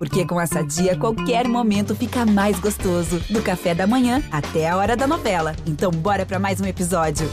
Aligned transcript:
Porque 0.00 0.24
com 0.24 0.40
essa 0.40 0.64
dia, 0.64 0.96
qualquer 0.96 1.46
momento 1.46 1.94
fica 1.94 2.24
mais 2.24 2.58
gostoso. 2.58 3.20
Do 3.28 3.42
café 3.42 3.74
da 3.74 3.86
manhã 3.86 4.22
até 4.32 4.66
a 4.66 4.74
hora 4.74 4.96
da 4.96 5.06
novela. 5.06 5.54
Então, 5.66 5.90
bora 5.90 6.24
para 6.24 6.38
mais 6.38 6.58
um 6.58 6.64
episódio. 6.64 7.28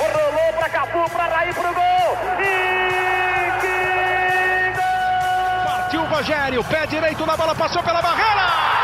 Rolou 0.00 0.52
pra 0.58 0.68
Cafu, 0.68 1.10
pra 1.12 1.26
Raí, 1.28 1.54
pro 1.54 1.62
gol! 1.62 2.16
E 2.40 3.60
que 3.60 4.80
gol! 4.80 5.64
Partiu 5.64 6.00
o 6.00 6.06
Rogério, 6.06 6.64
pé 6.64 6.88
direito 6.88 7.24
na 7.24 7.36
bola, 7.36 7.54
passou 7.54 7.84
pela 7.84 8.02
barreira! 8.02 8.79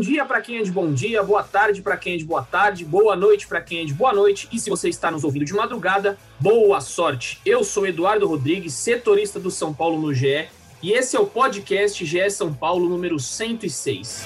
Dia 0.00 0.24
para 0.24 0.40
quem 0.40 0.58
é 0.58 0.62
de 0.62 0.72
bom 0.72 0.92
dia, 0.92 1.22
boa 1.22 1.42
tarde 1.42 1.82
para 1.82 1.96
quem 1.96 2.14
é 2.14 2.16
de 2.16 2.24
boa 2.24 2.42
tarde, 2.42 2.84
boa 2.84 3.14
noite 3.14 3.46
para 3.46 3.60
quem 3.60 3.82
é 3.82 3.84
de 3.84 3.92
boa 3.92 4.12
noite. 4.12 4.48
E 4.50 4.58
se 4.58 4.70
você 4.70 4.88
está 4.88 5.10
nos 5.10 5.24
ouvindo 5.24 5.44
de 5.44 5.52
madrugada, 5.52 6.18
boa 6.38 6.80
sorte. 6.80 7.40
Eu 7.44 7.62
sou 7.62 7.86
Eduardo 7.86 8.26
Rodrigues, 8.26 8.72
setorista 8.72 9.38
do 9.38 9.50
São 9.50 9.74
Paulo 9.74 10.00
no 10.00 10.14
GE, 10.14 10.48
e 10.82 10.92
esse 10.92 11.16
é 11.16 11.20
o 11.20 11.26
podcast 11.26 12.04
GE 12.04 12.30
São 12.30 12.52
Paulo 12.52 12.88
número 12.88 13.20
106. 13.20 14.24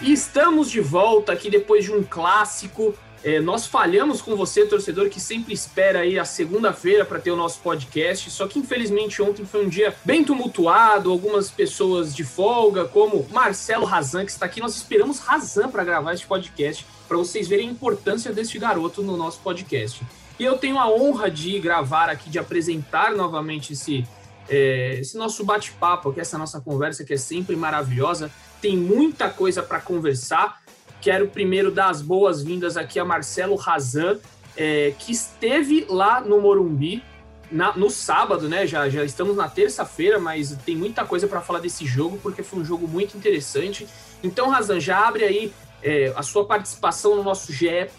E 0.00 0.12
estamos 0.12 0.70
de 0.70 0.80
volta 0.80 1.32
aqui 1.32 1.50
depois 1.50 1.84
de 1.84 1.92
um 1.92 2.02
clássico. 2.02 2.94
É, 3.24 3.40
nós 3.40 3.66
falhamos 3.66 4.20
com 4.20 4.36
você, 4.36 4.66
torcedor, 4.66 5.08
que 5.08 5.18
sempre 5.18 5.54
espera 5.54 6.00
aí 6.00 6.18
a 6.18 6.26
segunda-feira 6.26 7.06
para 7.06 7.18
ter 7.18 7.30
o 7.30 7.36
nosso 7.36 7.58
podcast. 7.60 8.30
Só 8.30 8.46
que 8.46 8.58
infelizmente 8.58 9.22
ontem 9.22 9.46
foi 9.46 9.64
um 9.64 9.68
dia 9.68 9.96
bem 10.04 10.22
tumultuado, 10.22 11.10
algumas 11.10 11.50
pessoas 11.50 12.14
de 12.14 12.22
folga, 12.22 12.84
como 12.84 13.26
Marcelo 13.30 13.86
Razan, 13.86 14.26
que 14.26 14.30
está 14.30 14.44
aqui. 14.44 14.60
Nós 14.60 14.76
esperamos 14.76 15.20
Razan 15.20 15.70
para 15.70 15.82
gravar 15.82 16.12
este 16.12 16.26
podcast, 16.26 16.84
para 17.08 17.16
vocês 17.16 17.48
verem 17.48 17.70
a 17.70 17.72
importância 17.72 18.30
deste 18.30 18.58
garoto 18.58 19.02
no 19.02 19.16
nosso 19.16 19.40
podcast. 19.40 20.02
E 20.38 20.44
eu 20.44 20.58
tenho 20.58 20.78
a 20.78 20.86
honra 20.86 21.30
de 21.30 21.58
gravar 21.58 22.10
aqui, 22.10 22.28
de 22.28 22.38
apresentar 22.38 23.12
novamente 23.12 23.72
esse, 23.72 24.06
é, 24.50 24.98
esse 25.00 25.16
nosso 25.16 25.42
bate-papo, 25.44 26.12
que 26.12 26.20
essa 26.20 26.36
nossa 26.36 26.60
conversa 26.60 27.02
que 27.04 27.14
é 27.14 27.16
sempre 27.16 27.56
maravilhosa. 27.56 28.30
Tem 28.60 28.76
muita 28.76 29.30
coisa 29.30 29.62
para 29.62 29.80
conversar. 29.80 30.62
Quero 31.04 31.28
primeiro 31.28 31.70
dar 31.70 31.90
as 31.90 32.00
boas-vindas 32.00 32.78
aqui 32.78 32.98
a 32.98 33.04
Marcelo 33.04 33.56
Razan, 33.56 34.16
é, 34.56 34.94
que 34.98 35.12
esteve 35.12 35.84
lá 35.86 36.18
no 36.22 36.40
Morumbi 36.40 37.04
na, 37.52 37.76
no 37.76 37.90
sábado, 37.90 38.48
né? 38.48 38.66
Já, 38.66 38.88
já 38.88 39.04
estamos 39.04 39.36
na 39.36 39.46
terça-feira, 39.46 40.18
mas 40.18 40.56
tem 40.64 40.74
muita 40.74 41.04
coisa 41.04 41.28
para 41.28 41.42
falar 41.42 41.58
desse 41.58 41.84
jogo, 41.84 42.18
porque 42.22 42.42
foi 42.42 42.60
um 42.60 42.64
jogo 42.64 42.88
muito 42.88 43.18
interessante. 43.18 43.86
Então, 44.22 44.48
Razan, 44.48 44.80
já 44.80 45.06
abre 45.06 45.24
aí 45.24 45.52
é, 45.82 46.10
a 46.16 46.22
sua 46.22 46.46
participação 46.46 47.14
no 47.16 47.22
nosso 47.22 47.52
GE 47.52 47.90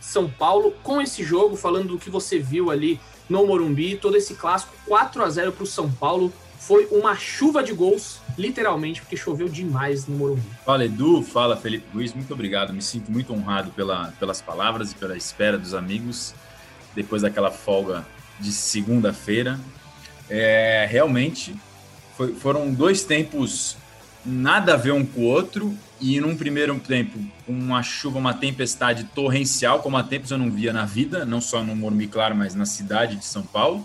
São 0.00 0.30
Paulo 0.30 0.72
com 0.84 1.02
esse 1.02 1.24
jogo, 1.24 1.56
falando 1.56 1.88
do 1.88 1.98
que 1.98 2.10
você 2.10 2.38
viu 2.38 2.70
ali 2.70 3.00
no 3.28 3.44
Morumbi, 3.44 3.96
todo 3.96 4.16
esse 4.16 4.34
clássico 4.34 4.72
4 4.86 5.20
a 5.20 5.28
0 5.28 5.50
para 5.50 5.64
o 5.64 5.66
São 5.66 5.90
Paulo. 5.90 6.32
Foi 6.66 6.86
uma 6.92 7.16
chuva 7.16 7.60
de 7.60 7.72
gols, 7.72 8.20
literalmente, 8.38 9.00
porque 9.00 9.16
choveu 9.16 9.48
demais 9.48 10.06
no 10.06 10.16
Morumbi. 10.16 10.42
Fala 10.64 10.84
Edu, 10.84 11.20
fala 11.20 11.56
Felipe 11.56 11.84
Luiz, 11.92 12.14
muito 12.14 12.32
obrigado. 12.32 12.72
Me 12.72 12.80
sinto 12.80 13.10
muito 13.10 13.32
honrado 13.32 13.72
pela, 13.72 14.12
pelas 14.20 14.40
palavras 14.40 14.92
e 14.92 14.94
pela 14.94 15.16
espera 15.16 15.58
dos 15.58 15.74
amigos 15.74 16.34
depois 16.94 17.22
daquela 17.22 17.50
folga 17.50 18.06
de 18.38 18.52
segunda-feira. 18.52 19.58
É, 20.30 20.86
realmente 20.88 21.52
foi, 22.16 22.32
foram 22.34 22.72
dois 22.72 23.02
tempos 23.02 23.76
nada 24.24 24.74
a 24.74 24.76
ver 24.76 24.92
um 24.92 25.04
com 25.04 25.22
o 25.22 25.24
outro 25.24 25.76
e 26.00 26.20
num 26.20 26.36
primeiro 26.36 26.78
tempo 26.78 27.18
uma 27.46 27.82
chuva, 27.82 28.20
uma 28.20 28.34
tempestade 28.34 29.02
torrencial, 29.12 29.80
como 29.80 29.96
há 29.96 30.02
tempos 30.04 30.30
eu 30.30 30.38
não 30.38 30.48
via 30.48 30.72
na 30.72 30.84
vida, 30.84 31.24
não 31.24 31.40
só 31.40 31.62
no 31.64 31.74
Morumbi, 31.74 32.06
claro, 32.06 32.36
mas 32.36 32.54
na 32.54 32.66
cidade 32.66 33.16
de 33.16 33.24
São 33.24 33.42
Paulo, 33.42 33.84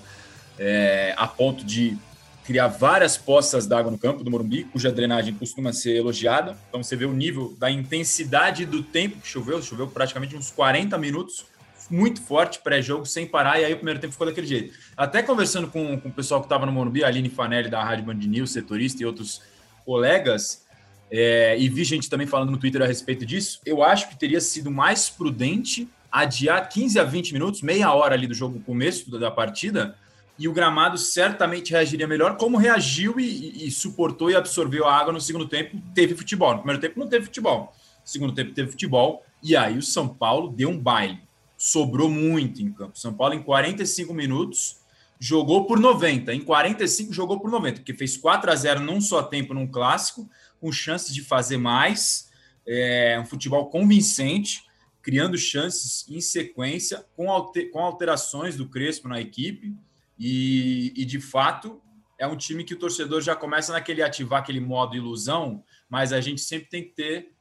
é, 0.60 1.16
a 1.18 1.28
ponto 1.28 1.66
de 1.66 1.98
criar 2.48 2.70
várias 2.70 3.18
poças 3.18 3.68
d'água 3.68 3.92
no 3.92 3.98
campo 3.98 4.24
do 4.24 4.32
Morumbi, 4.32 4.64
cuja 4.64 4.90
drenagem 4.90 5.34
costuma 5.34 5.74
ser 5.74 5.98
elogiada. 5.98 6.58
Então 6.70 6.82
você 6.82 6.96
vê 6.96 7.04
o 7.04 7.12
nível 7.12 7.54
da 7.60 7.70
intensidade 7.70 8.66
do 8.66 8.82
tempo 8.82 9.20
que 9.20 9.28
choveu, 9.28 9.62
choveu 9.62 9.86
praticamente 9.86 10.34
uns 10.34 10.50
40 10.50 10.98
minutos, 10.98 11.46
muito 11.90 12.22
forte 12.22 12.60
pré-jogo, 12.60 13.06
sem 13.06 13.28
parar, 13.28 13.60
e 13.60 13.66
aí 13.66 13.74
o 13.74 13.76
primeiro 13.76 14.00
tempo 14.00 14.14
ficou 14.14 14.26
daquele 14.26 14.48
jeito. 14.48 14.74
Até 14.96 15.22
conversando 15.22 15.68
com, 15.68 16.00
com 16.00 16.08
o 16.08 16.12
pessoal 16.12 16.40
que 16.40 16.46
estava 16.46 16.66
no 16.66 16.72
Morumbi, 16.72 17.04
a 17.04 17.08
Aline 17.08 17.30
Fanelli 17.30 17.70
da 17.70 17.84
Rádio 17.84 18.06
Band 18.06 18.14
News, 18.14 18.52
setorista 18.52 19.04
e 19.04 19.06
outros 19.06 19.42
colegas, 19.86 20.66
é, 21.12 21.60
e 21.60 21.68
vi 21.68 21.84
gente 21.84 22.10
também 22.10 22.28
falando 22.28 22.52
no 22.52 22.58
Twitter 22.58 22.82
a 22.82 22.86
respeito 22.86 23.26
disso, 23.26 23.60
eu 23.66 23.84
acho 23.84 24.08
que 24.08 24.18
teria 24.18 24.40
sido 24.40 24.72
mais 24.72 25.10
prudente 25.10 25.90
adiar 26.10 26.70
15 26.70 26.98
a 26.98 27.04
20 27.04 27.34
minutos, 27.34 27.62
meia 27.62 27.92
hora 27.94 28.16
ali 28.16 28.26
do 28.26 28.34
jogo, 28.34 28.62
começo 28.62 29.12
da 29.20 29.30
partida, 29.30 29.98
e 30.40 30.48
o 30.48 30.54
gramado 30.54 30.98
certamente 30.98 31.72
reagiria 31.72 32.08
melhor, 32.08 32.38
como 32.38 32.58
reagiu 32.58 33.20
e, 33.20 33.66
e, 33.66 33.72
suportou 33.72 34.30
e 34.30 34.36
absorveu 34.36 34.86
a 34.86 34.96
água 34.96 35.12
no 35.12 35.20
segundo 35.20 35.48
tempo. 35.48 35.82
Teve 35.96 36.16
futebol. 36.16 36.52
No 36.52 36.58
primeiro 36.60 36.82
tempo 36.82 37.00
não 37.00 37.08
teve 37.08 37.26
futebol. 37.26 37.74
No 38.02 38.08
segundo 38.08 38.34
tempo 38.34 38.54
teve 38.54 38.70
futebol. 38.70 39.26
E 39.42 39.56
aí 39.56 39.78
o 39.78 39.82
São 39.82 40.08
Paulo 40.08 40.50
deu 40.50 40.70
um 40.70 40.78
baile. 40.78 41.20
Sobrou 41.58 42.10
muito 42.10 42.62
em 42.62 42.72
campo. 42.72 43.00
São 43.00 43.14
Paulo, 43.14 43.34
em 43.34 43.42
45 43.42 44.14
minutos, 44.14 44.78
jogou 45.20 45.66
por 45.66 45.80
90. 45.80 46.32
Em 46.34 46.42
45, 46.42 47.12
jogou 47.12 47.40
por 47.40 47.50
90, 47.50 47.80
porque 47.80 47.96
fez 47.96 48.16
4 48.16 48.52
a 48.52 48.56
0 48.56 48.82
num 48.82 49.02
só 49.02 49.24
tempo 49.24 49.56
num 49.56 49.66
clássico, 49.66 50.30
com 50.62 50.72
chances 50.72 51.14
de 51.14 51.24
fazer 51.24 51.58
mais. 51.58 52.30
É, 52.68 53.18
um 53.20 53.26
futebol 53.26 53.70
convincente, 53.70 54.66
criando 55.02 55.36
chances 55.36 56.06
em 56.08 56.22
sequência, 56.22 57.04
com, 57.16 57.26
com 57.72 57.80
alterações 57.80 58.56
do 58.56 58.68
Crespo 58.68 59.08
na 59.08 59.20
equipe 59.20 59.74
e, 60.18 60.94
e, 60.96 61.06
de 61.06 61.20
fato 61.20 61.82
é 62.20 62.26
um 62.26 62.36
time 62.36 62.64
que 62.64 62.74
o 62.74 62.80
torcedor 62.80 63.22
já 63.22 63.36
começa 63.36 63.72
naquele 63.72 64.02
ativar 64.02 64.42
aquele 64.42 64.60
modo 64.60 64.96
ilusão, 64.96 65.64
mas 65.88 66.12
a 66.12 66.20
gente 66.20 66.42
sempre 66.42 66.68
tem 66.70 66.84
que 66.84 66.96
ter 66.96 67.38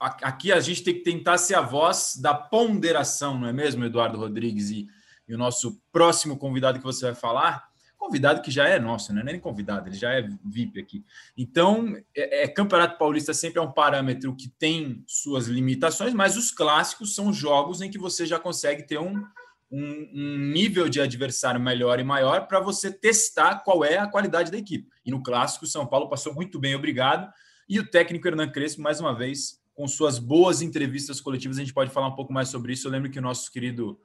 aqui 0.00 0.52
a 0.52 0.60
gente 0.60 0.84
tem 0.84 0.94
que 0.94 1.00
tentar 1.00 1.38
ser 1.38 1.56
a 1.56 1.60
voz 1.60 2.16
da 2.20 2.32
ponderação, 2.32 3.38
não 3.38 3.48
é 3.48 3.52
mesmo, 3.52 3.84
Eduardo 3.84 4.16
Rodrigues 4.16 4.70
e, 4.70 4.86
e 5.26 5.34
o 5.34 5.38
nosso 5.38 5.80
próximo 5.90 6.38
convidado 6.38 6.78
que 6.78 6.84
você 6.84 7.06
vai 7.06 7.14
falar, 7.14 7.68
convidado 7.96 8.40
que 8.40 8.50
já 8.50 8.68
é 8.68 8.78
nosso, 8.78 9.12
né? 9.12 9.22
não 9.22 9.28
é 9.28 9.32
nem 9.32 9.40
convidado, 9.40 9.88
ele 9.88 9.96
já 9.96 10.12
é 10.12 10.28
VIP 10.44 10.80
aqui. 10.80 11.04
Então, 11.36 11.96
é, 12.16 12.44
é, 12.44 12.48
Campeonato 12.48 12.96
Paulista 12.96 13.34
sempre 13.34 13.58
é 13.58 13.62
um 13.62 13.72
parâmetro 13.72 14.34
que 14.34 14.48
tem 14.48 15.02
suas 15.06 15.46
limitações, 15.46 16.14
mas 16.14 16.36
os 16.36 16.50
clássicos 16.50 17.14
são 17.14 17.32
jogos 17.32 17.80
em 17.82 17.90
que 17.90 17.98
você 17.98 18.24
já 18.24 18.38
consegue 18.38 18.84
ter 18.84 18.98
um, 18.98 19.22
um, 19.70 20.10
um, 20.14 20.38
nível 20.52 20.88
de 20.88 21.00
adversário 21.00 21.60
melhor 21.60 22.00
e 22.00 22.04
maior 22.04 22.46
para 22.46 22.60
você 22.60 22.90
testar 22.90 23.56
qual 23.56 23.84
é 23.84 23.98
a 23.98 24.06
qualidade 24.06 24.50
da 24.50 24.58
equipe. 24.58 24.88
E 25.04 25.10
no 25.10 25.22
clássico, 25.22 25.64
o 25.64 25.68
São 25.68 25.86
Paulo 25.86 26.08
passou 26.08 26.34
muito 26.34 26.58
bem, 26.58 26.74
obrigado. 26.74 27.30
E 27.68 27.78
o 27.78 27.86
técnico 27.86 28.26
Hernan 28.26 28.50
Crespo, 28.50 28.80
mais 28.80 28.98
uma 28.98 29.14
vez, 29.14 29.60
com 29.74 29.86
suas 29.86 30.18
boas 30.18 30.62
entrevistas 30.62 31.20
coletivas, 31.20 31.58
a 31.58 31.60
gente 31.60 31.74
pode 31.74 31.90
falar 31.90 32.08
um 32.08 32.14
pouco 32.14 32.32
mais 32.32 32.48
sobre 32.48 32.72
isso. 32.72 32.88
Eu 32.88 32.92
lembro 32.92 33.10
que 33.10 33.18
o 33.18 33.22
nosso 33.22 33.52
querido 33.52 34.00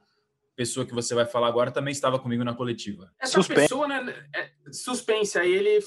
pessoa 0.56 0.86
que 0.86 0.94
você 0.94 1.14
vai 1.14 1.26
falar 1.26 1.48
agora 1.48 1.70
também 1.70 1.92
estava 1.92 2.18
comigo 2.18 2.44
na 2.44 2.54
coletiva. 2.54 3.10
Essa 3.20 3.34
suspense. 3.34 3.60
pessoa, 3.62 3.88
né? 3.88 4.14
É, 4.34 4.50
suspense, 4.72 5.38
aí 5.38 5.52
ele 5.52 5.84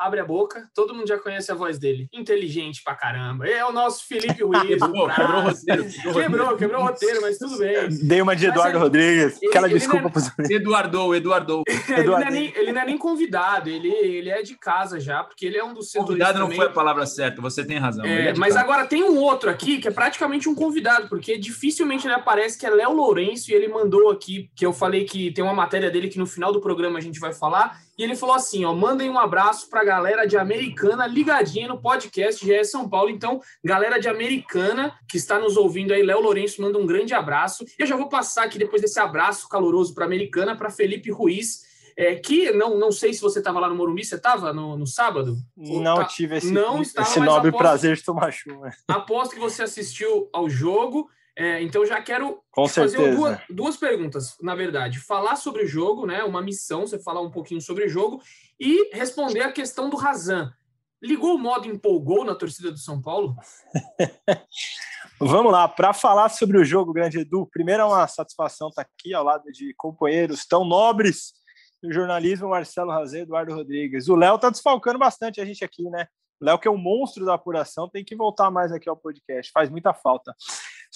abre 0.00 0.20
a 0.20 0.24
boca, 0.24 0.68
todo 0.74 0.94
mundo 0.94 1.06
já 1.06 1.18
conhece 1.18 1.50
a 1.52 1.54
voz 1.54 1.78
dele. 1.78 2.08
Inteligente 2.12 2.82
pra 2.82 2.94
caramba. 2.94 3.46
É 3.46 3.64
o 3.64 3.72
nosso 3.72 4.06
Felipe 4.06 4.42
Ruiz. 4.44 4.62
quebrou, 4.62 5.08
quebrou 5.08 5.38
o 5.38 5.42
roteiro. 5.42 5.84
Quebrou, 6.12 6.56
quebrou, 6.56 6.82
o 6.82 6.86
roteiro, 6.86 7.20
mas 7.22 7.38
tudo 7.38 7.58
bem. 7.58 7.88
Dei 8.02 8.20
uma 8.20 8.34
de 8.34 8.46
Eduardo 8.46 8.78
Rodrigues. 8.78 9.40
Ele, 9.40 9.50
Aquela 9.50 9.68
ele 9.68 9.78
desculpa 9.78 10.10
é, 10.38 10.54
Eduardo, 10.54 11.14
Eduardo. 11.14 11.62
ele, 11.88 12.04
não 12.04 12.18
é 12.18 12.30
nem, 12.30 12.52
ele 12.56 12.72
não 12.72 12.80
é 12.80 12.86
nem 12.86 12.98
convidado, 12.98 13.68
ele, 13.68 13.88
ele 13.88 14.30
é 14.30 14.42
de 14.42 14.56
casa 14.56 14.98
já, 14.98 15.22
porque 15.22 15.46
ele 15.46 15.56
é 15.56 15.64
um 15.64 15.74
dos 15.74 15.92
Convidado 15.92 16.38
não 16.38 16.46
também. 16.46 16.58
foi 16.58 16.66
a 16.66 16.70
palavra 16.72 17.06
certa, 17.06 17.40
você 17.40 17.64
tem 17.64 17.78
razão. 17.78 18.04
É, 18.04 18.28
é 18.28 18.34
mas 18.34 18.54
casa. 18.54 18.64
agora 18.64 18.86
tem 18.86 19.04
um 19.04 19.18
outro 19.18 19.48
aqui 19.48 19.78
que 19.78 19.88
é 19.88 19.90
praticamente 19.90 20.48
um 20.48 20.54
convidado, 20.54 21.08
porque 21.08 21.38
dificilmente 21.38 22.06
ele 22.06 22.14
aparece, 22.14 22.58
que 22.58 22.66
é 22.66 22.70
Léo 22.70 22.92
Lourenço, 22.92 23.50
e 23.50 23.54
ele 23.54 23.68
mandou 23.68 24.05
aqui, 24.10 24.50
que 24.54 24.64
eu 24.64 24.72
falei 24.72 25.04
que 25.04 25.30
tem 25.32 25.44
uma 25.44 25.54
matéria 25.54 25.90
dele 25.90 26.08
que 26.08 26.18
no 26.18 26.26
final 26.26 26.52
do 26.52 26.60
programa 26.60 26.98
a 26.98 27.02
gente 27.02 27.20
vai 27.20 27.32
falar, 27.32 27.80
e 27.98 28.02
ele 28.02 28.14
falou 28.14 28.34
assim, 28.34 28.64
ó, 28.64 28.74
mandem 28.74 29.08
um 29.08 29.18
abraço 29.18 29.70
para 29.70 29.80
a 29.80 29.84
galera 29.84 30.26
de 30.26 30.36
Americana 30.36 31.06
ligadinha 31.06 31.68
no 31.68 31.80
podcast 31.80 32.44
GE 32.44 32.64
São 32.64 32.88
Paulo. 32.88 33.08
Então, 33.08 33.40
galera 33.64 33.98
de 33.98 34.08
Americana 34.08 34.94
que 35.08 35.16
está 35.16 35.38
nos 35.38 35.56
ouvindo 35.56 35.94
aí, 35.94 36.02
Léo 36.02 36.20
Lourenço 36.20 36.60
manda 36.60 36.78
um 36.78 36.86
grande 36.86 37.14
abraço. 37.14 37.64
E 37.78 37.82
eu 37.82 37.86
já 37.86 37.96
vou 37.96 38.08
passar 38.08 38.44
aqui 38.44 38.58
depois 38.58 38.82
desse 38.82 39.00
abraço 39.00 39.48
caloroso 39.48 39.94
para 39.94 40.04
Americana, 40.04 40.54
para 40.54 40.68
Felipe 40.68 41.10
Ruiz, 41.10 41.64
é, 41.96 42.14
que 42.16 42.52
não, 42.52 42.78
não 42.78 42.92
sei 42.92 43.14
se 43.14 43.22
você 43.22 43.38
estava 43.38 43.58
lá 43.58 43.68
no 43.68 43.74
Morumbi, 43.74 44.04
você 44.04 44.16
estava 44.16 44.52
no, 44.52 44.76
no 44.76 44.86
sábado? 44.86 45.38
Não 45.56 45.96
tá, 45.96 46.04
tive 46.04 46.36
esse, 46.36 46.52
não 46.52 46.82
estava, 46.82 47.08
esse 47.08 47.18
nobre 47.18 47.48
aposto, 47.48 47.62
prazer 47.62 47.96
de 47.96 48.04
tomar 48.04 48.30
chuva. 48.30 48.70
Aposto 48.86 49.34
que 49.34 49.40
você 49.40 49.62
assistiu 49.62 50.28
ao 50.30 50.50
jogo 50.50 51.08
É, 51.38 51.62
então 51.62 51.84
já 51.84 52.00
quero 52.00 52.42
Com 52.50 52.66
fazer 52.66 52.96
certeza. 52.96 53.16
duas, 53.16 53.38
duas 53.50 53.76
perguntas, 53.76 54.36
na 54.40 54.54
verdade. 54.54 54.98
Falar 55.00 55.36
sobre 55.36 55.64
o 55.64 55.66
jogo, 55.66 56.06
né? 56.06 56.24
Uma 56.24 56.40
missão, 56.40 56.86
você 56.86 56.98
falar 56.98 57.20
um 57.20 57.30
pouquinho 57.30 57.60
sobre 57.60 57.84
o 57.84 57.88
jogo 57.88 58.22
e 58.58 58.94
responder 58.94 59.42
a 59.42 59.52
questão 59.52 59.90
do 59.90 59.96
Razan. 59.96 60.50
Ligou 61.02 61.34
o 61.34 61.38
modo 61.38 61.68
empolgou 61.68 62.24
na 62.24 62.34
torcida 62.34 62.72
do 62.72 62.78
São 62.78 63.02
Paulo? 63.02 63.36
Vamos 65.20 65.52
lá, 65.52 65.68
para 65.68 65.92
falar 65.92 66.28
sobre 66.30 66.58
o 66.58 66.64
jogo, 66.64 66.92
grande 66.92 67.20
Edu, 67.20 67.48
primeiro 67.50 67.82
é 67.82 67.86
uma 67.86 68.06
satisfação 68.06 68.68
estar 68.68 68.82
aqui 68.82 69.14
ao 69.14 69.24
lado 69.24 69.50
de 69.50 69.72
companheiros 69.74 70.46
tão 70.46 70.62
nobres 70.64 71.32
do 71.82 71.92
jornalismo, 71.92 72.50
Marcelo 72.50 72.90
Razê 72.90 73.20
e 73.20 73.22
Eduardo 73.22 73.54
Rodrigues. 73.54 74.08
O 74.08 74.16
Léo 74.16 74.36
está 74.36 74.50
desfalcando 74.50 74.98
bastante 74.98 75.40
a 75.40 75.44
gente 75.44 75.64
aqui, 75.64 75.84
né? 75.84 76.06
O 76.40 76.44
Léo, 76.44 76.58
que 76.58 76.68
é 76.68 76.70
o 76.70 76.76
monstro 76.76 77.24
da 77.24 77.34
apuração, 77.34 77.88
tem 77.88 78.04
que 78.04 78.14
voltar 78.14 78.50
mais 78.50 78.72
aqui 78.72 78.88
ao 78.88 78.96
podcast, 78.96 79.50
faz 79.52 79.70
muita 79.70 79.94
falta. 79.94 80.34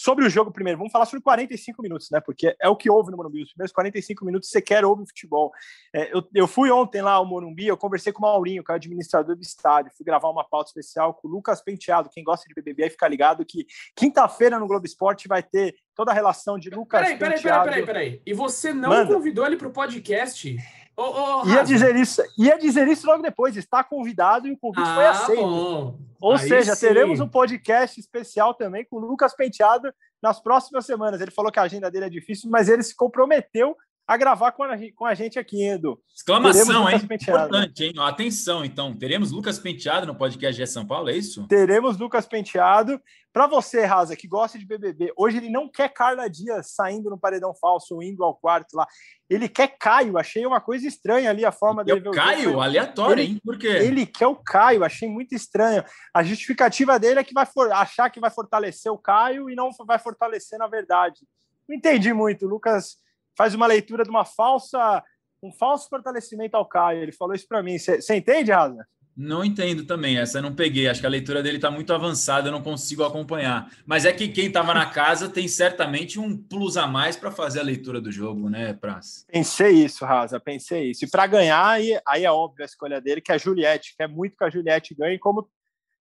Sobre 0.02 0.24
o 0.24 0.30
jogo 0.30 0.50
primeiro, 0.50 0.78
vamos 0.78 0.90
falar 0.90 1.04
sobre 1.04 1.22
45 1.22 1.82
minutos, 1.82 2.08
né? 2.10 2.20
Porque 2.20 2.56
é 2.58 2.70
o 2.70 2.74
que 2.74 2.88
houve 2.88 3.10
no 3.10 3.18
Morumbi. 3.18 3.42
Os 3.42 3.50
primeiros 3.50 3.70
45 3.70 4.24
minutos 4.24 4.48
você 4.48 4.62
quer 4.62 4.82
ouvir 4.82 5.06
futebol. 5.06 5.52
É, 5.94 6.10
eu, 6.16 6.26
eu 6.34 6.48
fui 6.48 6.70
ontem 6.70 7.02
lá 7.02 7.12
ao 7.12 7.26
Morumbi, 7.26 7.66
eu 7.66 7.76
conversei 7.76 8.10
com 8.10 8.20
o 8.20 8.22
Maurinho, 8.22 8.64
que 8.64 8.72
é 8.72 8.72
o 8.72 8.76
administrador 8.76 9.36
do 9.36 9.42
estádio. 9.42 9.92
Fui 9.94 10.06
gravar 10.06 10.30
uma 10.30 10.42
pauta 10.42 10.68
especial 10.68 11.12
com 11.12 11.28
o 11.28 11.30
Lucas 11.30 11.60
Penteado. 11.60 12.08
Quem 12.08 12.24
gosta 12.24 12.48
de 12.48 12.54
BBB 12.54 12.84
aí 12.84 12.90
fica 12.90 13.06
ligado 13.06 13.44
que 13.44 13.66
quinta-feira 13.94 14.58
no 14.58 14.66
Globo 14.66 14.86
Esporte 14.86 15.28
vai 15.28 15.42
ter 15.42 15.74
toda 15.94 16.12
a 16.12 16.14
relação 16.14 16.58
de 16.58 16.70
Lucas 16.70 17.02
Peraí, 17.02 17.18
peraí, 17.18 17.36
Penteado. 17.36 17.64
peraí, 17.64 17.84
peraí, 17.84 18.10
peraí. 18.10 18.22
E 18.24 18.32
você 18.32 18.72
não 18.72 18.88
Manda. 18.88 19.12
convidou 19.12 19.44
ele 19.44 19.58
para 19.58 19.68
o 19.68 19.70
podcast? 19.70 20.56
Ô, 20.96 21.02
ô, 21.42 21.46
Ia 21.48 21.62
dizer, 21.62 21.96
isso, 21.96 22.22
ia 22.36 22.58
dizer 22.58 22.86
isso 22.88 23.06
logo 23.06 23.22
depois. 23.22 23.56
Está 23.56 23.82
convidado 23.82 24.46
e 24.46 24.52
o 24.52 24.58
convite 24.58 24.86
foi 24.94 25.06
Ah, 25.06 25.10
aceito. 25.10 25.40
bom. 25.42 25.98
Ou 26.20 26.32
Aí 26.32 26.38
seja, 26.48 26.74
sim. 26.74 26.86
teremos 26.86 27.20
um 27.20 27.28
podcast 27.28 27.98
especial 27.98 28.52
também 28.52 28.84
com 28.84 28.96
o 28.96 29.00
Lucas 29.00 29.34
Penteado 29.34 29.90
nas 30.22 30.38
próximas 30.40 30.84
semanas. 30.84 31.20
Ele 31.20 31.30
falou 31.30 31.50
que 31.50 31.58
a 31.58 31.62
agenda 31.62 31.90
dele 31.90 32.04
é 32.06 32.10
difícil, 32.10 32.50
mas 32.50 32.68
ele 32.68 32.82
se 32.82 32.94
comprometeu 32.94 33.74
a 34.10 34.16
gravar 34.16 34.50
com 34.50 34.64
a, 34.64 34.76
com 34.96 35.06
a 35.06 35.14
gente 35.14 35.38
aqui, 35.38 35.64
Edu. 35.68 35.96
Exclamação, 36.12 36.90
hein? 36.90 36.98
Penteado. 37.06 37.46
Importante, 37.46 37.84
hein? 37.84 37.92
Atenção, 37.96 38.64
então. 38.64 38.92
Teremos 38.92 39.30
Lucas 39.30 39.56
Penteado 39.56 40.04
no 40.04 40.16
podcast 40.16 40.60
de 40.60 40.66
São 40.66 40.84
Paulo, 40.84 41.08
é 41.08 41.16
isso? 41.16 41.46
Teremos 41.46 41.96
Lucas 41.96 42.26
Penteado. 42.26 43.00
Para 43.32 43.46
você, 43.46 43.84
Raza, 43.84 44.16
que 44.16 44.26
gosta 44.26 44.58
de 44.58 44.66
BBB, 44.66 45.12
hoje 45.16 45.36
ele 45.36 45.48
não 45.48 45.70
quer 45.70 45.90
Carla 45.90 46.28
Dias 46.28 46.72
saindo 46.72 47.08
no 47.08 47.16
paredão 47.16 47.54
falso 47.54 48.02
indo 48.02 48.24
ao 48.24 48.34
quarto 48.34 48.74
lá. 48.76 48.84
Ele 49.28 49.48
quer 49.48 49.76
Caio. 49.78 50.18
Achei 50.18 50.44
uma 50.44 50.60
coisa 50.60 50.88
estranha 50.88 51.30
ali 51.30 51.44
a 51.44 51.52
forma 51.52 51.84
dele 51.84 52.08
o. 52.08 52.10
Caio, 52.10 52.60
aleatório, 52.60 53.22
Ele- 53.22 53.32
hein? 53.34 53.40
Por 53.44 53.56
quê? 53.56 53.68
Ele 53.68 54.06
quer 54.06 54.26
o 54.26 54.34
Caio, 54.34 54.82
achei 54.82 55.08
muito 55.08 55.36
estranho. 55.36 55.84
A 56.12 56.24
justificativa 56.24 56.98
dele 56.98 57.20
é 57.20 57.24
que 57.24 57.32
vai 57.32 57.46
for- 57.46 57.70
achar 57.70 58.10
que 58.10 58.18
vai 58.18 58.30
fortalecer 58.32 58.90
o 58.90 58.98
Caio 58.98 59.48
e 59.48 59.54
não 59.54 59.70
vai 59.86 60.00
fortalecer 60.00 60.58
na 60.58 60.66
verdade. 60.66 61.20
Não 61.68 61.76
entendi 61.76 62.12
muito. 62.12 62.48
Lucas 62.48 62.96
faz 63.36 63.54
uma 63.54 63.66
leitura 63.66 64.04
de 64.04 64.10
uma 64.10 64.24
falsa, 64.24 65.02
um 65.42 65.52
falso 65.52 65.88
fortalecimento 65.88 66.56
ao 66.56 66.66
Caio. 66.66 67.02
Ele 67.02 67.12
falou 67.12 67.34
isso 67.34 67.48
para 67.48 67.62
mim. 67.62 67.78
Você 67.78 68.14
entende, 68.14 68.52
Raza? 68.52 68.86
Não 69.16 69.44
entendo 69.44 69.84
também, 69.84 70.16
essa 70.18 70.38
eu 70.38 70.42
não 70.42 70.54
peguei. 70.54 70.88
Acho 70.88 71.00
que 71.00 71.06
a 71.06 71.10
leitura 71.10 71.42
dele 71.42 71.56
está 71.56 71.70
muito 71.70 71.92
avançada, 71.92 72.48
eu 72.48 72.52
não 72.52 72.62
consigo 72.62 73.04
acompanhar. 73.04 73.70
Mas 73.84 74.06
é 74.06 74.12
que 74.12 74.28
quem 74.28 74.46
estava 74.46 74.72
na 74.72 74.86
casa 74.86 75.28
tem 75.28 75.46
certamente 75.46 76.18
um 76.18 76.36
plus 76.36 76.76
a 76.76 76.86
mais 76.86 77.16
para 77.16 77.30
fazer 77.30 77.60
a 77.60 77.64
leitura 77.64 78.00
do 78.00 78.10
jogo, 78.10 78.48
né, 78.48 78.72
Praz? 78.72 79.26
Pensei 79.28 79.72
isso, 79.72 80.04
Raza, 80.06 80.40
pensei 80.40 80.92
isso. 80.92 81.04
E 81.04 81.10
para 81.10 81.26
ganhar, 81.26 81.66
aí, 81.66 82.00
aí 82.06 82.24
é 82.24 82.30
óbvio 82.30 82.62
a 82.62 82.66
escolha 82.66 83.00
dele, 83.00 83.20
que 83.20 83.30
é 83.30 83.34
a 83.34 83.38
Juliette. 83.38 83.94
Quer 83.94 84.08
muito 84.08 84.36
que 84.36 84.44
a 84.44 84.50
Juliette 84.50 84.94
ganhe, 84.94 85.18
como 85.18 85.46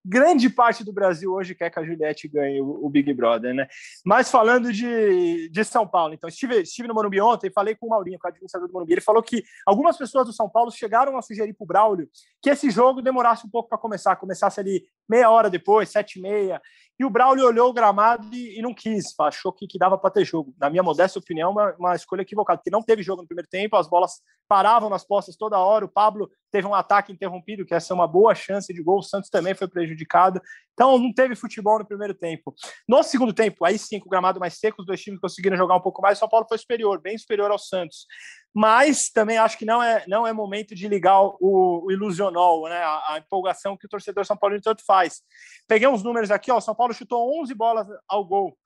grande 0.04 0.50
parte 0.50 0.84
do 0.84 0.94
Brasil 0.94 1.32
hoje 1.32 1.56
quer 1.56 1.70
que 1.70 1.80
a 1.80 1.84
Juliette 1.84 2.28
ganhe 2.28 2.62
o, 2.62 2.86
o 2.86 2.90
Big 2.90 3.14
Brother, 3.14 3.54
né? 3.54 3.68
Mas 4.06 4.32
falando 4.32 4.72
de, 4.72 5.50
de 5.50 5.64
São 5.64 5.88
Paulo, 5.88 6.14
então, 6.14 6.28
estive, 6.28 6.62
estive 6.62 6.88
no 6.88 6.94
Morumbi 6.94 7.20
ontem 7.22 7.52
falei 7.52 7.76
com 7.76 7.88
o 7.88 7.90
Maurinho, 7.90 8.18
com 8.20 8.28
o 8.28 8.30
administrador 8.30 8.68
do 8.68 8.74
Morumbi. 8.74 8.94
Ele 8.94 9.02
falou 9.02 9.22
que 9.22 9.44
algumas 9.66 9.98
pessoas 9.98 10.26
do 10.26 10.34
São 10.34 10.50
Paulo 10.50 10.72
chegaram 10.72 11.18
a 11.18 11.22
sugerir 11.22 11.54
para 11.54 11.64
o 11.64 11.68
Braulio 11.68 12.10
que 12.42 12.50
esse 12.50 12.70
jogo 12.70 13.02
demorasse 13.02 13.46
um 13.46 13.50
pouco 13.50 13.70
para 13.70 13.78
começar, 13.78 14.16
começasse 14.16 14.60
ali 14.60 14.86
meia 15.10 15.30
hora 15.30 15.50
depois, 15.50 15.90
sete 15.90 16.20
e 16.20 16.22
meia. 16.22 16.62
E 17.00 17.06
o 17.06 17.10
Braulio 17.10 17.46
olhou 17.46 17.70
o 17.70 17.74
gramado 17.74 18.28
e, 18.34 18.60
e 18.60 18.62
não 18.62 18.74
quis, 18.74 19.18
achou 19.20 19.54
que, 19.54 19.66
que 19.66 19.80
dava 19.80 19.98
para 19.98 20.12
ter 20.12 20.26
jogo. 20.26 20.54
Na 20.60 20.70
minha 20.70 20.84
modesta 20.84 21.18
opinião, 21.18 21.52
uma, 21.52 21.74
uma 21.80 21.96
escolha 21.96 22.24
equivocada, 22.24 22.58
porque 22.58 22.70
não 22.70 22.84
teve 22.84 23.02
jogo 23.02 23.22
no 23.22 23.28
primeiro 23.28 23.48
tempo, 23.50 23.78
as 23.78 23.90
bolas 23.90 24.22
paravam 24.50 24.90
nas 24.90 25.06
postas 25.06 25.38
toda 25.38 25.60
hora. 25.60 25.86
O 25.86 25.90
Pablo 25.90 26.30
teve 26.52 26.68
um 26.68 26.74
ataque 26.74 27.14
interrompido, 27.14 27.66
que 27.66 27.74
ia 27.74 27.80
ser 27.80 27.94
uma 27.94 28.08
boa 28.08 28.36
chance 28.36 28.74
de 28.74 28.84
gol. 28.84 28.98
O 29.00 29.04
Santos 29.04 29.30
também 29.30 29.54
foi 29.54 29.68
prejudicado. 29.68 30.42
Então, 30.74 30.98
não 30.98 31.14
teve 31.14 31.36
futebol 31.36 31.78
no 31.80 31.86
primeiro 31.86 32.14
tempo. 32.16 32.54
No 32.88 33.02
segundo 33.04 33.32
tempo, 33.32 33.64
aí 33.64 33.78
sim, 33.78 34.00
com 34.00 34.08
o 34.08 34.10
gramado 34.10 34.40
mais 34.40 34.56
seco, 34.56 34.82
os 34.82 34.86
dois 34.86 35.00
times 35.00 35.22
conseguiram 35.22 35.56
jogar 35.56 35.76
um 35.76 35.82
pouco 35.82 36.02
mais. 36.02 36.18
O 36.18 36.20
São 36.20 36.28
Paulo 36.28 36.48
foi 36.50 36.58
superior, 36.58 37.00
bem 37.00 37.18
superior 37.18 37.52
ao 37.52 37.60
Santos. 37.60 38.08
Mas 38.54 39.10
também 39.10 39.38
acho 39.38 39.58
que 39.58 39.66
não 39.66 39.82
é, 39.82 40.04
não 40.08 40.26
é 40.26 40.34
momento 40.34 40.74
de 40.74 40.88
ligar 40.88 41.22
o, 41.22 41.86
o 41.86 41.92
ilusionol, 41.92 42.68
né? 42.68 42.78
A, 42.78 43.14
a 43.14 43.18
empolgação 43.20 43.78
que 43.78 43.86
o 43.86 43.90
torcedor 43.90 44.26
São 44.26 44.38
Paulo 44.38 44.60
tanto 44.60 44.84
faz. 44.84 45.22
Peguei 45.68 45.88
uns 45.88 46.04
números 46.04 46.32
aqui, 46.32 46.52
ó. 46.52 46.60
São 46.60 46.74
Paulo 46.74 46.94
chutou 46.94 47.42
11 47.42 47.54
bolas 47.54 47.88
ao 48.08 48.26
gol, 48.26 48.58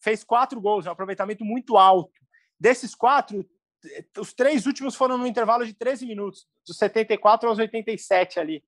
fez 0.00 0.22
quatro 0.22 0.60
gols, 0.60 0.86
é 0.86 0.90
um 0.90 0.92
aproveitamento 0.92 1.44
muito 1.44 1.78
alto. 1.78 2.12
Desses 2.60 2.94
quatro, 2.94 3.44
os 4.18 4.32
três 4.32 4.66
últimos 4.66 4.94
foram 4.94 5.18
no 5.18 5.26
intervalo 5.26 5.64
de 5.64 5.74
13 5.74 6.06
minutos, 6.06 6.46
dos 6.66 6.76
74 6.76 7.48
aos 7.48 7.58
87 7.58 8.38
ali. 8.38 8.62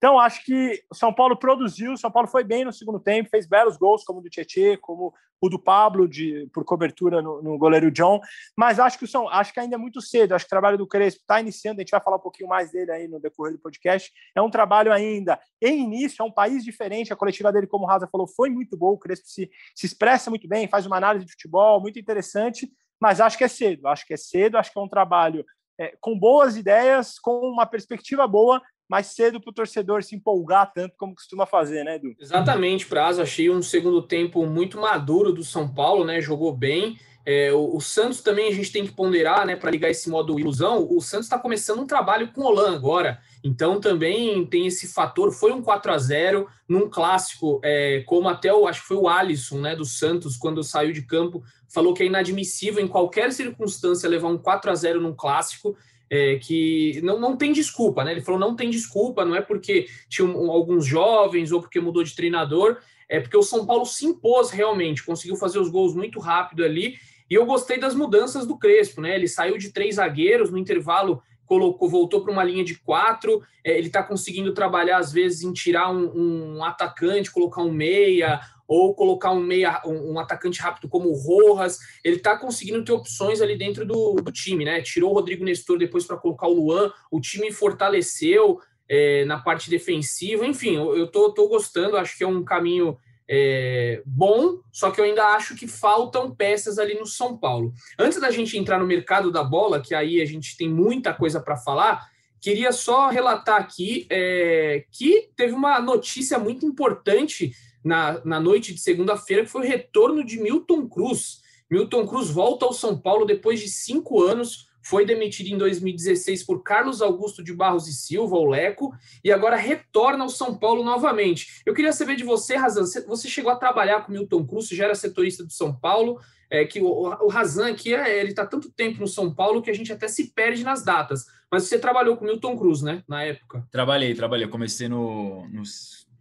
Então, 0.00 0.18
acho 0.18 0.42
que 0.46 0.82
o 0.90 0.94
São 0.94 1.12
Paulo 1.12 1.36
produziu, 1.36 1.92
o 1.92 1.96
São 1.98 2.10
Paulo 2.10 2.26
foi 2.26 2.42
bem 2.42 2.64
no 2.64 2.72
segundo 2.72 2.98
tempo, 2.98 3.28
fez 3.28 3.46
belos 3.46 3.76
gols, 3.76 4.02
como 4.02 4.20
o 4.20 4.22
do 4.22 4.30
Tietê, 4.30 4.78
como 4.78 5.12
o 5.38 5.48
do 5.50 5.58
Pablo, 5.58 6.08
de, 6.08 6.48
por 6.54 6.64
cobertura 6.64 7.20
no, 7.20 7.42
no 7.42 7.58
goleiro 7.58 7.90
John, 7.90 8.18
mas 8.56 8.80
acho 8.80 8.98
que, 8.98 9.06
São, 9.06 9.28
acho 9.28 9.52
que 9.52 9.60
ainda 9.60 9.74
é 9.74 9.78
muito 9.78 10.00
cedo, 10.00 10.32
acho 10.32 10.46
que 10.46 10.48
o 10.48 10.56
trabalho 10.56 10.78
do 10.78 10.86
Crespo 10.86 11.20
está 11.20 11.38
iniciando, 11.38 11.80
a 11.80 11.82
gente 11.82 11.90
vai 11.90 12.00
falar 12.00 12.16
um 12.16 12.20
pouquinho 12.20 12.48
mais 12.48 12.72
dele 12.72 12.90
aí 12.90 13.08
no 13.08 13.20
decorrer 13.20 13.52
do 13.52 13.58
podcast, 13.58 14.10
é 14.34 14.40
um 14.40 14.48
trabalho 14.48 14.90
ainda 14.90 15.38
em 15.60 15.82
início, 15.82 16.22
é 16.22 16.24
um 16.24 16.32
país 16.32 16.64
diferente, 16.64 17.12
a 17.12 17.16
coletiva 17.16 17.52
dele, 17.52 17.66
como 17.66 17.84
o 17.84 17.86
Raza 17.86 18.08
falou, 18.10 18.26
foi 18.26 18.48
muito 18.48 18.78
boa, 18.78 18.94
o 18.94 18.98
Crespo 18.98 19.26
se, 19.28 19.50
se 19.74 19.84
expressa 19.84 20.30
muito 20.30 20.48
bem, 20.48 20.66
faz 20.66 20.86
uma 20.86 20.96
análise 20.96 21.26
de 21.26 21.32
futebol 21.32 21.78
muito 21.78 21.98
interessante, 21.98 22.72
mas 22.98 23.20
acho 23.20 23.36
que 23.36 23.44
é 23.44 23.48
cedo, 23.48 23.86
acho 23.86 24.06
que 24.06 24.14
é 24.14 24.16
cedo, 24.16 24.56
acho 24.56 24.72
que 24.72 24.78
é 24.78 24.82
um 24.82 24.88
trabalho 24.88 25.44
é, 25.78 25.94
com 26.00 26.18
boas 26.18 26.56
ideias, 26.56 27.18
com 27.18 27.38
uma 27.50 27.66
perspectiva 27.66 28.26
boa, 28.26 28.62
mais 28.90 29.06
cedo 29.06 29.40
para 29.40 29.50
o 29.50 29.54
torcedor 29.54 30.02
se 30.02 30.16
empolgar 30.16 30.72
tanto 30.74 30.96
como 30.98 31.14
costuma 31.14 31.46
fazer, 31.46 31.84
né, 31.84 31.94
Edu? 31.94 32.12
Exatamente, 32.18 32.86
Prazo. 32.86 33.22
Achei 33.22 33.48
um 33.48 33.62
segundo 33.62 34.02
tempo 34.02 34.44
muito 34.44 34.80
maduro 34.80 35.32
do 35.32 35.44
São 35.44 35.72
Paulo, 35.72 36.04
né? 36.04 36.20
Jogou 36.20 36.52
bem. 36.52 36.98
É, 37.24 37.52
o, 37.52 37.76
o, 37.76 37.80
Santos 37.80 38.20
também 38.20 38.48
a 38.48 38.52
gente 38.52 38.72
tem 38.72 38.84
que 38.84 38.92
ponderar, 38.92 39.46
né, 39.46 39.54
para 39.54 39.70
ligar 39.70 39.90
esse 39.90 40.10
modo 40.10 40.40
ilusão. 40.40 40.88
O 40.90 41.00
Santos 41.00 41.26
está 41.26 41.38
começando 41.38 41.78
um 41.78 41.86
trabalho 41.86 42.32
com 42.32 42.40
o 42.40 42.46
Olan 42.46 42.74
agora, 42.74 43.20
então 43.44 43.78
também 43.78 44.44
tem 44.46 44.66
esse 44.66 44.88
fator. 44.88 45.30
Foi 45.30 45.52
um 45.52 45.62
4 45.62 45.92
a 45.92 45.98
0 45.98 46.48
num 46.68 46.88
clássico, 46.88 47.60
é, 47.62 48.02
como 48.06 48.28
até 48.28 48.52
o 48.52 48.66
acho 48.66 48.80
que 48.80 48.88
foi 48.88 48.96
o 48.96 49.08
Alisson, 49.08 49.58
né, 49.58 49.76
do 49.76 49.84
Santos, 49.84 50.36
quando 50.36 50.64
saiu 50.64 50.92
de 50.92 51.02
campo, 51.02 51.44
falou 51.68 51.94
que 51.94 52.02
é 52.02 52.06
inadmissível 52.06 52.82
em 52.82 52.88
qualquer 52.88 53.32
circunstância 53.32 54.08
levar 54.08 54.28
um 54.28 54.38
4 54.38 54.70
a 54.70 54.74
0 54.74 55.00
num 55.00 55.14
clássico. 55.14 55.76
É, 56.12 56.36
que 56.36 57.00
não, 57.04 57.20
não 57.20 57.36
tem 57.36 57.52
desculpa, 57.52 58.02
né? 58.02 58.10
Ele 58.10 58.20
falou 58.20 58.40
não 58.40 58.56
tem 58.56 58.68
desculpa, 58.68 59.24
não 59.24 59.36
é 59.36 59.40
porque 59.40 59.86
tinha 60.08 60.26
um, 60.26 60.50
alguns 60.50 60.84
jovens 60.84 61.52
ou 61.52 61.60
porque 61.60 61.78
mudou 61.78 62.02
de 62.02 62.16
treinador, 62.16 62.78
é 63.08 63.20
porque 63.20 63.36
o 63.36 63.42
São 63.42 63.64
Paulo 63.64 63.86
se 63.86 64.04
impôs 64.06 64.50
realmente, 64.50 65.04
conseguiu 65.04 65.36
fazer 65.36 65.60
os 65.60 65.68
gols 65.68 65.94
muito 65.94 66.18
rápido 66.18 66.64
ali. 66.64 66.96
E 67.30 67.34
eu 67.34 67.46
gostei 67.46 67.78
das 67.78 67.94
mudanças 67.94 68.44
do 68.44 68.58
Crespo, 68.58 69.00
né? 69.00 69.14
Ele 69.14 69.28
saiu 69.28 69.56
de 69.56 69.72
três 69.72 69.94
zagueiros 69.94 70.50
no 70.50 70.58
intervalo, 70.58 71.22
colocou, 71.50 71.88
voltou 71.88 72.22
para 72.22 72.30
uma 72.30 72.44
linha 72.44 72.62
de 72.62 72.76
quatro. 72.78 73.42
É, 73.64 73.76
ele 73.76 73.88
está 73.88 74.04
conseguindo 74.04 74.54
trabalhar 74.54 74.98
às 74.98 75.12
vezes 75.12 75.42
em 75.42 75.52
tirar 75.52 75.90
um, 75.90 76.58
um 76.58 76.64
atacante, 76.64 77.32
colocar 77.32 77.60
um 77.62 77.72
meia 77.72 78.40
ou 78.68 78.94
colocar 78.94 79.32
um 79.32 79.40
meia, 79.40 79.82
um, 79.84 80.12
um 80.12 80.18
atacante 80.20 80.60
rápido 80.60 80.88
como 80.88 81.08
o 81.08 81.16
Rojas, 81.16 81.80
ele 82.04 82.18
está 82.18 82.38
conseguindo 82.38 82.84
ter 82.84 82.92
opções 82.92 83.40
ali 83.40 83.58
dentro 83.58 83.84
do, 83.84 84.14
do, 84.14 84.30
time, 84.30 84.64
né? 84.64 84.80
Tirou 84.80 85.10
o 85.10 85.14
Rodrigo 85.14 85.44
Nestor 85.44 85.76
depois 85.76 86.04
para 86.04 86.16
colocar 86.16 86.46
o 86.46 86.52
Luan, 86.52 86.92
o 87.10 87.20
time 87.20 87.50
fortaleceu 87.50 88.60
é, 88.88 89.24
na 89.24 89.40
parte 89.40 89.68
defensiva, 89.68 90.46
enfim, 90.46 90.76
eu, 90.76 90.96
eu 90.96 91.08
tô, 91.08 91.32
tô 91.34 91.48
gostando, 91.48 91.96
acho 91.96 92.16
que 92.16 92.22
é 92.22 92.28
um 92.28 92.44
caminho 92.44 92.96
é, 93.32 94.02
bom, 94.04 94.58
só 94.72 94.90
que 94.90 95.00
eu 95.00 95.04
ainda 95.04 95.24
acho 95.36 95.54
que 95.54 95.68
faltam 95.68 96.34
peças 96.34 96.80
ali 96.80 96.98
no 96.98 97.06
São 97.06 97.38
Paulo. 97.38 97.72
Antes 97.96 98.20
da 98.20 98.28
gente 98.28 98.58
entrar 98.58 98.80
no 98.80 98.86
mercado 98.86 99.30
da 99.30 99.44
bola, 99.44 99.80
que 99.80 99.94
aí 99.94 100.20
a 100.20 100.24
gente 100.24 100.56
tem 100.56 100.68
muita 100.68 101.14
coisa 101.14 101.40
para 101.40 101.56
falar, 101.56 102.08
queria 102.40 102.72
só 102.72 103.08
relatar 103.08 103.60
aqui 103.60 104.08
é, 104.10 104.84
que 104.90 105.30
teve 105.36 105.52
uma 105.52 105.78
notícia 105.80 106.40
muito 106.40 106.66
importante 106.66 107.52
na, 107.84 108.20
na 108.24 108.40
noite 108.40 108.74
de 108.74 108.80
segunda-feira, 108.80 109.44
que 109.44 109.50
foi 109.50 109.60
o 109.60 109.68
retorno 109.68 110.24
de 110.24 110.40
Milton 110.40 110.88
Cruz. 110.88 111.40
Milton 111.70 112.04
Cruz 112.08 112.30
volta 112.30 112.66
ao 112.66 112.72
São 112.72 112.98
Paulo 112.98 113.24
depois 113.24 113.60
de 113.60 113.68
cinco 113.68 114.20
anos, 114.20 114.69
foi 114.82 115.04
demitido 115.04 115.48
em 115.48 115.58
2016 115.58 116.44
por 116.44 116.62
Carlos 116.62 117.02
Augusto 117.02 117.42
de 117.42 117.52
Barros 117.52 117.86
e 117.88 117.92
Silva, 117.92 118.36
o 118.36 118.48
Leco, 118.48 118.92
e 119.22 119.30
agora 119.30 119.56
retorna 119.56 120.24
ao 120.24 120.30
São 120.30 120.56
Paulo 120.56 120.82
novamente. 120.82 121.62
Eu 121.66 121.74
queria 121.74 121.92
saber 121.92 122.16
de 122.16 122.24
você, 122.24 122.56
Razan, 122.56 122.84
você 123.06 123.28
chegou 123.28 123.50
a 123.50 123.56
trabalhar 123.56 124.04
com 124.04 124.12
Milton 124.12 124.46
Cruz, 124.46 124.68
já 124.68 124.84
era 124.84 124.94
setorista 124.94 125.44
do 125.44 125.52
São 125.52 125.74
Paulo, 125.74 126.18
é, 126.50 126.64
que 126.64 126.80
o, 126.80 127.28
Razan 127.28 127.70
aqui, 127.70 127.94
é, 127.94 128.18
ele 128.20 128.30
está 128.30 128.44
tanto 128.44 128.70
tempo 128.70 129.00
no 129.00 129.06
São 129.06 129.32
Paulo 129.32 129.62
que 129.62 129.70
a 129.70 129.74
gente 129.74 129.92
até 129.92 130.08
se 130.08 130.32
perde 130.32 130.64
nas 130.64 130.84
datas. 130.84 131.26
Mas 131.50 131.64
você 131.64 131.78
trabalhou 131.78 132.16
com 132.16 132.24
Milton 132.24 132.56
Cruz, 132.56 132.82
né, 132.82 133.04
na 133.08 133.22
época? 133.22 133.66
Trabalhei, 133.70 134.14
trabalhei. 134.14 134.48
Comecei 134.48 134.88
no, 134.88 135.48
no, 135.48 135.62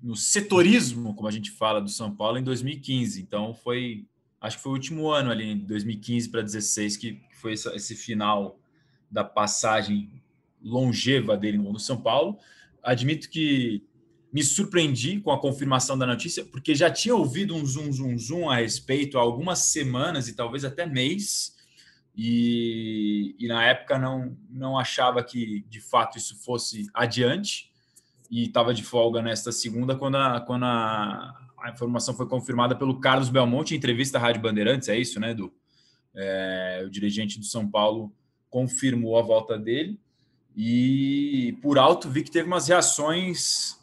no 0.02 0.16
setorismo, 0.16 1.16
como 1.16 1.28
a 1.28 1.32
gente 1.32 1.52
fala, 1.52 1.82
do 1.82 1.90
São 1.90 2.16
Paulo 2.16 2.38
em 2.38 2.44
2015. 2.44 3.22
Então 3.22 3.54
foi, 3.54 4.06
acho 4.40 4.58
que 4.58 4.64
foi 4.64 4.72
o 4.72 4.76
último 4.76 5.10
ano 5.10 5.32
ali, 5.32 5.52
em 5.52 5.58
2015 5.58 6.30
para 6.30 6.42
2016, 6.42 6.98
que 6.98 7.22
foi 7.40 7.54
esse 7.54 7.96
final 7.96 8.60
da 9.10 9.24
passagem 9.24 10.22
longeva 10.62 11.38
dele 11.38 11.58
no 11.58 11.80
São 11.80 12.02
Paulo. 12.02 12.38
Admito 12.84 13.30
que 13.30 13.84
me 14.32 14.44
surpreendi 14.44 15.20
com 15.20 15.32
a 15.32 15.40
confirmação 15.40 15.98
da 15.98 16.06
notícia, 16.06 16.46
porque 16.46 16.76
já 16.76 16.90
tinha 16.92 17.16
ouvido 17.16 17.56
um 17.56 17.66
zoom, 17.66 17.92
zoom, 17.92 18.18
zoom 18.18 18.50
a 18.50 18.58
respeito 18.58 19.18
há 19.18 19.22
algumas 19.22 19.60
semanas 19.60 20.28
e 20.28 20.36
talvez 20.36 20.64
até 20.64 20.86
mês, 20.86 21.58
e, 22.16 23.36
e 23.40 23.48
na 23.48 23.64
época 23.66 23.98
não, 23.98 24.38
não 24.50 24.78
achava 24.78 25.24
que 25.24 25.66
de 25.68 25.82
fato 25.82 26.18
isso 26.18 26.36
fosse 26.44 26.88
adiante, 26.94 27.72
e 28.30 28.46
estava 28.46 28.74
de 28.74 28.84
folga 28.84 29.22
nesta 29.22 29.52
segunda 29.52 29.96
quando 29.96 30.18
a, 30.18 30.40
quando 30.42 30.66
a, 30.66 31.36
a 31.64 31.72
informação 31.72 32.14
foi 32.14 32.28
confirmada 32.28 32.76
pelo 32.76 33.00
Carlos 33.00 33.30
Belmonte 33.30 33.74
em 33.74 33.78
entrevista 33.78 34.20
à 34.20 34.22
Rádio 34.22 34.42
Bandeirantes, 34.42 34.90
é 34.90 34.98
isso, 34.98 35.20
né, 35.20 35.32
Edu? 35.32 35.52
É, 36.20 36.84
o 36.86 36.90
dirigente 36.90 37.40
do 37.40 37.46
São 37.46 37.70
Paulo 37.70 38.14
confirmou 38.50 39.18
a 39.18 39.22
volta 39.22 39.58
dele, 39.58 40.00
e 40.56 41.58
por 41.62 41.78
alto 41.78 42.10
vi 42.10 42.24
que 42.24 42.32
teve 42.32 42.48
umas 42.48 42.68
reações 42.68 43.80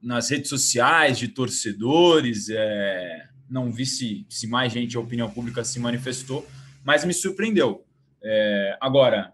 nas 0.00 0.30
redes 0.30 0.48
sociais 0.48 1.18
de 1.18 1.28
torcedores, 1.28 2.48
é, 2.48 3.28
não 3.48 3.72
vi 3.72 3.86
se, 3.86 4.26
se 4.28 4.46
mais 4.46 4.72
gente, 4.72 4.96
a 4.96 5.00
opinião 5.00 5.30
pública 5.30 5.64
se 5.64 5.78
manifestou, 5.78 6.46
mas 6.84 7.04
me 7.04 7.12
surpreendeu. 7.12 7.84
É, 8.22 8.76
agora, 8.80 9.32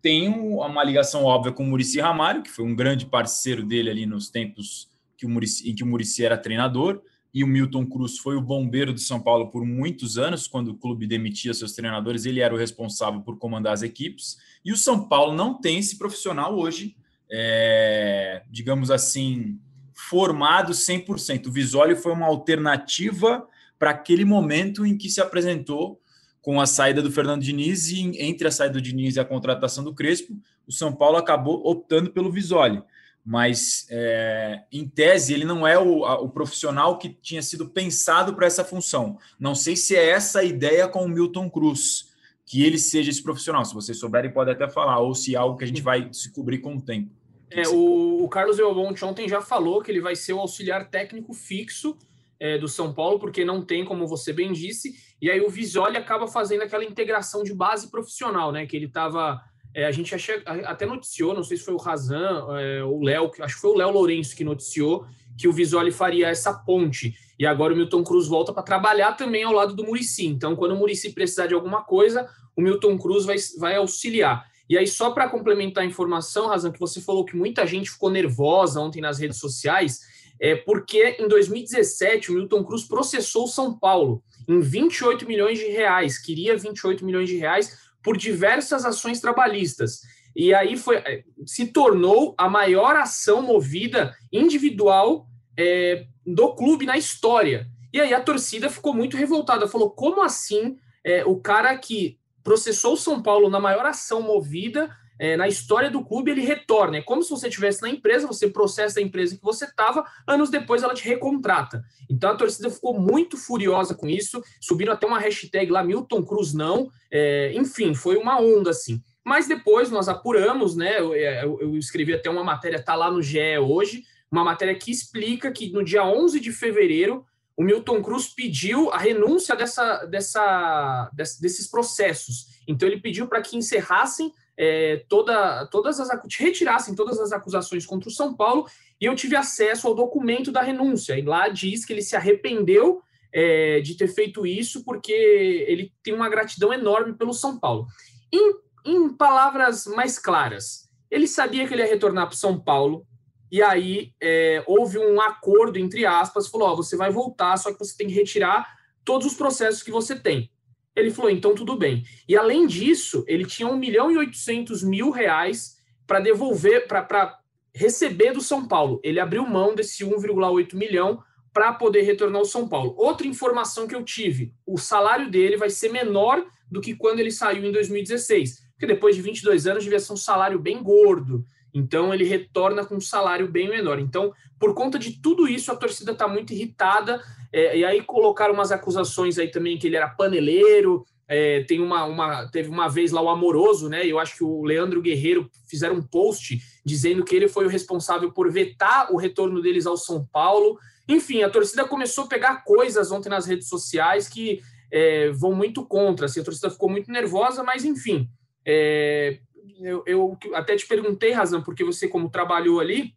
tem 0.00 0.28
uma 0.28 0.84
ligação 0.84 1.24
óbvia 1.24 1.52
com 1.52 1.64
o 1.64 1.66
Murici 1.66 2.00
Ramário, 2.00 2.42
que 2.42 2.50
foi 2.50 2.64
um 2.64 2.76
grande 2.76 3.06
parceiro 3.06 3.64
dele 3.64 3.90
ali 3.90 4.06
nos 4.06 4.30
tempos 4.30 4.88
que 5.16 5.26
o 5.26 5.28
Muricy, 5.28 5.70
em 5.70 5.74
que 5.74 5.82
o 5.82 5.86
Murici 5.86 6.24
era 6.24 6.36
treinador, 6.36 7.02
e 7.36 7.44
o 7.44 7.46
Milton 7.46 7.84
Cruz 7.84 8.16
foi 8.16 8.34
o 8.34 8.40
bombeiro 8.40 8.94
de 8.94 9.02
São 9.02 9.20
Paulo 9.20 9.50
por 9.50 9.62
muitos 9.62 10.16
anos, 10.16 10.48
quando 10.48 10.68
o 10.68 10.74
clube 10.74 11.06
demitia 11.06 11.52
seus 11.52 11.72
treinadores, 11.72 12.24
ele 12.24 12.40
era 12.40 12.54
o 12.54 12.56
responsável 12.56 13.20
por 13.20 13.36
comandar 13.36 13.74
as 13.74 13.82
equipes, 13.82 14.38
e 14.64 14.72
o 14.72 14.76
São 14.76 15.06
Paulo 15.06 15.34
não 15.34 15.60
tem 15.60 15.78
esse 15.78 15.98
profissional 15.98 16.58
hoje, 16.58 16.96
é, 17.30 18.42
digamos 18.50 18.90
assim, 18.90 19.60
formado 19.92 20.72
100%. 20.72 21.48
O 21.48 21.52
Visoli 21.52 21.94
foi 21.94 22.12
uma 22.12 22.24
alternativa 22.24 23.46
para 23.78 23.90
aquele 23.90 24.24
momento 24.24 24.86
em 24.86 24.96
que 24.96 25.10
se 25.10 25.20
apresentou 25.20 26.00
com 26.40 26.58
a 26.58 26.64
saída 26.64 27.02
do 27.02 27.12
Fernando 27.12 27.42
Diniz 27.42 27.90
e 27.90 28.00
entre 28.18 28.48
a 28.48 28.50
saída 28.50 28.72
do 28.72 28.80
Diniz 28.80 29.16
e 29.16 29.20
a 29.20 29.26
contratação 29.26 29.84
do 29.84 29.94
Crespo, 29.94 30.34
o 30.66 30.72
São 30.72 30.90
Paulo 30.90 31.18
acabou 31.18 31.60
optando 31.66 32.10
pelo 32.10 32.32
Visoli. 32.32 32.82
Mas, 33.26 33.88
é, 33.90 34.62
em 34.70 34.86
tese, 34.86 35.34
ele 35.34 35.44
não 35.44 35.66
é 35.66 35.76
o, 35.76 36.04
a, 36.04 36.20
o 36.20 36.28
profissional 36.28 36.96
que 36.96 37.08
tinha 37.08 37.42
sido 37.42 37.68
pensado 37.68 38.34
para 38.36 38.46
essa 38.46 38.64
função. 38.64 39.18
Não 39.38 39.52
sei 39.52 39.74
se 39.74 39.96
é 39.96 40.10
essa 40.10 40.38
a 40.38 40.44
ideia 40.44 40.86
com 40.86 41.04
o 41.04 41.08
Milton 41.08 41.50
Cruz, 41.50 42.14
que 42.44 42.64
ele 42.64 42.78
seja 42.78 43.10
esse 43.10 43.20
profissional. 43.20 43.64
Se 43.64 43.74
vocês 43.74 43.98
souberem, 43.98 44.32
pode 44.32 44.52
até 44.52 44.68
falar, 44.68 45.00
ou 45.00 45.12
se 45.12 45.34
é 45.34 45.38
algo 45.38 45.58
que 45.58 45.64
a 45.64 45.66
gente 45.66 45.82
vai 45.82 46.08
descobrir 46.08 46.58
com 46.58 46.76
o 46.76 46.80
tempo. 46.80 47.10
É, 47.50 47.66
o, 47.68 48.22
o, 48.22 48.28
Carlos 48.28 48.58
Belmonte 48.58 49.04
ontem 49.04 49.28
já 49.28 49.40
falou 49.40 49.82
que 49.82 49.90
ele 49.90 50.00
vai 50.00 50.14
ser 50.14 50.32
o 50.32 50.38
auxiliar 50.38 50.88
técnico 50.88 51.32
fixo 51.32 51.96
é, 52.38 52.58
do 52.58 52.68
São 52.68 52.92
Paulo, 52.94 53.18
porque 53.18 53.44
não 53.44 53.64
tem, 53.64 53.84
como 53.84 54.06
você 54.06 54.32
bem 54.32 54.52
disse, 54.52 54.94
e 55.20 55.30
aí 55.30 55.40
o 55.40 55.48
Visoli 55.48 55.96
acaba 55.96 56.28
fazendo 56.28 56.62
aquela 56.62 56.84
integração 56.84 57.42
de 57.42 57.52
base 57.52 57.90
profissional, 57.90 58.52
né? 58.52 58.66
Que 58.66 58.76
ele 58.76 58.86
estava. 58.86 59.42
É, 59.76 59.84
a 59.84 59.92
gente 59.92 60.14
achei, 60.14 60.40
até 60.64 60.86
noticiou, 60.86 61.34
não 61.34 61.44
sei 61.44 61.58
se 61.58 61.62
foi 61.62 61.74
o 61.74 61.76
Razan, 61.76 62.46
é, 62.58 62.82
o 62.82 63.02
Léo, 63.02 63.30
acho 63.40 63.56
que 63.56 63.60
foi 63.60 63.72
o 63.72 63.76
Léo 63.76 63.90
Lourenço 63.90 64.34
que 64.34 64.42
noticiou 64.42 65.04
que 65.36 65.46
o 65.46 65.52
Visoli 65.52 65.92
faria 65.92 66.28
essa 66.28 66.50
ponte. 66.54 67.14
E 67.38 67.44
agora 67.44 67.74
o 67.74 67.76
Milton 67.76 68.02
Cruz 68.02 68.26
volta 68.26 68.54
para 68.54 68.62
trabalhar 68.62 69.12
também 69.12 69.42
ao 69.42 69.52
lado 69.52 69.74
do 69.74 69.84
Murici. 69.84 70.24
Então, 70.24 70.56
quando 70.56 70.72
o 70.72 70.76
Murici 70.76 71.12
precisar 71.12 71.46
de 71.46 71.52
alguma 71.52 71.82
coisa, 71.84 72.26
o 72.56 72.62
Milton 72.62 72.96
Cruz 72.96 73.26
vai, 73.26 73.36
vai 73.58 73.76
auxiliar. 73.76 74.46
E 74.66 74.78
aí, 74.78 74.86
só 74.86 75.10
para 75.10 75.28
complementar 75.28 75.84
a 75.84 75.86
informação, 75.86 76.48
Razão, 76.48 76.72
que 76.72 76.80
você 76.80 76.98
falou 77.02 77.26
que 77.26 77.36
muita 77.36 77.66
gente 77.66 77.90
ficou 77.90 78.08
nervosa 78.08 78.80
ontem 78.80 79.02
nas 79.02 79.18
redes 79.18 79.36
sociais, 79.36 80.00
é 80.40 80.56
porque 80.56 81.18
em 81.20 81.28
2017 81.28 82.32
o 82.32 82.34
Milton 82.36 82.64
Cruz 82.64 82.84
processou 82.84 83.44
o 83.44 83.48
São 83.48 83.78
Paulo 83.78 84.22
em 84.48 84.58
28 84.58 85.26
milhões 85.26 85.58
de 85.58 85.66
reais, 85.66 86.18
queria 86.18 86.56
28 86.56 87.04
milhões 87.04 87.28
de 87.28 87.36
reais 87.36 87.85
por 88.06 88.16
diversas 88.16 88.84
ações 88.84 89.20
trabalhistas. 89.20 90.02
E 90.36 90.54
aí 90.54 90.76
foi, 90.76 90.98
é, 90.98 91.24
se 91.44 91.66
tornou 91.66 92.36
a 92.38 92.48
maior 92.48 92.94
ação 92.94 93.42
movida 93.42 94.14
individual 94.32 95.26
é, 95.58 96.06
do 96.24 96.54
clube 96.54 96.86
na 96.86 96.96
história. 96.96 97.66
E 97.92 98.00
aí 98.00 98.14
a 98.14 98.20
torcida 98.20 98.70
ficou 98.70 98.94
muito 98.94 99.16
revoltada, 99.16 99.66
falou: 99.66 99.90
como 99.90 100.22
assim 100.22 100.76
é, 101.04 101.24
o 101.24 101.40
cara 101.40 101.76
que 101.76 102.16
processou 102.44 102.92
o 102.92 102.96
São 102.96 103.20
Paulo 103.20 103.50
na 103.50 103.58
maior 103.58 103.84
ação 103.84 104.22
movida 104.22 104.88
é, 105.18 105.36
na 105.36 105.48
história 105.48 105.90
do 105.90 106.04
clube, 106.04 106.30
ele 106.30 106.42
retorna. 106.42 106.98
É 106.98 107.02
como 107.02 107.22
se 107.22 107.30
você 107.30 107.48
estivesse 107.48 107.82
na 107.82 107.88
empresa, 107.88 108.26
você 108.26 108.48
processa 108.48 109.00
a 109.00 109.02
empresa 109.02 109.36
que 109.36 109.42
você 109.42 109.64
estava, 109.64 110.04
anos 110.26 110.50
depois 110.50 110.82
ela 110.82 110.94
te 110.94 111.04
recontrata. 111.04 111.82
Então 112.08 112.30
a 112.30 112.36
torcida 112.36 112.70
ficou 112.70 112.98
muito 112.98 113.36
furiosa 113.36 113.94
com 113.94 114.08
isso, 114.08 114.42
subiram 114.60 114.92
até 114.92 115.06
uma 115.06 115.18
hashtag 115.18 115.70
lá, 115.70 115.82
Milton 115.82 116.24
Cruz 116.24 116.52
não, 116.52 116.90
é, 117.10 117.52
enfim, 117.54 117.94
foi 117.94 118.16
uma 118.16 118.40
onda 118.40 118.70
assim. 118.70 119.02
Mas 119.24 119.48
depois 119.48 119.90
nós 119.90 120.08
apuramos, 120.08 120.76
né? 120.76 121.00
Eu, 121.00 121.12
é, 121.12 121.44
eu, 121.44 121.60
eu 121.60 121.76
escrevi 121.76 122.14
até 122.14 122.30
uma 122.30 122.44
matéria, 122.44 122.82
tá 122.82 122.94
lá 122.94 123.10
no 123.10 123.20
GE 123.20 123.58
hoje, 123.58 124.04
uma 124.30 124.44
matéria 124.44 124.74
que 124.74 124.90
explica 124.90 125.50
que 125.50 125.70
no 125.72 125.82
dia 125.82 126.04
11 126.04 126.38
de 126.38 126.52
fevereiro 126.52 127.24
o 127.56 127.64
Milton 127.64 128.02
Cruz 128.02 128.28
pediu 128.28 128.92
a 128.92 128.98
renúncia 128.98 129.56
dessa, 129.56 130.04
dessa, 130.04 131.10
desses 131.14 131.66
processos. 131.66 132.60
Então, 132.68 132.86
ele 132.86 133.00
pediu 133.00 133.26
para 133.26 133.40
que 133.40 133.56
encerrassem 133.56 134.30
é, 134.58 135.04
toda, 135.08 135.66
todas 135.66 136.00
as 136.00 136.08
retirassem 136.38 136.94
todas 136.94 137.18
as 137.20 137.32
acusações 137.32 137.84
contra 137.84 138.08
o 138.08 138.12
São 138.12 138.34
Paulo 138.34 138.66
e 139.00 139.04
eu 139.04 139.14
tive 139.14 139.36
acesso 139.36 139.86
ao 139.86 139.94
documento 139.94 140.50
da 140.50 140.62
renúncia. 140.62 141.18
E 141.18 141.22
lá 141.22 141.48
diz 141.48 141.84
que 141.84 141.92
ele 141.92 142.02
se 142.02 142.16
arrependeu 142.16 143.02
é, 143.32 143.80
de 143.80 143.94
ter 143.94 144.08
feito 144.08 144.46
isso 144.46 144.84
porque 144.84 145.12
ele 145.12 145.92
tem 146.02 146.14
uma 146.14 146.28
gratidão 146.28 146.72
enorme 146.72 147.12
pelo 147.14 147.34
São 147.34 147.58
Paulo. 147.58 147.86
Em, 148.32 148.54
em 148.84 149.08
palavras 149.10 149.86
mais 149.86 150.18
claras, 150.18 150.88
ele 151.10 151.28
sabia 151.28 151.66
que 151.66 151.74
ele 151.74 151.82
ia 151.82 151.88
retornar 151.88 152.26
para 152.26 152.36
São 152.36 152.58
Paulo, 152.58 153.06
e 153.50 153.62
aí 153.62 154.12
é, 154.20 154.64
houve 154.66 154.98
um 154.98 155.20
acordo, 155.20 155.78
entre 155.78 156.04
aspas, 156.04 156.48
falou: 156.48 156.68
ó, 156.68 156.74
você 156.74 156.96
vai 156.96 157.10
voltar, 157.10 157.56
só 157.56 157.72
que 157.72 157.78
você 157.78 157.96
tem 157.96 158.08
que 158.08 158.14
retirar 158.14 158.66
todos 159.04 159.26
os 159.26 159.34
processos 159.34 159.82
que 159.82 159.90
você 159.90 160.18
tem. 160.18 160.50
Ele 160.96 161.10
falou: 161.10 161.30
então 161.30 161.54
tudo 161.54 161.76
bem. 161.76 162.02
E 162.26 162.34
além 162.36 162.66
disso, 162.66 163.22
ele 163.28 163.44
tinha 163.44 163.68
1 163.68 163.76
milhão 163.76 164.10
e 164.10 164.16
800 164.16 164.82
mil 164.82 165.10
reais 165.10 165.76
para 166.06 166.20
devolver, 166.20 166.88
para 166.88 167.38
receber 167.74 168.32
do 168.32 168.40
São 168.40 168.66
Paulo. 168.66 168.98
Ele 169.04 169.20
abriu 169.20 169.46
mão 169.46 169.74
desse 169.74 170.02
1,8 170.02 170.74
milhão 170.74 171.22
para 171.52 171.72
poder 171.72 172.02
retornar 172.02 172.40
ao 172.40 172.44
São 172.44 172.66
Paulo. 172.66 172.94
Outra 172.96 173.26
informação 173.26 173.86
que 173.86 173.94
eu 173.94 174.02
tive: 174.02 174.54
o 174.66 174.78
salário 174.78 175.30
dele 175.30 175.56
vai 175.56 175.68
ser 175.68 175.92
menor 175.92 176.44
do 176.70 176.80
que 176.80 176.94
quando 176.94 177.20
ele 177.20 177.30
saiu 177.30 177.64
em 177.64 177.72
2016, 177.72 178.66
porque 178.72 178.86
depois 178.86 179.14
de 179.14 179.22
22 179.22 179.66
anos 179.66 179.84
devia 179.84 180.00
ser 180.00 180.12
um 180.12 180.16
salário 180.16 180.58
bem 180.58 180.82
gordo. 180.82 181.44
Então 181.76 182.14
ele 182.14 182.24
retorna 182.24 182.86
com 182.86 182.96
um 182.96 183.00
salário 183.00 183.46
bem 183.46 183.68
menor. 183.68 183.98
Então, 183.98 184.32
por 184.58 184.72
conta 184.72 184.98
de 184.98 185.20
tudo 185.20 185.46
isso, 185.46 185.70
a 185.70 185.76
torcida 185.76 186.12
está 186.12 186.26
muito 186.26 186.54
irritada. 186.54 187.22
É, 187.52 187.76
e 187.76 187.84
aí 187.84 188.02
colocaram 188.02 188.54
umas 188.54 188.72
acusações 188.72 189.38
aí 189.38 189.50
também 189.50 189.76
que 189.76 189.86
ele 189.86 189.96
era 189.96 190.08
paneleiro. 190.08 191.04
É, 191.28 191.64
tem 191.64 191.82
uma, 191.82 192.04
uma, 192.04 192.50
teve 192.50 192.70
uma 192.70 192.88
vez 192.88 193.12
lá 193.12 193.20
o 193.20 193.28
Amoroso, 193.28 193.90
né? 193.90 194.06
Eu 194.06 194.18
acho 194.18 194.36
que 194.36 194.44
o 194.44 194.62
Leandro 194.62 195.02
Guerreiro 195.02 195.50
fizeram 195.68 195.96
um 195.96 196.02
post 196.02 196.58
dizendo 196.82 197.22
que 197.22 197.36
ele 197.36 197.46
foi 197.46 197.66
o 197.66 197.68
responsável 197.68 198.32
por 198.32 198.50
vetar 198.50 199.12
o 199.12 199.18
retorno 199.18 199.60
deles 199.60 199.86
ao 199.86 199.98
São 199.98 200.26
Paulo. 200.32 200.78
Enfim, 201.06 201.42
a 201.42 201.50
torcida 201.50 201.84
começou 201.84 202.24
a 202.24 202.28
pegar 202.28 202.64
coisas 202.64 203.12
ontem 203.12 203.28
nas 203.28 203.44
redes 203.44 203.68
sociais 203.68 204.28
que 204.30 204.62
é, 204.90 205.30
vão 205.30 205.54
muito 205.54 205.84
contra. 205.84 206.24
Assim, 206.24 206.40
a 206.40 206.44
torcida 206.44 206.70
ficou 206.70 206.88
muito 206.88 207.12
nervosa, 207.12 207.62
mas 207.62 207.84
enfim. 207.84 208.30
É, 208.64 209.40
eu, 209.80 210.02
eu 210.06 210.38
até 210.54 210.76
te 210.76 210.86
perguntei, 210.86 211.32
Razão, 211.32 211.62
porque 211.62 211.84
você, 211.84 212.08
como 212.08 212.30
trabalhou 212.30 212.80
ali, 212.80 213.14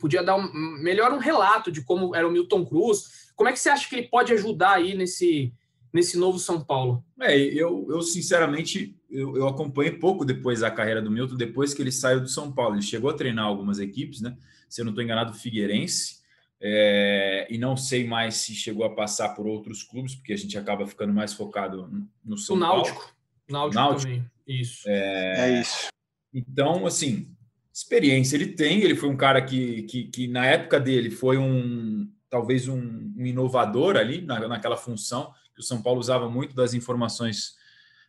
podia 0.00 0.22
dar 0.22 0.36
um, 0.36 0.52
melhor 0.80 1.12
um 1.12 1.18
relato 1.18 1.70
de 1.70 1.82
como 1.82 2.14
era 2.14 2.26
o 2.26 2.30
Milton 2.30 2.64
Cruz. 2.64 3.30
Como 3.36 3.48
é 3.48 3.52
que 3.52 3.58
você 3.58 3.68
acha 3.68 3.88
que 3.88 3.96
ele 3.96 4.08
pode 4.08 4.32
ajudar 4.32 4.72
aí 4.72 4.94
nesse, 4.94 5.52
nesse 5.92 6.16
novo 6.16 6.38
São 6.38 6.62
Paulo? 6.62 7.04
É, 7.20 7.36
eu, 7.36 7.86
eu 7.90 8.02
sinceramente 8.02 8.96
eu, 9.10 9.36
eu 9.36 9.48
acompanhei 9.48 9.92
pouco 9.92 10.24
depois 10.24 10.62
a 10.62 10.70
carreira 10.70 11.00
do 11.00 11.10
Milton, 11.10 11.36
depois 11.36 11.72
que 11.72 11.82
ele 11.82 11.92
saiu 11.92 12.20
do 12.20 12.28
São 12.28 12.52
Paulo. 12.52 12.74
Ele 12.74 12.82
chegou 12.82 13.10
a 13.10 13.14
treinar 13.14 13.46
algumas 13.46 13.78
equipes, 13.78 14.20
né? 14.20 14.36
Se 14.68 14.80
eu 14.80 14.84
não 14.84 14.92
estou 14.92 15.02
enganado, 15.02 15.34
Figueirense. 15.34 16.18
É, 16.60 17.46
e 17.48 17.56
não 17.56 17.76
sei 17.76 18.06
mais 18.06 18.36
se 18.36 18.54
chegou 18.54 18.84
a 18.84 18.94
passar 18.94 19.30
por 19.30 19.46
outros 19.46 19.82
clubes, 19.82 20.16
porque 20.16 20.32
a 20.32 20.36
gente 20.36 20.58
acaba 20.58 20.86
ficando 20.86 21.12
mais 21.12 21.32
focado 21.32 21.88
no 22.24 22.36
São 22.36 22.56
o 22.56 22.58
Náutico. 22.58 22.98
Paulo. 22.98 23.14
Náutico, 23.48 23.74
Náutico 23.74 24.02
também. 24.02 24.30
Isso. 24.48 24.88
É, 24.88 25.34
é 25.38 25.60
isso. 25.60 25.88
Então, 26.32 26.86
assim, 26.86 27.30
experiência 27.72 28.36
ele 28.36 28.48
tem. 28.48 28.80
Ele 28.80 28.96
foi 28.96 29.08
um 29.08 29.16
cara 29.16 29.42
que, 29.42 29.82
que, 29.82 30.04
que 30.04 30.26
na 30.26 30.46
época 30.46 30.80
dele 30.80 31.10
foi 31.10 31.36
um 31.38 32.10
talvez 32.30 32.68
um, 32.68 33.12
um 33.16 33.24
inovador 33.24 33.96
ali 33.96 34.20
na, 34.20 34.46
naquela 34.48 34.76
função 34.76 35.32
que 35.54 35.60
o 35.60 35.64
São 35.64 35.82
Paulo 35.82 35.98
usava 35.98 36.28
muito 36.28 36.54
das 36.54 36.74
informações 36.74 37.56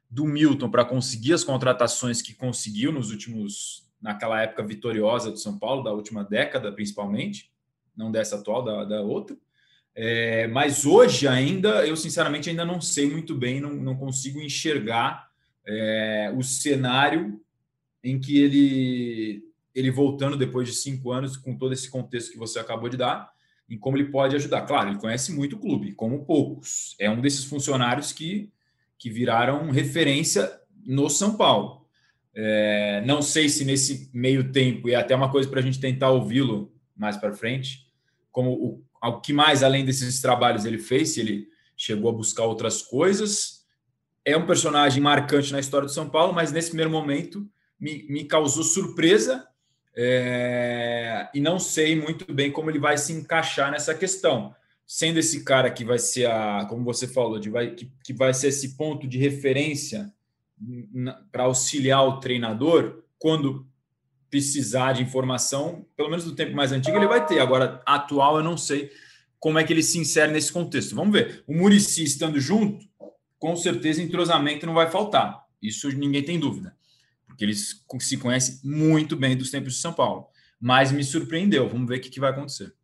do 0.10 0.26
Milton 0.26 0.70
para 0.70 0.84
conseguir 0.84 1.34
as 1.34 1.44
contratações 1.44 2.22
que 2.22 2.34
conseguiu 2.34 2.92
nos 2.92 3.12
últimos 3.12 3.88
naquela 4.02 4.42
época 4.42 4.64
vitoriosa 4.64 5.32
do 5.32 5.38
São 5.38 5.58
Paulo 5.58 5.84
da 5.84 5.94
última 5.94 6.24
década 6.24 6.72
principalmente 6.72 7.52
não 7.96 8.12
dessa 8.12 8.36
atual 8.38 8.64
da, 8.64 8.84
da 8.84 9.02
outra 9.02 9.38
é, 9.96 10.48
mas 10.48 10.86
hoje 10.86 11.28
ainda 11.28 11.86
eu 11.86 11.96
sinceramente 11.96 12.50
ainda 12.50 12.66
não 12.66 12.82
sei 12.82 13.10
muito 13.10 13.36
bem 13.36 13.62
não, 13.62 13.74
não 13.74 13.96
consigo 13.96 14.42
enxergar 14.42 15.29
é, 15.70 16.34
o 16.36 16.42
cenário 16.42 17.40
em 18.04 18.20
que 18.20 18.40
ele 18.40 19.44
ele 19.76 19.92
voltando 19.92 20.36
depois 20.36 20.68
de 20.68 20.74
cinco 20.74 21.12
anos 21.12 21.38
com 21.38 21.56
todo 21.56 21.72
esse 21.74 21.90
contexto 21.90 22.32
que 22.32 22.38
você 22.38 22.60
acabou 22.60 22.90
de 22.90 22.98
dar 22.98 23.32
em 23.70 23.78
como 23.78 23.96
ele 23.96 24.10
pode 24.10 24.36
ajudar. 24.36 24.62
Claro, 24.64 24.90
ele 24.90 25.00
conhece 25.00 25.32
muito 25.32 25.56
o 25.56 25.60
clube, 25.60 25.94
como 25.94 26.26
poucos. 26.26 26.96
É 27.00 27.10
um 27.10 27.22
desses 27.22 27.46
funcionários 27.46 28.12
que, 28.12 28.52
que 28.98 29.10
viraram 29.10 29.70
referência 29.70 30.52
no 30.84 31.08
São 31.08 31.38
Paulo. 31.38 31.86
É, 32.34 33.04
não 33.06 33.22
sei 33.22 33.48
se 33.48 33.64
nesse 33.64 34.10
meio 34.12 34.52
tempo, 34.52 34.90
e 34.90 34.94
é 34.94 34.96
até 34.96 35.16
uma 35.16 35.32
coisa 35.32 35.48
para 35.48 35.60
a 35.60 35.64
gente 35.64 35.80
tentar 35.80 36.10
ouvi-lo 36.10 36.74
mais 36.98 37.16
para 37.16 37.34
frente, 37.34 37.88
como 38.32 38.52
o, 38.52 38.84
o 39.04 39.22
que 39.22 39.32
mais 39.32 39.62
além 39.62 39.86
desses 39.86 40.20
trabalhos 40.20 40.66
ele 40.66 40.80
fez, 40.80 41.10
se 41.10 41.20
ele 41.20 41.48
chegou 41.78 42.10
a 42.10 42.14
buscar 42.14 42.46
outras 42.46 42.82
coisas. 42.82 43.59
É 44.30 44.38
um 44.38 44.46
personagem 44.46 45.02
marcante 45.02 45.52
na 45.52 45.60
história 45.60 45.88
do 45.88 45.92
São 45.92 46.10
Paulo, 46.10 46.34
mas 46.34 46.52
nesse 46.52 46.70
primeiro 46.70 46.92
momento 46.92 47.48
me, 47.80 48.06
me 48.10 48.26
causou 48.26 48.64
surpresa 48.64 49.48
é, 49.96 51.30
e 51.34 51.40
não 51.40 51.60
sei 51.60 51.96
muito 51.96 52.32
bem 52.32 52.52
como 52.52 52.70
ele 52.70 52.80
vai 52.80 52.98
se 52.98 53.12
encaixar 53.12 53.72
nessa 53.72 53.94
questão. 53.94 54.56
Sendo 54.86 55.20
esse 55.20 55.44
cara 55.44 55.70
que 55.70 55.86
vai 55.86 56.00
ser 56.00 56.26
a, 56.26 56.66
como 56.70 56.84
você 56.84 57.08
falou, 57.08 57.40
de 57.40 57.50
vai, 57.50 57.72
que, 57.72 57.92
que 58.04 58.14
vai 58.14 58.34
ser 58.34 58.48
esse 58.48 58.76
ponto 58.76 59.08
de 59.08 59.18
referência 59.18 60.12
para 61.32 61.44
auxiliar 61.44 62.08
o 62.08 62.20
treinador 62.20 63.04
quando 63.18 63.68
precisar 64.30 64.94
de 64.94 65.04
informação, 65.04 65.86
pelo 65.96 66.10
menos 66.10 66.24
do 66.24 66.36
tempo 66.36 66.56
mais 66.56 66.72
antigo, 66.72 66.98
ele 66.98 67.08
vai 67.08 67.26
ter. 67.26 67.40
Agora, 67.40 67.82
atual, 67.86 68.38
eu 68.38 68.44
não 68.44 68.58
sei 68.58 68.92
como 69.40 69.58
é 69.58 69.64
que 69.64 69.74
ele 69.74 69.84
se 69.84 69.98
insere 69.98 70.32
nesse 70.32 70.52
contexto. 70.52 70.96
Vamos 70.96 71.14
ver. 71.14 71.44
O 71.48 71.54
Murici 71.54 72.04
estando 72.04 72.40
junto, 72.40 72.86
com 73.40 73.56
certeza 73.56 74.02
entrosamento 74.02 74.66
não 74.66 74.74
vai 74.74 74.92
faltar. 74.92 75.44
Isso 75.62 75.90
ninguém 75.90 76.24
tem 76.24 76.40
dúvida 76.40 76.78
porque 77.40 77.46
eles 77.46 77.86
se 78.02 78.18
conhecem 78.18 78.60
muito 78.66 79.16
bem 79.16 79.38
dos 79.38 79.50
tempos 79.50 79.76
de 79.76 79.80
São 79.80 79.94
Paulo. 79.94 80.28
Mas 80.60 80.92
me 80.92 81.02
surpreendeu. 81.02 81.70
Vamos 81.70 81.88
ver 81.88 82.00
o 82.00 82.02
que, 82.02 82.10
que 82.10 82.20
vai 82.20 82.32
acontecer. 82.32 82.76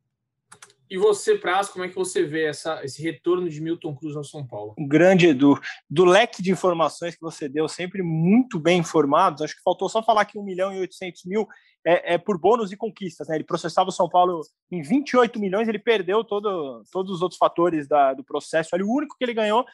E 0.90 0.98
você, 0.98 1.36
Praz, 1.36 1.68
como 1.68 1.84
é 1.84 1.90
que 1.90 1.96
você 1.96 2.24
vê 2.24 2.46
essa, 2.46 2.82
esse 2.82 3.02
retorno 3.02 3.50
de 3.50 3.60
Milton 3.60 3.94
Cruz 3.94 4.16
ao 4.16 4.24
São 4.24 4.48
Paulo? 4.48 4.74
Grande 4.88 5.28
Edu, 5.28 5.60
do 5.90 6.06
leque 6.06 6.42
de 6.42 6.52
informações 6.52 7.16
que 7.16 7.22
você 7.22 7.50
deu, 7.50 7.68
sempre 7.68 8.02
muito 8.02 8.58
bem 8.58 8.80
informados. 8.80 9.42
Acho 9.42 9.58
que 9.58 9.64
faltou 9.64 9.90
só 9.90 10.02
falar 10.02 10.24
que 10.24 10.40
1 10.40 10.44
milhão 10.44 10.74
e 10.74 10.80
800 10.80 11.26
mil 11.26 11.46
é, 11.86 12.14
é, 12.14 12.18
por 12.18 12.40
bônus 12.40 12.72
e 12.72 12.78
conquistas. 12.78 13.28
Né? 13.28 13.36
Ele 13.36 13.44
processava 13.44 13.90
o 13.90 13.92
São 13.92 14.08
Paulo 14.08 14.40
em 14.72 14.82
28 14.82 15.38
milhões, 15.38 15.68
ele 15.68 15.80
perdeu 15.80 16.24
todo, 16.24 16.82
todos 16.90 17.16
os 17.16 17.22
outros 17.22 17.38
fatores 17.38 17.90
da, 17.90 18.14
do 18.14 18.24
processo. 18.24 18.74
Ali, 18.74 18.84
o 18.84 18.90
único 18.90 19.18
que 19.18 19.26
ele 19.26 19.34
ganhou 19.34 19.66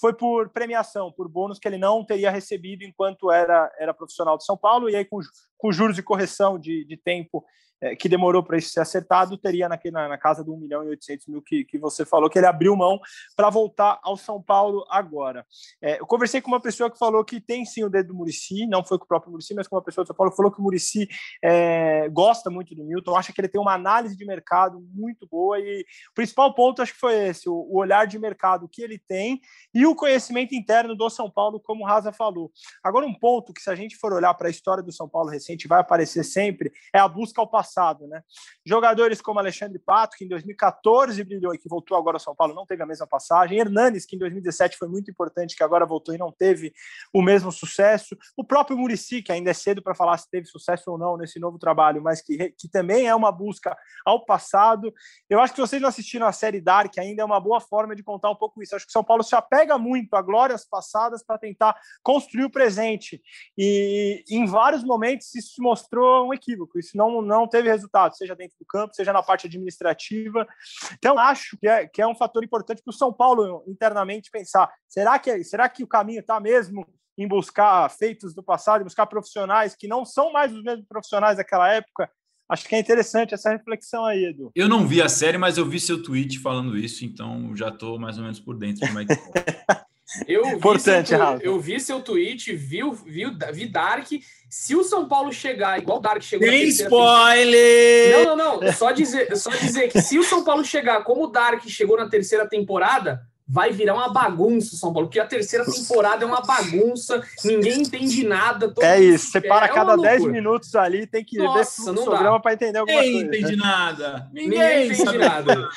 foi 0.00 0.14
por 0.14 0.48
premiação, 0.48 1.12
por 1.12 1.28
bônus 1.28 1.58
que 1.58 1.68
ele 1.68 1.76
não 1.76 2.04
teria 2.04 2.30
recebido 2.30 2.82
enquanto 2.82 3.30
era, 3.30 3.70
era 3.78 3.92
profissional 3.92 4.38
de 4.38 4.44
São 4.44 4.56
Paulo, 4.56 4.88
e 4.88 4.96
aí 4.96 5.04
com, 5.04 5.18
com 5.58 5.70
juros 5.70 5.94
de 5.94 6.02
correção 6.02 6.58
de, 6.58 6.84
de 6.84 6.96
tempo 6.96 7.44
é, 7.80 7.96
que 7.96 8.08
demorou 8.08 8.42
para 8.42 8.58
isso 8.58 8.70
ser 8.70 8.80
acertado, 8.80 9.38
teria 9.38 9.68
na, 9.68 9.78
na, 10.08 10.18
casa 10.18 10.44
do 10.44 10.54
1 10.54 10.56
milhão 10.58 10.84
e 10.84 10.88
800 10.88 11.26
mil 11.28 11.42
que, 11.42 11.64
que 11.64 11.78
você 11.78 12.04
falou, 12.04 12.28
que 12.28 12.38
ele 12.38 12.46
abriu 12.46 12.76
mão 12.76 13.00
para 13.34 13.48
voltar 13.48 13.98
ao 14.02 14.16
São 14.16 14.42
Paulo 14.42 14.84
agora. 14.90 15.46
É, 15.80 15.98
eu 16.00 16.06
conversei 16.06 16.40
com 16.40 16.48
uma 16.48 16.60
pessoa 16.60 16.90
que 16.90 16.98
falou 16.98 17.24
que 17.24 17.40
tem 17.40 17.64
sim 17.64 17.82
o 17.82 17.88
dedo 17.88 18.08
do 18.08 18.14
Murici, 18.14 18.66
não 18.66 18.84
foi 18.84 18.98
com 18.98 19.04
o 19.04 19.08
próprio 19.08 19.30
Murici, 19.32 19.54
mas 19.54 19.66
com 19.66 19.76
uma 19.76 19.82
pessoa 19.82 20.04
de 20.04 20.08
São 20.08 20.16
Paulo 20.16 20.30
que 20.30 20.36
falou 20.36 20.52
que 20.52 20.60
o 20.60 20.62
Murici 20.62 21.08
é, 21.42 22.08
gosta 22.10 22.50
muito 22.50 22.74
do 22.74 22.84
Milton, 22.84 23.16
acha 23.16 23.32
que 23.32 23.40
ele 23.40 23.48
tem 23.48 23.60
uma 23.60 23.74
análise 23.74 24.16
de 24.16 24.26
mercado 24.26 24.80
muito 24.92 25.26
boa 25.26 25.58
e 25.58 25.80
o 26.10 26.14
principal 26.14 26.54
ponto 26.54 26.82
acho 26.82 26.92
que 26.92 27.00
foi 27.00 27.14
esse, 27.28 27.48
o, 27.48 27.54
o 27.54 27.78
olhar 27.78 28.06
de 28.06 28.18
mercado 28.18 28.68
que 28.68 28.82
ele 28.82 28.98
tem 28.98 29.40
e 29.74 29.86
o 29.86 29.94
conhecimento 29.94 30.54
interno 30.54 30.94
do 30.94 31.08
São 31.08 31.30
Paulo, 31.30 31.58
como 31.58 31.84
o 31.84 31.86
Raza 31.86 32.12
falou. 32.12 32.50
Agora, 32.84 33.06
um 33.06 33.14
ponto 33.14 33.52
que 33.52 33.62
se 33.62 33.70
a 33.70 33.74
gente 33.74 33.96
for 33.96 34.12
olhar 34.12 34.34
para 34.34 34.48
a 34.48 34.50
história 34.50 34.82
do 34.82 34.92
São 34.92 35.08
Paulo 35.08 35.30
recente, 35.30 35.66
vai 35.66 35.80
aparecer 35.80 36.24
sempre, 36.24 36.70
é 36.94 36.98
a 36.98 37.08
busca 37.08 37.40
ao 37.40 37.48
passado 37.48 37.69
passado, 37.70 38.06
né? 38.08 38.22
Jogadores 38.66 39.20
como 39.20 39.38
Alexandre 39.38 39.78
Pato, 39.78 40.16
que 40.16 40.24
em 40.24 40.28
2014 40.28 41.22
brilhou 41.22 41.54
e 41.54 41.58
que 41.58 41.68
voltou 41.68 41.96
agora 41.96 42.16
ao 42.16 42.20
São 42.20 42.34
Paulo, 42.34 42.54
não 42.54 42.66
teve 42.66 42.82
a 42.82 42.86
mesma 42.86 43.06
passagem. 43.06 43.58
Hernanes, 43.58 44.04
que 44.04 44.16
em 44.16 44.18
2017 44.18 44.76
foi 44.76 44.88
muito 44.88 45.10
importante, 45.10 45.56
que 45.56 45.62
agora 45.62 45.86
voltou 45.86 46.14
e 46.14 46.18
não 46.18 46.32
teve 46.32 46.72
o 47.14 47.22
mesmo 47.22 47.52
sucesso. 47.52 48.16
O 48.36 48.44
próprio 48.44 48.76
Murici, 48.76 49.22
que 49.22 49.30
ainda 49.30 49.50
é 49.50 49.54
cedo 49.54 49.82
para 49.82 49.94
falar 49.94 50.18
se 50.18 50.28
teve 50.28 50.46
sucesso 50.46 50.90
ou 50.90 50.98
não 50.98 51.16
nesse 51.16 51.38
novo 51.38 51.58
trabalho, 51.58 52.02
mas 52.02 52.20
que, 52.20 52.50
que 52.50 52.68
também 52.68 53.06
é 53.06 53.14
uma 53.14 53.30
busca 53.30 53.76
ao 54.04 54.24
passado. 54.24 54.92
Eu 55.28 55.40
acho 55.40 55.54
que 55.54 55.60
vocês 55.60 55.80
não 55.80 55.88
assistiram 55.88 56.26
a 56.26 56.32
série 56.32 56.60
Dark 56.60 56.98
ainda, 56.98 57.22
é 57.22 57.24
uma 57.24 57.40
boa 57.40 57.60
forma 57.60 57.94
de 57.94 58.02
contar 58.02 58.30
um 58.30 58.36
pouco 58.36 58.62
isso. 58.62 58.74
Acho 58.74 58.86
que 58.86 58.92
São 58.92 59.04
Paulo 59.04 59.22
se 59.22 59.34
apega 59.34 59.78
muito 59.78 60.14
a 60.14 60.22
glórias 60.22 60.66
passadas 60.66 61.22
para 61.22 61.38
tentar 61.38 61.78
construir 62.02 62.44
o 62.44 62.50
presente. 62.50 63.22
E 63.56 64.24
em 64.28 64.46
vários 64.46 64.82
momentos 64.82 65.34
isso 65.34 65.54
se 65.54 65.62
mostrou 65.62 66.28
um 66.28 66.34
equívoco. 66.34 66.78
Isso 66.78 66.96
não, 66.96 67.20
não 67.22 67.46
teve 67.46 67.59
teve 67.60 67.70
resultado, 67.70 68.16
seja 68.16 68.34
dentro 68.34 68.56
do 68.58 68.66
campo, 68.66 68.94
seja 68.94 69.12
na 69.12 69.22
parte 69.22 69.46
administrativa. 69.46 70.46
Então, 70.94 71.18
acho 71.18 71.56
que 71.58 71.68
é, 71.68 71.86
que 71.86 72.00
é 72.00 72.06
um 72.06 72.14
fator 72.14 72.42
importante 72.42 72.82
para 72.82 72.90
o 72.90 72.94
São 72.94 73.12
Paulo 73.12 73.62
internamente 73.66 74.30
pensar: 74.30 74.72
será 74.88 75.18
que, 75.18 75.44
será 75.44 75.68
que 75.68 75.84
o 75.84 75.88
caminho 75.88 76.20
está 76.20 76.40
mesmo 76.40 76.86
em 77.18 77.28
buscar 77.28 77.88
feitos 77.90 78.34
do 78.34 78.42
passado, 78.42 78.80
em 78.80 78.84
buscar 78.84 79.06
profissionais 79.06 79.76
que 79.76 79.86
não 79.86 80.04
são 80.04 80.32
mais 80.32 80.52
os 80.52 80.62
mesmos 80.62 80.86
profissionais 80.88 81.36
daquela 81.36 81.70
época? 81.70 82.10
Acho 82.48 82.66
que 82.66 82.74
é 82.74 82.80
interessante 82.80 83.32
essa 83.32 83.50
reflexão 83.50 84.04
aí, 84.04 84.24
Edu. 84.24 84.50
Eu 84.56 84.68
não 84.68 84.84
vi 84.84 85.00
a 85.00 85.08
série, 85.08 85.38
mas 85.38 85.56
eu 85.56 85.64
vi 85.64 85.78
seu 85.78 86.02
tweet 86.02 86.40
falando 86.40 86.76
isso, 86.76 87.04
então 87.04 87.54
já 87.54 87.68
estou 87.68 87.96
mais 87.96 88.16
ou 88.16 88.24
menos 88.24 88.40
por 88.40 88.58
dentro 88.58 88.80
de 88.80 88.88
como 88.88 88.98
é 88.98 89.04
que 89.04 89.14
Eu 90.26 90.44
vi 90.44 90.54
Importante, 90.56 91.08
seu, 91.08 91.40
Eu 91.40 91.60
vi 91.60 91.80
seu 91.80 92.00
tweet, 92.00 92.52
vi, 92.54 92.80
vi, 93.06 93.24
vi 93.52 93.66
Dark. 93.66 94.08
Se 94.48 94.74
o 94.74 94.82
São 94.82 95.06
Paulo 95.06 95.32
chegar 95.32 95.78
igual 95.78 95.98
o 95.98 96.00
Dark 96.00 96.22
chegou 96.22 96.48
Tem 96.48 96.64
spoiler! 96.68 98.26
Não, 98.26 98.36
não, 98.36 98.60
não. 98.60 98.72
Só 98.72 98.90
dizer, 98.90 99.36
só 99.36 99.50
dizer 99.50 99.88
que 99.88 100.00
se 100.02 100.18
o 100.18 100.24
São 100.24 100.42
Paulo 100.42 100.64
chegar 100.64 101.04
como 101.04 101.24
o 101.24 101.26
Dark 101.28 101.62
chegou 101.68 101.96
na 101.96 102.08
terceira 102.08 102.48
temporada, 102.48 103.22
vai 103.52 103.72
virar 103.72 103.94
uma 103.94 104.08
bagunça 104.12 104.76
São 104.76 104.92
Paulo, 104.92 105.08
porque 105.08 105.18
a 105.18 105.26
terceira 105.26 105.64
temporada 105.64 106.24
é 106.24 106.26
uma 106.26 106.40
bagunça, 106.40 107.20
ninguém 107.44 107.82
entende 107.82 108.24
nada. 108.24 108.72
é 108.80 109.00
isso, 109.00 109.32
você 109.32 109.40
para 109.40 109.66
é 109.66 109.68
cada 109.68 109.96
10 109.96 110.26
minutos 110.26 110.76
ali, 110.76 111.04
tem 111.04 111.24
que 111.24 111.36
Nossa, 111.36 111.92
ver 111.92 111.98
o 111.98 112.04
programa 112.04 112.40
para 112.40 112.52
entender 112.52 112.78
alguma 112.78 113.00
ninguém 113.00 113.26
coisa. 113.26 113.38
Entende 113.38 113.56
nada. 113.56 114.30
Ninguém, 114.32 114.50
ninguém 114.50 114.92
entende 114.92 115.18
nada. 115.18 115.68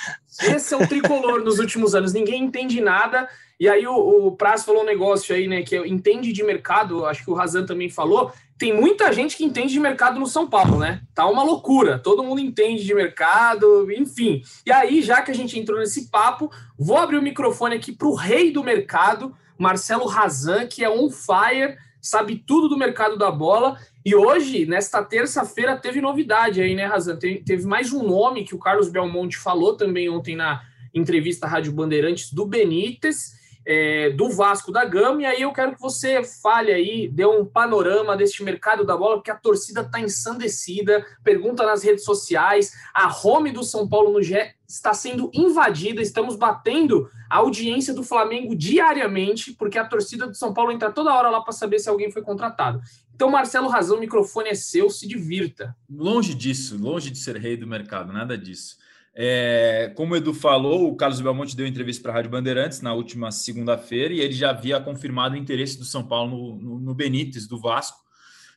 Esse 0.41 0.73
é 0.73 0.77
o 0.77 0.87
tricolor 0.87 1.43
nos 1.43 1.57
últimos 1.57 1.95
anos, 1.95 2.13
ninguém 2.13 2.43
entende 2.43 2.79
nada. 2.79 3.27
E 3.59 3.67
aí 3.67 3.87
o, 3.87 4.27
o 4.27 4.31
Praz 4.35 4.63
falou 4.63 4.83
um 4.83 4.85
negócio 4.85 5.33
aí, 5.33 5.47
né, 5.47 5.63
que 5.63 5.75
entende 5.77 6.31
de 6.31 6.43
mercado, 6.43 7.05
acho 7.05 7.23
que 7.23 7.31
o 7.31 7.33
Razan 7.33 7.65
também 7.65 7.89
falou, 7.89 8.31
tem 8.57 8.73
muita 8.73 9.11
gente 9.11 9.35
que 9.35 9.43
entende 9.43 9.73
de 9.73 9.79
mercado 9.79 10.19
no 10.19 10.27
São 10.27 10.47
Paulo, 10.47 10.79
né? 10.79 11.01
Tá 11.13 11.25
uma 11.25 11.43
loucura, 11.43 11.99
todo 11.99 12.23
mundo 12.23 12.39
entende 12.39 12.83
de 12.83 12.93
mercado, 12.93 13.91
enfim. 13.91 14.43
E 14.65 14.71
aí, 14.71 15.01
já 15.01 15.21
que 15.21 15.31
a 15.31 15.35
gente 15.35 15.59
entrou 15.59 15.79
nesse 15.79 16.09
papo, 16.09 16.51
vou 16.77 16.97
abrir 16.97 17.17
o 17.17 17.21
microfone 17.21 17.75
aqui 17.75 17.91
para 17.91 18.07
o 18.07 18.15
rei 18.15 18.51
do 18.51 18.63
mercado, 18.63 19.35
Marcelo 19.57 20.05
Razan, 20.05 20.67
que 20.67 20.83
é 20.83 20.89
on 20.89 21.09
fire, 21.09 21.77
sabe 22.01 22.43
tudo 22.45 22.69
do 22.69 22.77
mercado 22.77 23.17
da 23.17 23.31
bola. 23.31 23.77
E 24.05 24.15
hoje, 24.15 24.65
nesta 24.65 25.03
terça-feira, 25.03 25.77
teve 25.77 25.99
novidade 25.99 26.61
aí, 26.61 26.75
né, 26.75 26.85
Razan? 26.85 27.17
Teve, 27.17 27.65
mais 27.65 27.91
um 27.91 28.03
nome 28.03 28.43
que 28.43 28.55
o 28.55 28.59
Carlos 28.59 28.89
Belmonte 28.89 29.37
falou 29.37 29.75
também 29.75 30.09
ontem 30.09 30.35
na 30.35 30.61
entrevista 30.93 31.47
à 31.47 31.49
Rádio 31.49 31.71
Bandeirantes 31.71 32.31
do 32.31 32.45
Benítez 32.45 33.42
é, 33.65 34.09
do 34.11 34.29
Vasco 34.29 34.71
da 34.71 34.85
Gama. 34.85 35.21
E 35.21 35.25
aí 35.25 35.41
eu 35.41 35.51
quero 35.51 35.73
que 35.75 35.81
você 35.81 36.23
fale 36.23 36.71
aí, 36.71 37.07
dê 37.07 37.25
um 37.25 37.45
panorama 37.45 38.15
deste 38.15 38.43
mercado 38.43 38.85
da 38.85 38.95
bola, 38.97 39.15
porque 39.15 39.31
a 39.31 39.35
torcida 39.35 39.81
está 39.81 39.99
ensandecida. 39.99 41.05
Pergunta 41.23 41.65
nas 41.65 41.83
redes 41.83 42.03
sociais. 42.03 42.73
A 42.93 43.11
home 43.23 43.51
do 43.51 43.63
São 43.63 43.87
Paulo 43.87 44.11
no 44.11 44.21
GE 44.21 44.53
está 44.67 44.93
sendo 44.93 45.29
invadida. 45.33 46.01
Estamos 46.01 46.35
batendo 46.35 47.09
a 47.29 47.37
audiência 47.37 47.93
do 47.93 48.03
Flamengo 48.03 48.55
diariamente, 48.55 49.53
porque 49.53 49.77
a 49.77 49.85
torcida 49.85 50.27
do 50.27 50.35
São 50.35 50.53
Paulo 50.53 50.71
entra 50.71 50.91
toda 50.91 51.13
hora 51.13 51.29
lá 51.29 51.41
para 51.41 51.53
saber 51.53 51.79
se 51.79 51.89
alguém 51.89 52.11
foi 52.11 52.21
contratado. 52.21 52.81
Então, 53.15 53.29
Marcelo 53.29 53.67
Razão, 53.67 53.97
o 53.97 53.99
microfone 53.99 54.49
é 54.49 54.55
seu, 54.55 54.89
se 54.89 55.07
divirta. 55.07 55.75
Longe 55.89 56.33
disso, 56.33 56.77
longe 56.77 57.11
de 57.11 57.17
ser 57.17 57.37
rei 57.37 57.55
do 57.55 57.67
mercado, 57.67 58.11
nada 58.11 58.37
disso. 58.37 58.77
É, 59.15 59.93
como 59.95 60.13
o 60.13 60.17
Edu 60.17 60.33
falou, 60.33 60.89
o 60.89 60.95
Carlos 60.95 61.21
Belmonte 61.21 61.55
deu 61.55 61.67
entrevista 61.67 62.01
para 62.01 62.11
a 62.11 62.15
Rádio 62.15 62.31
Bandeirantes 62.31 62.81
na 62.81 62.93
última 62.93 63.31
segunda-feira 63.31 64.13
e 64.13 64.19
ele 64.19 64.33
já 64.33 64.49
havia 64.49 64.79
confirmado 64.79 65.35
o 65.35 65.37
interesse 65.37 65.77
do 65.77 65.85
São 65.85 66.03
Paulo 66.05 66.31
no, 66.31 66.55
no, 66.55 66.79
no 66.79 66.95
Benítez, 66.95 67.47
do 67.47 67.59
Vasco. 67.59 68.01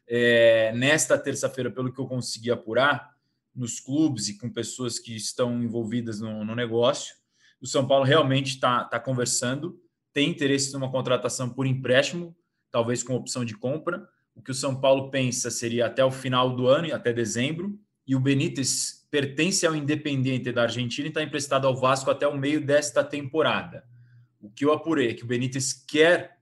É, 0.08 0.72
nesta 0.74 1.18
terça-feira, 1.18 1.70
pelo 1.70 1.92
que 1.92 2.00
eu 2.00 2.06
consegui 2.06 2.50
apurar, 2.50 3.14
nos 3.54 3.80
clubes 3.80 4.28
e 4.28 4.38
com 4.38 4.50
pessoas 4.50 4.98
que 4.98 5.16
estão 5.16 5.62
envolvidas 5.62 6.20
no, 6.20 6.44
no 6.44 6.54
negócio, 6.54 7.14
o 7.60 7.66
São 7.66 7.86
Paulo 7.86 8.04
realmente 8.04 8.48
está 8.48 8.84
tá 8.84 9.00
conversando, 9.00 9.80
tem 10.12 10.28
interesse 10.28 10.72
numa 10.74 10.90
contratação 10.90 11.48
por 11.48 11.66
empréstimo, 11.66 12.36
talvez 12.70 13.02
com 13.02 13.14
opção 13.14 13.44
de 13.44 13.56
compra. 13.56 14.06
O 14.34 14.42
que 14.42 14.50
o 14.50 14.54
São 14.54 14.78
Paulo 14.78 15.10
pensa 15.10 15.50
seria 15.50 15.86
até 15.86 16.04
o 16.04 16.10
final 16.10 16.54
do 16.54 16.66
ano, 16.66 16.94
até 16.94 17.12
dezembro, 17.12 17.78
e 18.06 18.14
o 18.14 18.20
Benítez 18.20 19.06
pertence 19.10 19.66
ao 19.66 19.74
Independiente 19.74 20.52
da 20.52 20.62
Argentina 20.62 21.06
e 21.06 21.08
está 21.08 21.22
emprestado 21.22 21.66
ao 21.66 21.76
Vasco 21.76 22.10
até 22.10 22.26
o 22.26 22.36
meio 22.36 22.64
desta 22.64 23.02
temporada. 23.02 23.84
O 24.40 24.50
que 24.50 24.64
eu 24.64 24.72
apurei 24.72 25.08
é 25.08 25.14
que 25.14 25.24
o 25.24 25.26
Benítez 25.26 25.72
quer 25.72 26.38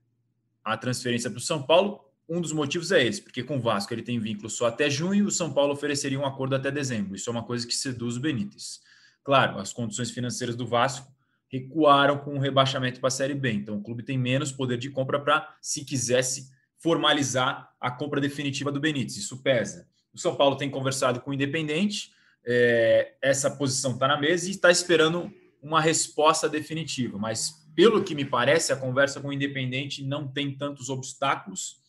a 0.62 0.76
transferência 0.76 1.30
para 1.30 1.38
o 1.38 1.42
São 1.42 1.62
Paulo. 1.62 2.00
Um 2.28 2.40
dos 2.40 2.52
motivos 2.52 2.90
é 2.90 3.04
esse, 3.04 3.22
porque 3.22 3.42
com 3.42 3.56
o 3.56 3.60
Vasco 3.60 3.92
ele 3.92 4.02
tem 4.02 4.18
vínculo 4.18 4.50
só 4.50 4.66
até 4.66 4.90
junho 4.90 5.26
o 5.26 5.30
São 5.30 5.52
Paulo 5.52 5.72
ofereceria 5.72 6.18
um 6.18 6.26
acordo 6.26 6.54
até 6.56 6.70
dezembro. 6.70 7.14
Isso 7.14 7.28
é 7.28 7.32
uma 7.32 7.44
coisa 7.44 7.66
que 7.66 7.74
seduz 7.74 8.16
o 8.16 8.20
Benítez. 8.20 8.80
Claro, 9.22 9.58
as 9.58 9.72
condições 9.72 10.10
financeiras 10.10 10.56
do 10.56 10.66
Vasco 10.66 11.10
recuaram 11.48 12.18
com 12.18 12.34
o 12.34 12.38
rebaixamento 12.38 13.00
para 13.00 13.08
a 13.08 13.10
Série 13.10 13.34
B. 13.34 13.52
Então 13.52 13.76
o 13.76 13.82
clube 13.82 14.02
tem 14.02 14.18
menos 14.18 14.52
poder 14.52 14.76
de 14.76 14.90
compra 14.90 15.20
para, 15.20 15.56
se 15.60 15.84
quisesse, 15.84 16.50
formalizar 16.78 17.72
a 17.80 17.90
compra 17.90 18.20
definitiva 18.20 18.72
do 18.72 18.80
Benítez. 18.80 19.16
Isso 19.16 19.42
pesa. 19.42 19.88
O 20.14 20.18
São 20.18 20.36
Paulo 20.36 20.56
tem 20.56 20.70
conversado 20.70 21.20
com 21.20 21.30
o 21.30 21.34
Independente, 21.34 22.12
é, 22.46 23.14
essa 23.22 23.50
posição 23.50 23.92
está 23.92 24.06
na 24.06 24.20
mesa 24.20 24.46
e 24.46 24.50
está 24.50 24.70
esperando 24.70 25.32
uma 25.62 25.80
resposta 25.80 26.48
definitiva. 26.48 27.18
Mas, 27.18 27.66
pelo 27.74 28.04
que 28.04 28.14
me 28.14 28.24
parece, 28.24 28.72
a 28.72 28.76
conversa 28.76 29.20
com 29.20 29.28
o 29.28 29.32
Independente 29.32 30.04
não 30.04 30.28
tem 30.28 30.54
tantos 30.54 30.90
obstáculos. 30.90 31.82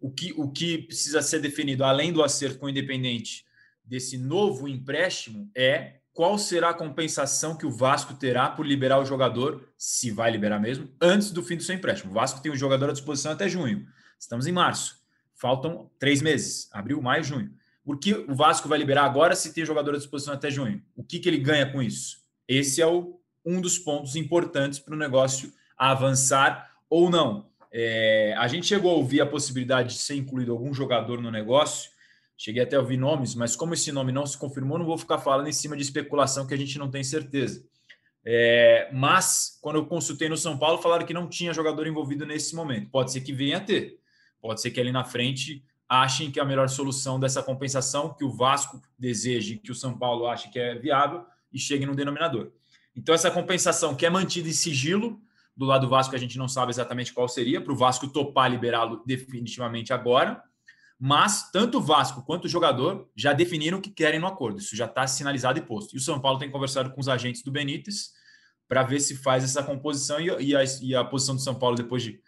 O 0.00 0.10
que, 0.10 0.32
o 0.36 0.50
que 0.50 0.78
precisa 0.78 1.22
ser 1.22 1.40
definido, 1.40 1.82
além 1.82 2.12
do 2.12 2.22
acerto 2.22 2.58
com 2.58 2.66
o 2.66 2.70
Independente, 2.70 3.44
desse 3.82 4.18
novo 4.18 4.68
empréstimo, 4.68 5.50
é 5.54 5.96
qual 6.12 6.38
será 6.38 6.70
a 6.70 6.74
compensação 6.74 7.56
que 7.56 7.66
o 7.66 7.70
Vasco 7.70 8.14
terá 8.14 8.48
por 8.48 8.64
liberar 8.64 9.00
o 9.00 9.04
jogador, 9.04 9.68
se 9.76 10.10
vai 10.10 10.30
liberar 10.30 10.60
mesmo, 10.60 10.88
antes 11.00 11.32
do 11.32 11.42
fim 11.42 11.56
do 11.56 11.62
seu 11.62 11.74
empréstimo. 11.74 12.12
O 12.12 12.14
Vasco 12.14 12.40
tem 12.40 12.52
o 12.52 12.56
jogador 12.56 12.90
à 12.90 12.92
disposição 12.92 13.32
até 13.32 13.48
junho. 13.48 13.86
Estamos 14.18 14.46
em 14.46 14.52
março. 14.52 15.02
Faltam 15.34 15.90
três 15.98 16.22
meses, 16.22 16.68
abril, 16.72 17.02
maio, 17.02 17.24
junho. 17.24 17.52
Por 17.84 17.98
que 17.98 18.14
o 18.14 18.34
Vasco 18.34 18.68
vai 18.68 18.78
liberar 18.78 19.04
agora 19.04 19.36
se 19.36 19.52
tem 19.52 19.64
jogador 19.64 19.94
à 19.94 19.98
disposição 19.98 20.32
até 20.32 20.50
junho? 20.50 20.82
O 20.96 21.04
que, 21.04 21.18
que 21.18 21.28
ele 21.28 21.38
ganha 21.38 21.70
com 21.70 21.82
isso? 21.82 22.18
Esse 22.48 22.80
é 22.80 22.86
o, 22.86 23.20
um 23.44 23.60
dos 23.60 23.78
pontos 23.78 24.16
importantes 24.16 24.78
para 24.78 24.94
o 24.94 24.98
negócio 24.98 25.52
avançar 25.76 26.70
ou 26.88 27.10
não. 27.10 27.46
É, 27.70 28.34
a 28.38 28.48
gente 28.48 28.66
chegou 28.66 28.90
a 28.90 28.94
ouvir 28.94 29.20
a 29.20 29.26
possibilidade 29.26 29.94
de 29.94 30.00
ser 30.00 30.14
incluído 30.14 30.52
algum 30.52 30.72
jogador 30.72 31.20
no 31.20 31.30
negócio. 31.30 31.90
Cheguei 32.36 32.62
até 32.62 32.76
a 32.76 32.80
ouvir 32.80 32.96
nomes, 32.96 33.34
mas 33.34 33.54
como 33.54 33.74
esse 33.74 33.92
nome 33.92 34.12
não 34.12 34.26
se 34.26 34.38
confirmou, 34.38 34.78
não 34.78 34.86
vou 34.86 34.96
ficar 34.96 35.18
falando 35.18 35.48
em 35.48 35.52
cima 35.52 35.76
de 35.76 35.82
especulação 35.82 36.46
que 36.46 36.54
a 36.54 36.56
gente 36.56 36.78
não 36.78 36.90
tem 36.90 37.04
certeza. 37.04 37.64
É, 38.24 38.88
mas, 38.92 39.58
quando 39.60 39.76
eu 39.76 39.86
consultei 39.86 40.28
no 40.28 40.36
São 40.36 40.56
Paulo, 40.56 40.80
falaram 40.80 41.04
que 41.04 41.12
não 41.12 41.28
tinha 41.28 41.52
jogador 41.52 41.86
envolvido 41.86 42.24
nesse 42.24 42.54
momento. 42.54 42.90
Pode 42.90 43.12
ser 43.12 43.20
que 43.20 43.32
venha 43.32 43.58
a 43.58 43.60
ter. 43.60 43.98
Pode 44.40 44.60
ser 44.60 44.70
que 44.70 44.80
ali 44.80 44.90
na 44.90 45.04
frente 45.04 45.62
achem 45.88 46.30
que 46.30 46.38
é 46.38 46.42
a 46.42 46.46
melhor 46.46 46.68
solução 46.68 47.20
dessa 47.20 47.42
compensação 47.42 48.12
que 48.12 48.24
o 48.24 48.30
Vasco 48.30 48.80
deseje, 48.98 49.56
que 49.56 49.70
o 49.70 49.74
São 49.74 49.96
Paulo 49.96 50.26
ache 50.26 50.50
que 50.50 50.58
é 50.58 50.74
viável 50.74 51.24
e 51.52 51.58
chegue 51.58 51.86
no 51.86 51.94
denominador. 51.94 52.50
Então, 52.96 53.14
essa 53.14 53.30
compensação 53.30 53.94
que 53.94 54.06
é 54.06 54.10
mantida 54.10 54.48
em 54.48 54.52
sigilo, 54.52 55.20
do 55.56 55.64
lado 55.64 55.82
do 55.82 55.88
Vasco 55.88 56.14
a 56.14 56.18
gente 56.18 56.38
não 56.38 56.48
sabe 56.48 56.70
exatamente 56.70 57.12
qual 57.12 57.28
seria, 57.28 57.60
para 57.60 57.72
o 57.72 57.76
Vasco 57.76 58.08
topar 58.08 58.50
liberá-lo 58.50 59.02
definitivamente 59.04 59.92
agora, 59.92 60.42
mas 60.98 61.50
tanto 61.50 61.78
o 61.78 61.80
Vasco 61.80 62.22
quanto 62.22 62.46
o 62.46 62.48
jogador 62.48 63.08
já 63.14 63.32
definiram 63.32 63.80
que 63.80 63.90
querem 63.90 64.20
no 64.20 64.26
acordo, 64.26 64.58
isso 64.58 64.76
já 64.76 64.86
está 64.86 65.06
sinalizado 65.06 65.58
e 65.58 65.62
posto. 65.62 65.94
E 65.94 65.98
o 65.98 66.00
São 66.00 66.20
Paulo 66.20 66.38
tem 66.38 66.50
conversado 66.50 66.90
com 66.90 67.00
os 67.00 67.08
agentes 67.08 67.42
do 67.42 67.50
Benítez 67.50 68.12
para 68.68 68.82
ver 68.82 69.00
se 69.00 69.16
faz 69.16 69.44
essa 69.44 69.62
composição 69.62 70.20
e, 70.20 70.56
a, 70.56 70.64
e 70.80 70.94
a 70.94 71.04
posição 71.04 71.34
do 71.34 71.40
São 71.40 71.54
Paulo, 71.54 71.76
depois 71.76 72.02
de 72.02 72.20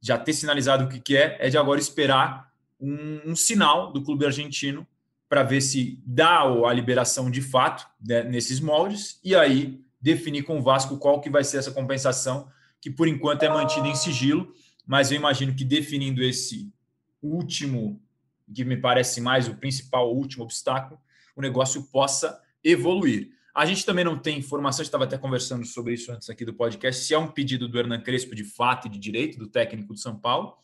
já 0.00 0.18
ter 0.18 0.32
sinalizado 0.32 0.84
o 0.84 0.88
que 0.88 1.00
quer, 1.00 1.36
é 1.40 1.48
de 1.48 1.56
agora 1.56 1.80
esperar 1.80 2.52
um, 2.80 3.30
um 3.30 3.36
sinal 3.36 3.92
do 3.92 4.02
clube 4.02 4.26
argentino 4.26 4.86
para 5.28 5.42
ver 5.42 5.60
se 5.60 6.00
dá 6.06 6.42
a 6.42 6.72
liberação 6.72 7.30
de 7.30 7.40
fato 7.40 7.86
né, 8.00 8.22
nesses 8.22 8.60
moldes 8.60 9.18
e 9.24 9.34
aí 9.34 9.80
definir 10.00 10.42
com 10.42 10.58
o 10.58 10.62
Vasco 10.62 10.98
qual 10.98 11.20
que 11.20 11.30
vai 11.30 11.42
ser 11.42 11.58
essa 11.58 11.72
compensação 11.72 12.48
que 12.80 12.90
por 12.90 13.08
enquanto 13.08 13.42
é 13.42 13.48
mantida 13.48 13.88
em 13.88 13.94
sigilo, 13.94 14.52
mas 14.86 15.10
eu 15.10 15.16
imagino 15.16 15.54
que 15.54 15.64
definindo 15.64 16.22
esse 16.22 16.70
último, 17.22 17.98
que 18.54 18.62
me 18.62 18.76
parece 18.76 19.22
mais 19.22 19.48
o 19.48 19.54
principal, 19.54 20.12
o 20.12 20.16
último 20.18 20.44
obstáculo, 20.44 21.00
o 21.34 21.40
negócio 21.40 21.82
possa 21.84 22.38
evoluir. 22.62 23.30
A 23.54 23.64
gente 23.64 23.86
também 23.86 24.04
não 24.04 24.18
tem 24.18 24.38
informação, 24.38 24.82
estava 24.82 25.04
até 25.04 25.16
conversando 25.16 25.64
sobre 25.64 25.94
isso 25.94 26.12
antes 26.12 26.28
aqui 26.28 26.44
do 26.44 26.52
podcast, 26.52 27.02
se 27.02 27.14
é 27.14 27.18
um 27.18 27.28
pedido 27.28 27.66
do 27.66 27.78
Hernan 27.78 28.02
Crespo 28.02 28.34
de 28.34 28.44
fato 28.44 28.86
e 28.86 28.90
de 28.90 28.98
direito, 28.98 29.38
do 29.38 29.46
técnico 29.46 29.94
do 29.94 29.98
São 29.98 30.18
Paulo, 30.18 30.54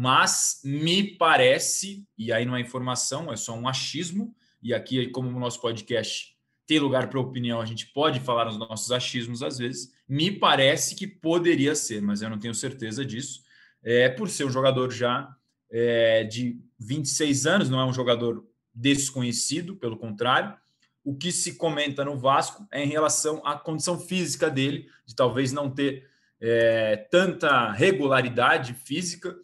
mas 0.00 0.60
me 0.62 1.02
parece, 1.02 2.06
e 2.16 2.32
aí 2.32 2.44
não 2.44 2.54
é 2.54 2.60
informação, 2.60 3.32
é 3.32 3.36
só 3.36 3.52
um 3.52 3.66
achismo, 3.66 4.32
e 4.62 4.72
aqui, 4.72 5.08
como 5.08 5.28
o 5.28 5.40
nosso 5.40 5.60
podcast 5.60 6.36
tem 6.68 6.78
lugar 6.78 7.10
para 7.10 7.18
opinião, 7.18 7.60
a 7.60 7.64
gente 7.64 7.88
pode 7.88 8.20
falar 8.20 8.46
os 8.46 8.56
nossos 8.56 8.92
achismos 8.92 9.42
às 9.42 9.58
vezes, 9.58 9.92
me 10.08 10.30
parece 10.30 10.94
que 10.94 11.04
poderia 11.04 11.74
ser, 11.74 12.00
mas 12.00 12.22
eu 12.22 12.30
não 12.30 12.38
tenho 12.38 12.54
certeza 12.54 13.04
disso, 13.04 13.42
é, 13.82 14.08
por 14.08 14.30
ser 14.30 14.44
um 14.44 14.52
jogador 14.52 14.92
já 14.92 15.34
é, 15.68 16.22
de 16.22 16.60
26 16.78 17.46
anos, 17.46 17.68
não 17.68 17.80
é 17.80 17.84
um 17.84 17.92
jogador 17.92 18.46
desconhecido, 18.72 19.74
pelo 19.74 19.96
contrário, 19.96 20.56
o 21.02 21.12
que 21.16 21.32
se 21.32 21.56
comenta 21.56 22.04
no 22.04 22.16
Vasco 22.16 22.64
é 22.70 22.84
em 22.84 22.88
relação 22.88 23.44
à 23.44 23.58
condição 23.58 23.98
física 23.98 24.48
dele, 24.48 24.88
de 25.04 25.16
talvez 25.16 25.50
não 25.50 25.68
ter 25.68 26.08
é, 26.40 26.96
tanta 27.10 27.72
regularidade 27.72 28.74
física, 28.74 29.36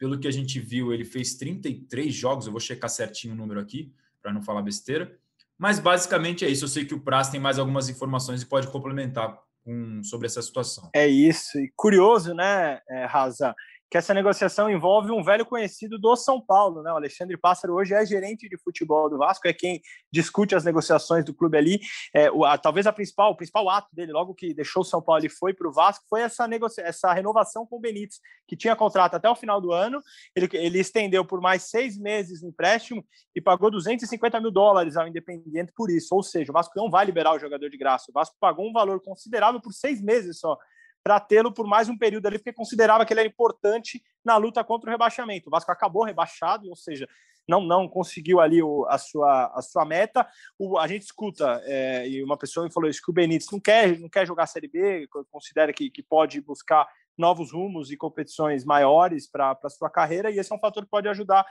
pelo 0.00 0.18
que 0.18 0.26
a 0.26 0.30
gente 0.30 0.58
viu, 0.58 0.94
ele 0.94 1.04
fez 1.04 1.34
33 1.34 2.12
jogos. 2.12 2.46
Eu 2.46 2.52
vou 2.52 2.60
checar 2.60 2.88
certinho 2.88 3.34
o 3.34 3.36
número 3.36 3.60
aqui, 3.60 3.92
para 4.22 4.32
não 4.32 4.40
falar 4.40 4.62
besteira. 4.62 5.14
Mas 5.58 5.78
basicamente 5.78 6.42
é 6.42 6.48
isso. 6.48 6.64
Eu 6.64 6.68
sei 6.68 6.86
que 6.86 6.94
o 6.94 7.00
Praz 7.00 7.28
tem 7.28 7.38
mais 7.38 7.58
algumas 7.58 7.90
informações 7.90 8.40
e 8.40 8.46
pode 8.46 8.66
complementar 8.68 9.38
com, 9.62 10.02
sobre 10.02 10.26
essa 10.26 10.40
situação. 10.40 10.88
É 10.94 11.06
isso. 11.06 11.58
E 11.58 11.70
curioso, 11.76 12.32
né, 12.32 12.80
é, 12.88 13.04
Raza? 13.04 13.54
Que 13.90 13.98
essa 13.98 14.14
negociação 14.14 14.70
envolve 14.70 15.10
um 15.10 15.22
velho 15.22 15.44
conhecido 15.44 15.98
do 15.98 16.14
São 16.14 16.40
Paulo, 16.40 16.80
né? 16.80 16.92
O 16.92 16.96
Alexandre 16.96 17.36
Pássaro 17.36 17.74
hoje 17.74 17.92
é 17.92 18.06
gerente 18.06 18.48
de 18.48 18.56
futebol 18.56 19.10
do 19.10 19.18
Vasco, 19.18 19.48
é 19.48 19.52
quem 19.52 19.82
discute 20.12 20.54
as 20.54 20.64
negociações 20.64 21.24
do 21.24 21.34
clube 21.34 21.58
ali. 21.58 21.80
É, 22.14 22.30
o, 22.30 22.44
a, 22.44 22.56
talvez 22.56 22.86
a 22.86 22.92
principal, 22.92 23.32
o 23.32 23.36
principal 23.36 23.68
ato 23.68 23.88
dele, 23.92 24.12
logo 24.12 24.32
que 24.32 24.54
deixou 24.54 24.82
o 24.82 24.84
São 24.84 25.02
Paulo 25.02 25.26
e 25.26 25.28
foi 25.28 25.52
para 25.52 25.68
o 25.68 25.72
Vasco, 25.72 26.04
foi 26.08 26.20
essa, 26.20 26.48
essa 26.78 27.12
renovação 27.12 27.66
com 27.66 27.78
o 27.78 27.80
Benítez, 27.80 28.20
que 28.46 28.56
tinha 28.56 28.76
contrato 28.76 29.14
até 29.14 29.28
o 29.28 29.34
final 29.34 29.60
do 29.60 29.72
ano. 29.72 30.00
Ele, 30.36 30.48
ele 30.52 30.78
estendeu 30.78 31.24
por 31.24 31.40
mais 31.40 31.64
seis 31.64 31.98
meses 31.98 32.42
o 32.42 32.46
empréstimo 32.46 33.04
e 33.34 33.40
pagou 33.40 33.72
250 33.72 34.40
mil 34.40 34.52
dólares 34.52 34.96
ao 34.96 35.08
Independiente 35.08 35.72
por 35.74 35.90
isso. 35.90 36.14
Ou 36.14 36.22
seja, 36.22 36.52
o 36.52 36.54
Vasco 36.54 36.74
não 36.76 36.88
vai 36.88 37.04
liberar 37.04 37.34
o 37.34 37.40
jogador 37.40 37.68
de 37.68 37.76
graça. 37.76 38.06
O 38.08 38.12
Vasco 38.12 38.36
pagou 38.38 38.68
um 38.68 38.72
valor 38.72 39.00
considerável 39.02 39.60
por 39.60 39.72
seis 39.72 40.00
meses 40.00 40.38
só 40.38 40.56
para 41.02 41.20
tê-lo 41.20 41.52
por 41.52 41.66
mais 41.66 41.88
um 41.88 41.96
período 41.96 42.26
ali, 42.26 42.38
porque 42.38 42.52
considerava 42.52 43.04
que 43.04 43.12
ele 43.12 43.20
era 43.20 43.28
importante 43.28 44.02
na 44.24 44.36
luta 44.36 44.62
contra 44.62 44.88
o 44.88 44.92
rebaixamento. 44.92 45.48
O 45.48 45.50
Vasco 45.50 45.72
acabou 45.72 46.04
rebaixado, 46.04 46.68
ou 46.68 46.76
seja, 46.76 47.08
não, 47.48 47.62
não 47.62 47.88
conseguiu 47.88 48.40
ali 48.40 48.62
o, 48.62 48.86
a, 48.86 48.98
sua, 48.98 49.46
a 49.54 49.62
sua 49.62 49.84
meta. 49.84 50.26
O, 50.58 50.78
a 50.78 50.86
gente 50.86 51.02
escuta, 51.02 51.60
é, 51.64 52.08
e 52.08 52.22
uma 52.22 52.36
pessoa 52.36 52.64
me 52.64 52.72
falou 52.72 52.88
isso, 52.88 53.02
que 53.02 53.10
o 53.10 53.14
Benítez 53.14 53.50
não 53.50 53.58
quer, 53.58 53.98
não 53.98 54.08
quer 54.08 54.26
jogar 54.26 54.46
Série 54.46 54.68
B, 54.68 55.08
considera 55.30 55.72
que, 55.72 55.90
que 55.90 56.02
pode 56.02 56.40
buscar 56.40 56.86
novos 57.18 57.52
rumos 57.52 57.90
e 57.90 57.96
competições 57.96 58.64
maiores 58.64 59.26
para 59.26 59.58
a 59.62 59.68
sua 59.68 59.90
carreira, 59.90 60.30
e 60.30 60.38
esse 60.38 60.50
é 60.50 60.56
um 60.56 60.60
fator 60.60 60.84
que 60.84 60.90
pode 60.90 61.08
ajudar 61.08 61.44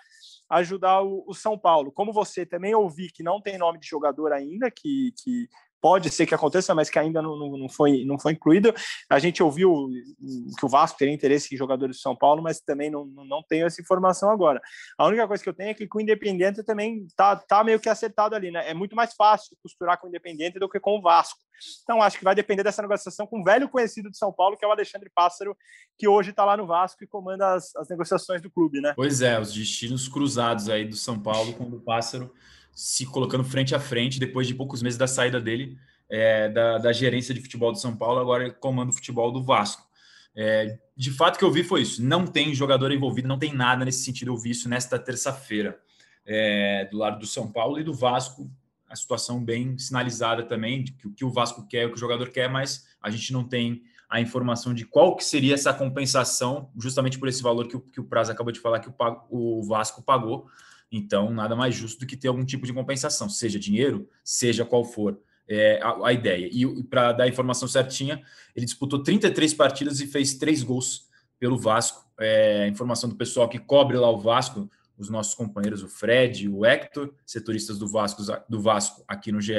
ajudar 0.49 1.03
o, 1.03 1.23
o, 1.27 1.33
São 1.35 1.57
Paulo. 1.57 1.91
Como 1.91 2.11
você 2.11 2.43
também 2.43 2.73
ouvi 2.73 3.11
que 3.11 3.21
não 3.21 3.39
tem 3.39 3.57
nome 3.57 3.79
de 3.79 3.87
jogador 3.87 4.33
ainda, 4.33 4.71
que, 4.71 5.13
que 5.21 5.47
pode 5.81 6.09
ser 6.09 6.25
que 6.25 6.35
aconteça, 6.35 6.73
mas 6.75 6.89
que 6.89 6.99
ainda 6.99 7.21
não, 7.21 7.37
não, 7.37 7.69
foi, 7.69 8.03
não 8.05 8.19
foi 8.19 8.33
incluído. 8.33 8.73
A 9.09 9.19
gente 9.19 9.41
ouviu 9.41 9.87
que 10.57 10.65
o 10.65 10.69
Vasco 10.69 10.97
teria 10.97 11.13
interesse 11.13 11.53
em 11.53 11.57
jogadores 11.57 11.97
de 11.97 12.01
São 12.01 12.15
Paulo, 12.15 12.41
mas 12.41 12.59
também 12.59 12.89
não, 12.89 13.05
não 13.05 13.43
tenho 13.47 13.65
essa 13.65 13.81
informação 13.81 14.29
agora. 14.29 14.61
A 14.97 15.05
única 15.07 15.27
coisa 15.27 15.43
que 15.43 15.49
eu 15.49 15.53
tenho 15.53 15.71
é 15.71 15.73
que 15.73 15.87
com 15.87 15.99
o 15.99 16.01
Independente 16.01 16.63
também 16.63 17.07
tá, 17.15 17.35
tá 17.35 17.63
meio 17.63 17.79
que 17.79 17.89
acertado 17.89 18.35
ali, 18.35 18.51
né? 18.51 18.69
É 18.69 18.73
muito 18.73 18.95
mais 18.95 19.13
fácil 19.13 19.55
costurar 19.61 19.99
com 19.99 20.07
o 20.07 20.09
Independente 20.09 20.59
do 20.59 20.69
que 20.69 20.79
com 20.79 20.97
o 20.97 21.01
Vasco. 21.01 21.39
Então, 21.83 22.01
acho 22.01 22.17
que 22.17 22.23
vai 22.23 22.33
depender 22.33 22.63
dessa 22.63 22.81
negociação 22.81 23.27
com 23.27 23.41
o 23.41 23.43
velho 23.43 23.67
conhecido 23.67 24.09
de 24.09 24.17
São 24.17 24.31
Paulo, 24.31 24.57
que 24.57 24.63
é 24.63 24.67
o 24.67 24.71
Alexandre 24.71 25.11
Pássaro, 25.13 25.55
que 25.97 26.07
hoje 26.07 26.29
está 26.31 26.45
lá 26.45 26.55
no 26.55 26.65
Vasco 26.65 27.03
e 27.03 27.07
comanda 27.07 27.53
as, 27.53 27.75
as 27.75 27.89
negociações 27.89 28.41
do 28.41 28.49
clube, 28.49 28.79
né? 28.79 28.93
Pois 28.95 29.21
é, 29.21 29.39
os 29.39 29.53
destinos 29.53 30.07
cruzados 30.07 30.69
aí 30.69 30.85
do 30.85 30.95
São 30.95 31.19
Paulo 31.19 31.53
com 31.53 31.65
o 31.65 31.81
Pássaro 31.81 32.33
se 32.73 33.05
colocando 33.05 33.43
frente 33.43 33.75
a 33.75 33.79
frente 33.79 34.19
depois 34.19 34.47
de 34.47 34.55
poucos 34.55 34.81
meses 34.81 34.97
da 34.97 35.07
saída 35.07 35.39
dele 35.39 35.77
é, 36.09 36.49
da, 36.49 36.77
da, 36.79 36.91
gerência 36.91 37.33
de 37.33 37.41
futebol 37.41 37.71
do 37.71 37.77
São 37.77 37.95
Paulo, 37.95 38.19
agora 38.19 38.51
comanda 38.51 38.91
o 38.91 38.93
futebol 38.93 39.31
do 39.31 39.43
Vasco. 39.43 39.87
É, 40.35 40.79
de 40.95 41.11
fato, 41.11 41.37
que 41.37 41.45
eu 41.45 41.51
vi 41.51 41.63
foi 41.63 41.81
isso: 41.81 42.03
não 42.03 42.25
tem 42.25 42.53
jogador 42.53 42.91
envolvido, 42.91 43.27
não 43.27 43.37
tem 43.37 43.53
nada 43.53 43.85
nesse 43.85 44.03
sentido. 44.03 44.31
Eu 44.31 44.37
vi 44.37 44.51
isso 44.51 44.67
nesta 44.67 44.97
terça-feira, 44.97 45.79
é, 46.25 46.85
do 46.85 46.97
lado 46.97 47.19
do 47.19 47.27
São 47.27 47.51
Paulo 47.51 47.79
e 47.79 47.83
do 47.83 47.93
Vasco. 47.93 48.49
A 48.89 48.95
situação 48.95 49.43
bem 49.43 49.77
sinalizada 49.77 50.41
também, 50.41 50.83
de 50.83 50.93
que 50.93 51.07
o 51.07 51.13
que 51.13 51.23
o 51.23 51.29
Vasco 51.29 51.67
quer, 51.67 51.85
o 51.85 51.89
que 51.89 51.95
o 51.95 51.99
jogador 51.99 52.29
quer, 52.29 52.49
mas 52.49 52.87
a 52.99 53.11
gente 53.11 53.31
não 53.31 53.43
tem 53.43 53.83
a 54.09 54.19
informação 54.19 54.73
de 54.73 54.83
qual 54.85 55.15
que 55.15 55.23
seria 55.23 55.53
essa 55.53 55.71
compensação, 55.71 56.71
justamente 56.75 57.19
por 57.19 57.27
esse 57.27 57.43
valor 57.43 57.67
que 57.67 57.77
o, 57.77 57.79
que 57.79 57.99
o 57.99 58.03
Prazo 58.03 58.31
acabou 58.31 58.51
de 58.51 58.59
falar 58.59 58.79
que 58.79 58.89
o, 58.89 58.93
o 59.29 59.63
Vasco 59.63 60.01
pagou. 60.01 60.47
Então, 60.91 61.31
nada 61.31 61.55
mais 61.55 61.75
justo 61.75 61.99
do 61.99 62.05
que 62.05 62.17
ter 62.17 62.27
algum 62.27 62.43
tipo 62.43 62.65
de 62.65 62.73
compensação, 62.73 63.29
seja 63.29 63.59
dinheiro, 63.59 64.09
seja 64.23 64.65
qual 64.65 64.83
for 64.83 65.19
é, 65.47 65.79
a, 65.81 66.07
a, 66.07 66.13
ideia. 66.13 66.49
E 66.51 66.83
para 66.83 67.11
dar 67.11 67.23
a 67.25 67.27
informação 67.27 67.67
certinha, 67.67 68.21
ele 68.55 68.65
disputou 68.65 69.01
33 69.01 69.53
partidas 69.53 69.99
e 69.99 70.07
fez 70.07 70.35
três 70.35 70.63
gols 70.63 71.07
pelo 71.39 71.57
Vasco. 71.57 72.07
É, 72.19 72.67
informação 72.67 73.09
do 73.09 73.15
pessoal 73.15 73.47
que 73.47 73.59
cobre 73.59 73.97
lá 73.97 74.09
o 74.09 74.19
Vasco, 74.19 74.69
os 74.97 75.09
nossos 75.09 75.33
companheiros, 75.33 75.81
o 75.81 75.87
Fred, 75.87 76.49
o 76.49 76.65
Hector, 76.65 77.13
setoristas 77.25 77.79
do 77.79 77.87
Vasco, 77.87 78.21
do 78.47 78.61
Vasco 78.61 79.03
aqui 79.07 79.31
no 79.31 79.39
GE, 79.39 79.53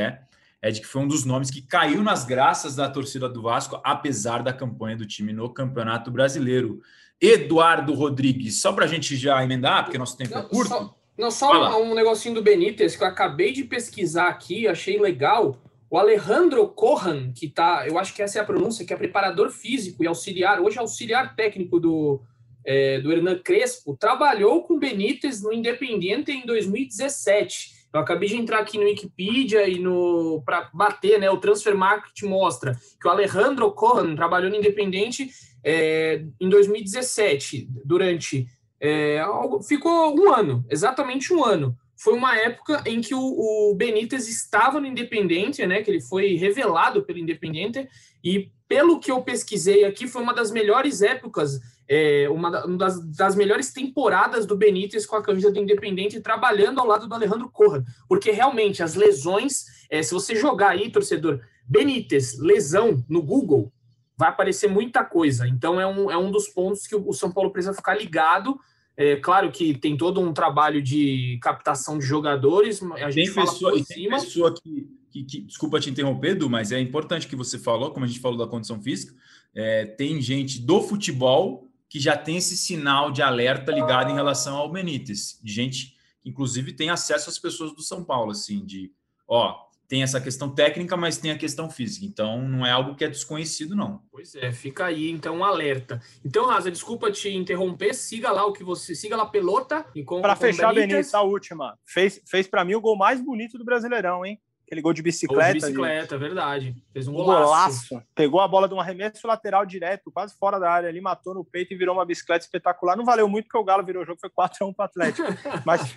é 0.62 0.70
de 0.70 0.80
que 0.80 0.86
foi 0.86 1.02
um 1.02 1.08
dos 1.08 1.24
nomes 1.24 1.50
que 1.50 1.62
caiu 1.62 2.02
nas 2.02 2.24
graças 2.24 2.76
da 2.76 2.88
torcida 2.88 3.28
do 3.28 3.40
Vasco, 3.40 3.80
apesar 3.82 4.42
da 4.42 4.52
campanha 4.52 4.96
do 4.96 5.06
time 5.06 5.32
no 5.32 5.48
Campeonato 5.48 6.10
Brasileiro. 6.10 6.82
Eduardo 7.18 7.94
Rodrigues, 7.94 8.60
só 8.60 8.72
para 8.72 8.84
a 8.84 8.88
gente 8.88 9.16
já 9.16 9.42
emendar, 9.42 9.84
porque 9.84 9.98
nosso 9.98 10.16
tempo 10.16 10.36
é 10.36 10.42
curto. 10.42 10.68
Só 10.68 10.99
não, 11.20 11.30
só 11.30 11.78
um, 11.78 11.90
um, 11.90 11.94
negocinho 11.94 12.34
do 12.34 12.42
Benítez 12.42 12.96
que 12.96 13.02
eu 13.04 13.06
acabei 13.06 13.52
de 13.52 13.64
pesquisar 13.64 14.28
aqui, 14.28 14.66
achei 14.66 14.98
legal. 14.98 15.58
O 15.90 15.98
Alejandro 15.98 16.66
Corran, 16.68 17.32
que 17.32 17.48
tá, 17.48 17.86
eu 17.86 17.98
acho 17.98 18.14
que 18.14 18.22
essa 18.22 18.38
é 18.38 18.42
a 18.42 18.44
pronúncia, 18.44 18.86
que 18.86 18.92
é 18.92 18.96
preparador 18.96 19.50
físico 19.50 20.02
e 20.02 20.06
auxiliar, 20.06 20.60
hoje 20.60 20.78
é 20.78 20.80
auxiliar 20.80 21.36
técnico 21.36 21.78
do, 21.78 22.22
é, 22.64 23.00
do 23.00 23.12
Hernan 23.12 23.38
Crespo, 23.38 23.96
trabalhou 23.96 24.62
com 24.62 24.78
Benítez 24.78 25.42
no 25.42 25.52
Independiente 25.52 26.32
em 26.32 26.46
2017. 26.46 27.80
Eu 27.92 28.00
acabei 28.00 28.28
de 28.28 28.36
entrar 28.36 28.60
aqui 28.60 28.78
no 28.78 28.84
Wikipedia 28.84 29.68
e 29.68 29.78
no 29.78 30.42
para 30.44 30.70
bater, 30.72 31.18
né? 31.18 31.28
O 31.28 31.38
Transfer 31.38 31.76
Market 31.76 32.22
mostra 32.22 32.76
que 33.00 33.06
o 33.06 33.10
Alejandro 33.10 33.70
Corran 33.72 34.14
trabalhou 34.14 34.48
no 34.48 34.56
Independente 34.56 35.28
é, 35.62 36.24
em 36.40 36.48
2017, 36.48 37.68
durante 37.84 38.46
é, 38.80 39.22
ficou 39.66 40.18
um 40.18 40.32
ano, 40.32 40.64
exatamente 40.70 41.32
um 41.32 41.44
ano. 41.44 41.76
Foi 41.96 42.14
uma 42.14 42.34
época 42.34 42.82
em 42.86 43.02
que 43.02 43.14
o, 43.14 43.20
o 43.20 43.74
Benítez 43.74 44.26
estava 44.26 44.80
no 44.80 44.86
Independente, 44.86 45.66
né? 45.66 45.82
Que 45.82 45.90
ele 45.90 46.00
foi 46.00 46.34
revelado 46.34 47.02
pelo 47.02 47.18
Independente, 47.18 47.86
e 48.24 48.50
pelo 48.66 48.98
que 48.98 49.10
eu 49.10 49.20
pesquisei 49.20 49.84
aqui, 49.84 50.06
foi 50.06 50.22
uma 50.22 50.32
das 50.32 50.50
melhores 50.50 51.02
épocas, 51.02 51.60
é, 51.86 52.26
uma, 52.30 52.50
das, 52.50 53.04
das, 53.16 53.34
melhores 53.34 53.72
temporadas 53.72 54.46
do 54.46 54.56
Benítez 54.56 55.04
com 55.04 55.16
a 55.16 55.22
camisa 55.22 55.50
do 55.50 55.58
Independente, 55.58 56.20
trabalhando 56.20 56.78
ao 56.80 56.86
lado 56.86 57.06
do 57.06 57.14
Alejandro 57.14 57.50
Corra. 57.50 57.84
Porque 58.08 58.30
realmente 58.30 58.82
as 58.82 58.94
lesões, 58.94 59.64
é, 59.90 60.02
se 60.02 60.14
você 60.14 60.34
jogar 60.34 60.70
aí, 60.70 60.90
torcedor, 60.90 61.40
Benítez, 61.66 62.38
lesão 62.38 63.04
no 63.08 63.22
Google, 63.22 63.70
vai 64.20 64.28
aparecer 64.28 64.68
muita 64.68 65.02
coisa. 65.04 65.48
Então 65.48 65.80
é 65.80 65.86
um, 65.86 66.10
é 66.10 66.16
um 66.16 66.30
dos 66.30 66.46
pontos 66.46 66.86
que 66.86 66.94
o 66.94 67.12
São 67.12 67.32
Paulo 67.32 67.50
precisa 67.50 67.74
ficar 67.74 67.94
ligado 67.94 68.60
é 69.02 69.16
claro 69.16 69.50
que 69.50 69.72
tem 69.72 69.96
todo 69.96 70.20
um 70.20 70.30
trabalho 70.30 70.82
de 70.82 71.38
captação 71.40 71.98
de 71.98 72.04
jogadores. 72.04 72.82
A 72.82 73.10
gente 73.10 73.32
tem 73.32 73.44
pessoa, 73.46 73.72
por 73.72 73.84
tem 73.86 74.08
pessoa 74.10 74.54
que, 74.54 74.88
que, 75.10 75.24
que, 75.24 75.40
desculpa 75.40 75.80
te 75.80 75.88
interromper, 75.88 76.32
Edu, 76.32 76.50
mas 76.50 76.70
é 76.70 76.78
importante 76.78 77.26
que 77.26 77.34
você 77.34 77.58
falou, 77.58 77.92
como 77.92 78.04
a 78.04 78.08
gente 78.08 78.20
falou 78.20 78.36
da 78.36 78.46
condição 78.46 78.78
física, 78.82 79.14
é, 79.54 79.86
tem 79.86 80.20
gente 80.20 80.60
do 80.60 80.82
futebol 80.82 81.66
que 81.88 81.98
já 81.98 82.14
tem 82.14 82.36
esse 82.36 82.58
sinal 82.58 83.10
de 83.10 83.22
alerta 83.22 83.72
ligado 83.72 84.10
em 84.10 84.14
relação 84.14 84.58
ao 84.58 84.70
Benítez, 84.70 85.40
de 85.42 85.50
gente 85.50 85.96
que 86.20 86.28
inclusive 86.28 86.70
tem 86.74 86.90
acesso 86.90 87.30
às 87.30 87.38
pessoas 87.38 87.72
do 87.72 87.80
São 87.80 88.04
Paulo, 88.04 88.32
assim, 88.32 88.66
de 88.66 88.92
ó, 89.26 89.56
tem 89.90 90.04
essa 90.04 90.20
questão 90.20 90.48
técnica, 90.48 90.96
mas 90.96 91.18
tem 91.18 91.32
a 91.32 91.36
questão 91.36 91.68
física. 91.68 92.06
Então, 92.06 92.40
não 92.40 92.64
é 92.64 92.70
algo 92.70 92.94
que 92.94 93.04
é 93.04 93.08
desconhecido, 93.08 93.74
não. 93.74 94.00
Pois 94.12 94.36
é, 94.36 94.52
fica 94.52 94.86
aí, 94.86 95.10
então, 95.10 95.38
um 95.38 95.44
alerta. 95.44 96.00
Então, 96.24 96.46
Raza, 96.46 96.70
desculpa 96.70 97.10
te 97.10 97.28
interromper, 97.28 97.92
siga 97.92 98.30
lá 98.30 98.46
o 98.46 98.52
que 98.52 98.62
você... 98.62 98.94
Siga 98.94 99.16
lá 99.16 99.26
pelota. 99.26 99.84
Para 100.22 100.36
fechar, 100.36 100.72
Benítez, 100.72 101.12
a 101.12 101.22
última. 101.22 101.76
Fez, 101.84 102.22
fez 102.24 102.46
para 102.46 102.64
mim 102.64 102.76
o 102.76 102.80
gol 102.80 102.96
mais 102.96 103.20
bonito 103.20 103.58
do 103.58 103.64
Brasileirão, 103.64 104.24
hein? 104.24 104.40
Aquele 104.70 104.82
gol 104.82 104.92
de 104.92 105.02
bicicleta. 105.02 105.42
Gol 105.42 105.52
de 105.52 105.66
bicicleta, 105.66 106.14
ali. 106.14 106.24
verdade. 106.24 106.76
Fez 106.92 107.08
um, 107.08 107.12
golaço. 107.12 107.88
golaço. 107.88 108.06
Pegou 108.14 108.40
a 108.40 108.46
bola 108.46 108.68
de 108.68 108.74
um 108.74 108.80
arremesso 108.80 109.26
lateral 109.26 109.66
direto, 109.66 110.12
quase 110.12 110.32
fora 110.38 110.60
da 110.60 110.70
área 110.70 110.88
ali, 110.88 111.00
matou 111.00 111.34
no 111.34 111.44
peito 111.44 111.74
e 111.74 111.76
virou 111.76 111.96
uma 111.96 112.06
bicicleta 112.06 112.44
espetacular. 112.44 112.96
Não 112.96 113.04
valeu 113.04 113.28
muito 113.28 113.46
porque 113.46 113.58
o 113.58 113.64
Galo 113.64 113.84
virou 113.84 114.04
o 114.04 114.06
jogo, 114.06 114.20
foi 114.20 114.30
4x1 114.30 114.72
para 114.72 114.84
o 114.84 114.86
Atlético. 114.86 115.26
mas, 115.66 115.96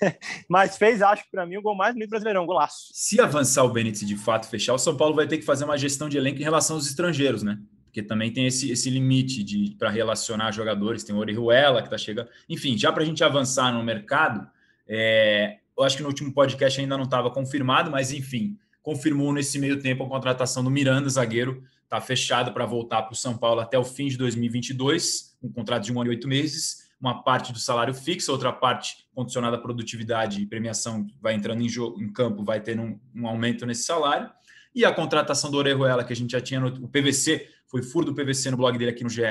mas 0.48 0.78
fez, 0.78 1.02
acho 1.02 1.24
que 1.24 1.30
para 1.30 1.44
mim, 1.44 1.58
o 1.58 1.62
gol 1.62 1.76
mais 1.76 1.92
bonito 1.92 2.08
brasileirão, 2.08 2.46
golaço. 2.46 2.88
Se 2.94 3.20
avançar 3.20 3.62
o 3.62 3.68
Benítez 3.68 4.08
de 4.08 4.16
fato 4.16 4.48
fechar, 4.48 4.72
o 4.72 4.78
São 4.78 4.96
Paulo 4.96 5.14
vai 5.14 5.26
ter 5.26 5.36
que 5.36 5.44
fazer 5.44 5.66
uma 5.66 5.76
gestão 5.76 6.08
de 6.08 6.16
elenco 6.16 6.40
em 6.40 6.44
relação 6.44 6.76
aos 6.76 6.86
estrangeiros, 6.86 7.42
né? 7.42 7.58
Porque 7.84 8.02
também 8.02 8.32
tem 8.32 8.46
esse, 8.46 8.70
esse 8.70 8.88
limite 8.88 9.44
de 9.44 9.76
para 9.78 9.90
relacionar 9.90 10.50
jogadores. 10.50 11.04
Tem 11.04 11.14
o 11.14 11.18
Orihuela 11.18 11.82
que 11.82 11.88
está 11.88 11.98
chegando. 11.98 12.30
Enfim, 12.48 12.78
já 12.78 12.90
para 12.90 13.02
a 13.02 13.06
gente 13.06 13.22
avançar 13.22 13.70
no 13.70 13.84
mercado, 13.84 14.48
é, 14.88 15.58
eu 15.76 15.84
acho 15.84 15.96
que 15.96 16.02
no 16.02 16.08
último 16.08 16.32
podcast 16.32 16.80
ainda 16.80 16.96
não 16.96 17.04
estava 17.04 17.30
confirmado, 17.30 17.90
mas 17.90 18.12
enfim, 18.12 18.56
confirmou 18.82 19.32
nesse 19.32 19.58
meio 19.58 19.80
tempo 19.80 20.04
a 20.04 20.08
contratação 20.08 20.62
do 20.62 20.70
Miranda, 20.70 21.08
zagueiro, 21.08 21.62
está 21.82 22.00
fechado 22.00 22.52
para 22.52 22.66
voltar 22.66 23.02
para 23.02 23.12
o 23.12 23.16
São 23.16 23.36
Paulo 23.36 23.60
até 23.60 23.78
o 23.78 23.84
fim 23.84 24.08
de 24.08 24.16
2022, 24.16 25.36
um 25.42 25.50
contrato 25.50 25.84
de 25.84 25.92
um 25.92 26.00
ano 26.00 26.10
e 26.10 26.14
oito 26.14 26.28
meses, 26.28 26.84
uma 27.00 27.22
parte 27.22 27.52
do 27.52 27.58
salário 27.58 27.94
fixo, 27.94 28.32
outra 28.32 28.52
parte 28.52 29.06
condicionada 29.14 29.56
à 29.56 29.60
produtividade 29.60 30.40
e 30.40 30.46
premiação 30.46 31.06
vai 31.20 31.34
entrando 31.34 31.62
em, 31.62 31.68
jogo, 31.68 32.02
em 32.02 32.12
campo, 32.12 32.42
vai 32.42 32.60
ter 32.60 32.78
um, 32.78 32.98
um, 33.14 33.26
aumento 33.26 33.66
nesse 33.66 33.84
salário, 33.84 34.30
e 34.74 34.84
a 34.84 34.92
contratação 34.92 35.50
do 35.50 35.58
Orejuela, 35.58 36.02
que 36.02 36.12
a 36.12 36.16
gente 36.16 36.32
já 36.32 36.40
tinha 36.40 36.60
no 36.60 36.68
o 36.68 36.88
PVC, 36.88 37.48
foi 37.66 37.82
furo 37.82 38.06
do 38.06 38.14
PVC 38.14 38.50
no 38.50 38.56
blog 38.56 38.76
dele 38.78 38.90
aqui 38.90 39.04
no 39.04 39.10
GE, 39.10 39.22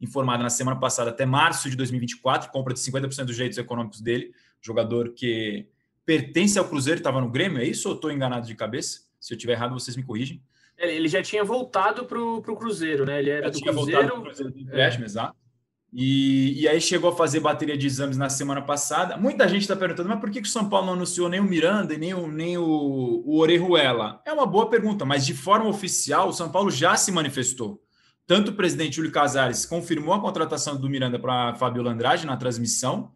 informado 0.00 0.42
na 0.42 0.50
semana 0.50 0.78
passada 0.78 1.10
até 1.10 1.24
março 1.24 1.70
de 1.70 1.76
2024, 1.76 2.50
compra 2.50 2.74
de 2.74 2.80
50% 2.80 3.24
dos 3.24 3.34
direitos 3.34 3.58
econômicos 3.58 4.00
dele, 4.00 4.32
jogador 4.60 5.12
que 5.14 5.68
pertence 6.04 6.58
ao 6.58 6.68
Cruzeiro, 6.68 6.98
estava 6.98 7.20
no 7.20 7.30
Grêmio, 7.30 7.58
é 7.58 7.64
isso 7.64 7.88
ou 7.88 7.94
estou 7.94 8.10
enganado 8.10 8.46
de 8.46 8.54
cabeça? 8.54 9.00
Se 9.20 9.34
eu 9.34 9.38
tiver 9.38 9.52
errado, 9.52 9.72
vocês 9.72 9.96
me 9.96 10.02
corrigem. 10.02 10.42
Ele 10.78 11.08
já 11.08 11.22
tinha 11.22 11.44
voltado 11.44 12.04
para 12.06 12.20
o 12.20 12.56
Cruzeiro, 12.56 13.06
né? 13.06 13.20
Ele 13.20 13.30
era 13.30 13.44
já 13.44 13.50
do 13.50 13.58
tinha 13.58 13.72
Cruzeiro. 13.72 14.00
Voltado 14.00 14.22
Cruzeiro 14.22 14.52
do 14.52 14.58
empréstimo, 14.58 15.04
é. 15.04 15.06
exato. 15.06 15.42
E, 15.92 16.62
e 16.62 16.66
aí 16.66 16.80
chegou 16.80 17.10
a 17.10 17.16
fazer 17.16 17.40
bateria 17.40 17.76
de 17.76 17.86
exames 17.86 18.16
na 18.16 18.30
semana 18.30 18.62
passada. 18.62 19.18
Muita 19.18 19.46
gente 19.46 19.62
está 19.62 19.76
perguntando, 19.76 20.08
mas 20.08 20.20
por 20.20 20.30
que, 20.30 20.40
que 20.40 20.48
o 20.48 20.50
São 20.50 20.68
Paulo 20.68 20.86
não 20.86 20.94
anunciou 20.94 21.28
nem 21.28 21.38
o 21.38 21.44
Miranda 21.44 21.92
e 21.92 21.98
nem 21.98 22.14
o, 22.14 22.26
nem 22.26 22.56
o, 22.56 22.64
o 22.64 23.38
Orejuela? 23.38 24.22
É 24.24 24.32
uma 24.32 24.46
boa 24.46 24.70
pergunta, 24.70 25.04
mas 25.04 25.26
de 25.26 25.34
forma 25.34 25.68
oficial, 25.68 26.28
o 26.28 26.32
São 26.32 26.50
Paulo 26.50 26.70
já 26.70 26.96
se 26.96 27.12
manifestou. 27.12 27.82
Tanto 28.26 28.52
o 28.52 28.54
presidente 28.54 28.96
Júlio 28.96 29.12
Casares 29.12 29.66
confirmou 29.66 30.14
a 30.14 30.20
contratação 30.20 30.80
do 30.80 30.88
Miranda 30.88 31.18
para 31.18 31.54
Fábio 31.56 31.86
Andrade 31.86 32.26
na 32.26 32.38
transmissão, 32.38 33.12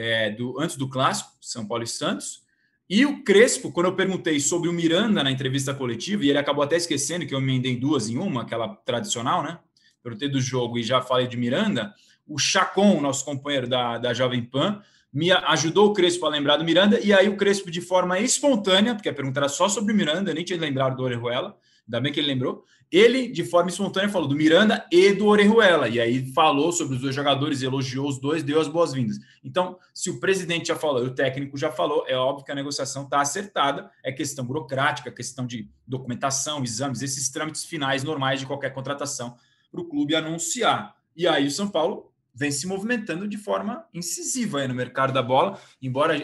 é, 0.00 0.30
do, 0.30 0.58
antes 0.58 0.76
do 0.76 0.88
clássico, 0.88 1.30
São 1.40 1.66
Paulo 1.66 1.84
e 1.84 1.86
Santos. 1.86 2.42
E 2.88 3.04
o 3.04 3.22
Crespo, 3.22 3.70
quando 3.70 3.86
eu 3.86 3.94
perguntei 3.94 4.40
sobre 4.40 4.68
o 4.68 4.72
Miranda 4.72 5.22
na 5.22 5.30
entrevista 5.30 5.74
coletiva, 5.74 6.24
e 6.24 6.30
ele 6.30 6.38
acabou 6.38 6.64
até 6.64 6.76
esquecendo 6.76 7.26
que 7.26 7.34
eu 7.34 7.38
emendei 7.38 7.76
duas 7.76 8.08
em 8.08 8.18
uma, 8.18 8.42
aquela 8.42 8.68
tradicional, 8.68 9.42
né? 9.42 9.58
Perguntei 10.02 10.28
do 10.28 10.40
jogo 10.40 10.78
e 10.78 10.82
já 10.82 11.00
falei 11.02 11.28
de 11.28 11.36
Miranda. 11.36 11.94
O 12.26 12.38
Chacon, 12.38 13.00
nosso 13.00 13.24
companheiro 13.24 13.68
da, 13.68 13.98
da 13.98 14.14
Jovem 14.14 14.42
Pan, 14.42 14.82
me 15.12 15.30
ajudou 15.30 15.88
o 15.88 15.92
Crespo 15.92 16.24
a 16.26 16.30
lembrar 16.30 16.56
do 16.56 16.64
Miranda, 16.64 16.98
e 17.00 17.12
aí 17.12 17.28
o 17.28 17.36
Crespo, 17.36 17.70
de 17.70 17.80
forma 17.80 18.18
espontânea, 18.18 18.94
porque 18.94 19.08
a 19.08 19.14
pergunta 19.14 19.40
era 19.40 19.48
só 19.48 19.68
sobre 19.68 19.92
o 19.92 19.96
Miranda, 19.96 20.32
nem 20.32 20.44
tinha 20.44 20.58
lembrado 20.58 20.96
do 20.96 21.02
Orejuela, 21.02 21.56
ainda 21.86 22.00
bem 22.00 22.12
que 22.12 22.18
ele 22.18 22.28
lembrou, 22.28 22.64
ele, 22.90 23.28
de 23.28 23.44
forma 23.44 23.70
espontânea, 23.70 24.08
falou 24.08 24.26
do 24.26 24.34
Miranda 24.34 24.84
e 24.90 25.12
do 25.12 25.26
Orejuela, 25.26 25.88
e 25.88 26.00
aí 26.00 26.32
falou 26.32 26.72
sobre 26.72 26.96
os 26.96 27.00
dois 27.00 27.14
jogadores, 27.14 27.62
elogiou 27.62 28.08
os 28.08 28.18
dois, 28.18 28.42
deu 28.42 28.60
as 28.60 28.66
boas-vindas. 28.66 29.18
Então, 29.44 29.78
se 29.94 30.10
o 30.10 30.18
presidente 30.18 30.68
já 30.68 30.76
falou 30.76 31.04
e 31.04 31.06
o 31.06 31.14
técnico 31.14 31.56
já 31.56 31.70
falou, 31.70 32.04
é 32.08 32.16
óbvio 32.16 32.44
que 32.44 32.50
a 32.50 32.54
negociação 32.54 33.04
está 33.04 33.20
acertada, 33.20 33.90
é 34.02 34.10
questão 34.10 34.44
burocrática, 34.44 35.12
questão 35.12 35.46
de 35.46 35.70
documentação, 35.86 36.64
exames, 36.64 37.00
esses 37.00 37.28
trâmites 37.28 37.64
finais 37.64 38.02
normais 38.02 38.40
de 38.40 38.46
qualquer 38.46 38.70
contratação 38.70 39.36
para 39.70 39.80
o 39.80 39.84
clube 39.84 40.16
anunciar. 40.16 40.96
E 41.14 41.28
aí 41.28 41.46
o 41.46 41.50
São 41.50 41.68
Paulo 41.68 42.10
vem 42.34 42.50
se 42.50 42.66
movimentando 42.66 43.28
de 43.28 43.36
forma 43.36 43.84
incisiva 43.94 44.66
no 44.66 44.74
mercado 44.74 45.12
da 45.12 45.22
bola, 45.22 45.60
embora 45.80 46.16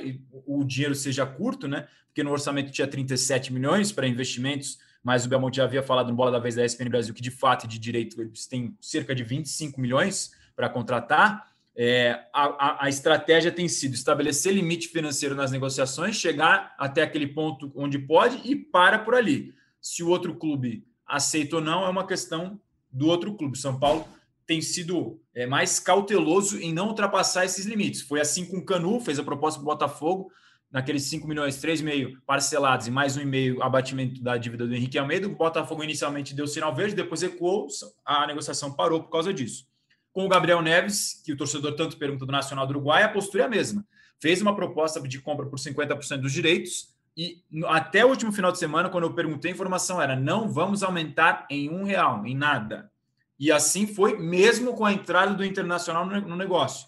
o 0.46 0.64
dinheiro 0.64 0.94
seja 0.94 1.26
curto, 1.26 1.68
né? 1.68 1.86
Porque 2.06 2.22
no 2.22 2.30
orçamento 2.32 2.72
tinha 2.72 2.86
37 2.86 3.52
milhões 3.52 3.92
para 3.92 4.08
investimentos, 4.08 4.78
mas 5.06 5.24
o 5.24 5.28
Belmonte 5.28 5.58
já 5.58 5.62
havia 5.62 5.84
falado 5.84 6.08
no 6.08 6.16
Bola 6.16 6.32
da 6.32 6.40
Vez 6.40 6.56
da 6.56 6.64
ESPN 6.64 6.88
Brasil 6.88 7.14
que 7.14 7.22
de 7.22 7.30
fato 7.30 7.68
de 7.68 7.78
direito 7.78 8.20
eles 8.20 8.44
têm 8.44 8.76
cerca 8.80 9.14
de 9.14 9.22
25 9.22 9.80
milhões 9.80 10.32
para 10.56 10.68
contratar. 10.68 11.48
É, 11.76 12.24
a, 12.34 12.86
a, 12.86 12.88
estratégia 12.88 13.52
tem 13.52 13.68
sido 13.68 13.94
estabelecer 13.94 14.52
limite 14.52 14.88
financeiro 14.88 15.36
nas 15.36 15.52
negociações, 15.52 16.16
chegar 16.16 16.74
até 16.76 17.02
aquele 17.02 17.28
ponto 17.28 17.70
onde 17.76 18.00
pode 18.00 18.40
e 18.50 18.56
para 18.56 18.98
por 18.98 19.14
ali. 19.14 19.54
Se 19.80 20.02
o 20.02 20.08
outro 20.08 20.34
clube 20.34 20.84
aceita 21.06 21.54
ou 21.54 21.62
não, 21.62 21.86
é 21.86 21.88
uma 21.88 22.04
questão 22.04 22.60
do 22.90 23.06
outro 23.06 23.32
clube. 23.36 23.56
São 23.56 23.78
Paulo 23.78 24.04
tem 24.44 24.60
sido 24.60 25.20
é, 25.32 25.46
mais 25.46 25.78
cauteloso 25.78 26.58
em 26.58 26.74
não 26.74 26.88
ultrapassar 26.88 27.44
esses 27.44 27.64
limites. 27.64 28.00
Foi 28.00 28.20
assim 28.20 28.44
com 28.44 28.56
o 28.56 28.64
Canu, 28.64 28.98
fez 28.98 29.20
a 29.20 29.22
proposta 29.22 29.60
para 29.60 29.70
o 29.70 29.72
Botafogo, 29.72 30.32
naqueles 30.70 31.04
5 31.04 31.26
milhões, 31.26 31.56
3,5 31.56 32.18
parcelados 32.26 32.86
e 32.86 32.90
mais 32.90 33.16
um 33.16 33.20
e 33.20 33.24
meio 33.24 33.62
abatimento 33.62 34.22
da 34.22 34.36
dívida 34.36 34.66
do 34.66 34.74
Henrique 34.74 34.98
Almeida. 34.98 35.26
O 35.26 35.34
Botafogo 35.34 35.82
inicialmente 35.82 36.34
deu 36.34 36.46
sinal 36.46 36.74
verde, 36.74 36.94
depois 36.94 37.22
recuou, 37.22 37.66
a 38.04 38.26
negociação 38.26 38.72
parou 38.72 39.02
por 39.02 39.10
causa 39.10 39.32
disso. 39.32 39.66
Com 40.12 40.24
o 40.24 40.28
Gabriel 40.28 40.62
Neves, 40.62 41.20
que 41.24 41.32
o 41.32 41.36
torcedor 41.36 41.74
tanto 41.76 41.96
pergunta 41.96 42.24
do 42.24 42.32
Nacional 42.32 42.66
do 42.66 42.70
Uruguai, 42.70 43.02
a 43.02 43.08
postura 43.08 43.44
é 43.44 43.46
a 43.46 43.50
mesma. 43.50 43.86
Fez 44.20 44.40
uma 44.40 44.54
proposta 44.54 45.00
de 45.00 45.20
compra 45.20 45.46
por 45.46 45.58
50% 45.58 46.18
dos 46.18 46.32
direitos 46.32 46.94
e 47.16 47.42
até 47.66 48.04
o 48.04 48.08
último 48.08 48.30
final 48.30 48.52
de 48.52 48.58
semana, 48.58 48.90
quando 48.90 49.04
eu 49.04 49.14
perguntei, 49.14 49.50
a 49.50 49.54
informação 49.54 50.00
era 50.02 50.14
não 50.14 50.48
vamos 50.48 50.82
aumentar 50.82 51.46
em 51.48 51.70
um 51.70 51.84
real, 51.84 52.26
em 52.26 52.36
nada. 52.36 52.90
E 53.38 53.50
assim 53.50 53.86
foi, 53.86 54.18
mesmo 54.18 54.74
com 54.74 54.84
a 54.84 54.92
entrada 54.92 55.32
do 55.32 55.44
Internacional 55.44 56.04
no 56.04 56.36
negócio. 56.36 56.86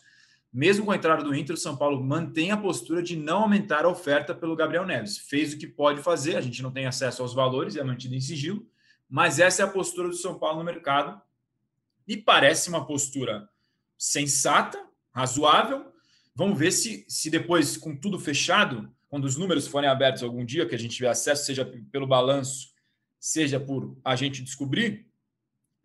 Mesmo 0.52 0.86
com 0.86 0.92
a 0.92 0.96
entrada 0.96 1.22
do 1.22 1.34
Inter, 1.34 1.54
o 1.54 1.58
São 1.58 1.76
Paulo 1.76 2.02
mantém 2.02 2.50
a 2.50 2.56
postura 2.56 3.02
de 3.02 3.16
não 3.16 3.42
aumentar 3.42 3.84
a 3.84 3.88
oferta 3.88 4.34
pelo 4.34 4.56
Gabriel 4.56 4.86
Neves. 4.86 5.18
Fez 5.18 5.52
o 5.52 5.58
que 5.58 5.66
pode 5.66 6.02
fazer, 6.02 6.36
a 6.36 6.40
gente 6.40 6.62
não 6.62 6.72
tem 6.72 6.86
acesso 6.86 7.22
aos 7.22 7.34
valores, 7.34 7.76
é 7.76 7.84
mantido 7.84 8.14
em 8.14 8.20
sigilo, 8.20 8.66
mas 9.08 9.38
essa 9.38 9.62
é 9.62 9.64
a 9.64 9.70
postura 9.70 10.08
do 10.08 10.14
São 10.14 10.38
Paulo 10.38 10.58
no 10.58 10.64
mercado. 10.64 11.20
E 12.06 12.16
parece 12.16 12.70
uma 12.70 12.86
postura 12.86 13.48
sensata, 13.96 14.82
razoável. 15.14 15.92
Vamos 16.34 16.58
ver 16.58 16.72
se, 16.72 17.04
se 17.08 17.28
depois, 17.28 17.76
com 17.76 17.94
tudo 17.94 18.18
fechado, 18.18 18.90
quando 19.08 19.24
os 19.24 19.36
números 19.36 19.66
forem 19.66 19.88
abertos 19.88 20.22
algum 20.22 20.44
dia, 20.44 20.66
que 20.66 20.74
a 20.74 20.78
gente 20.78 20.96
tiver 20.96 21.08
acesso, 21.08 21.44
seja 21.44 21.64
pelo 21.90 22.06
balanço, 22.06 22.68
seja 23.18 23.58
por 23.58 23.98
a 24.04 24.14
gente 24.14 24.42
descobrir, 24.42 25.07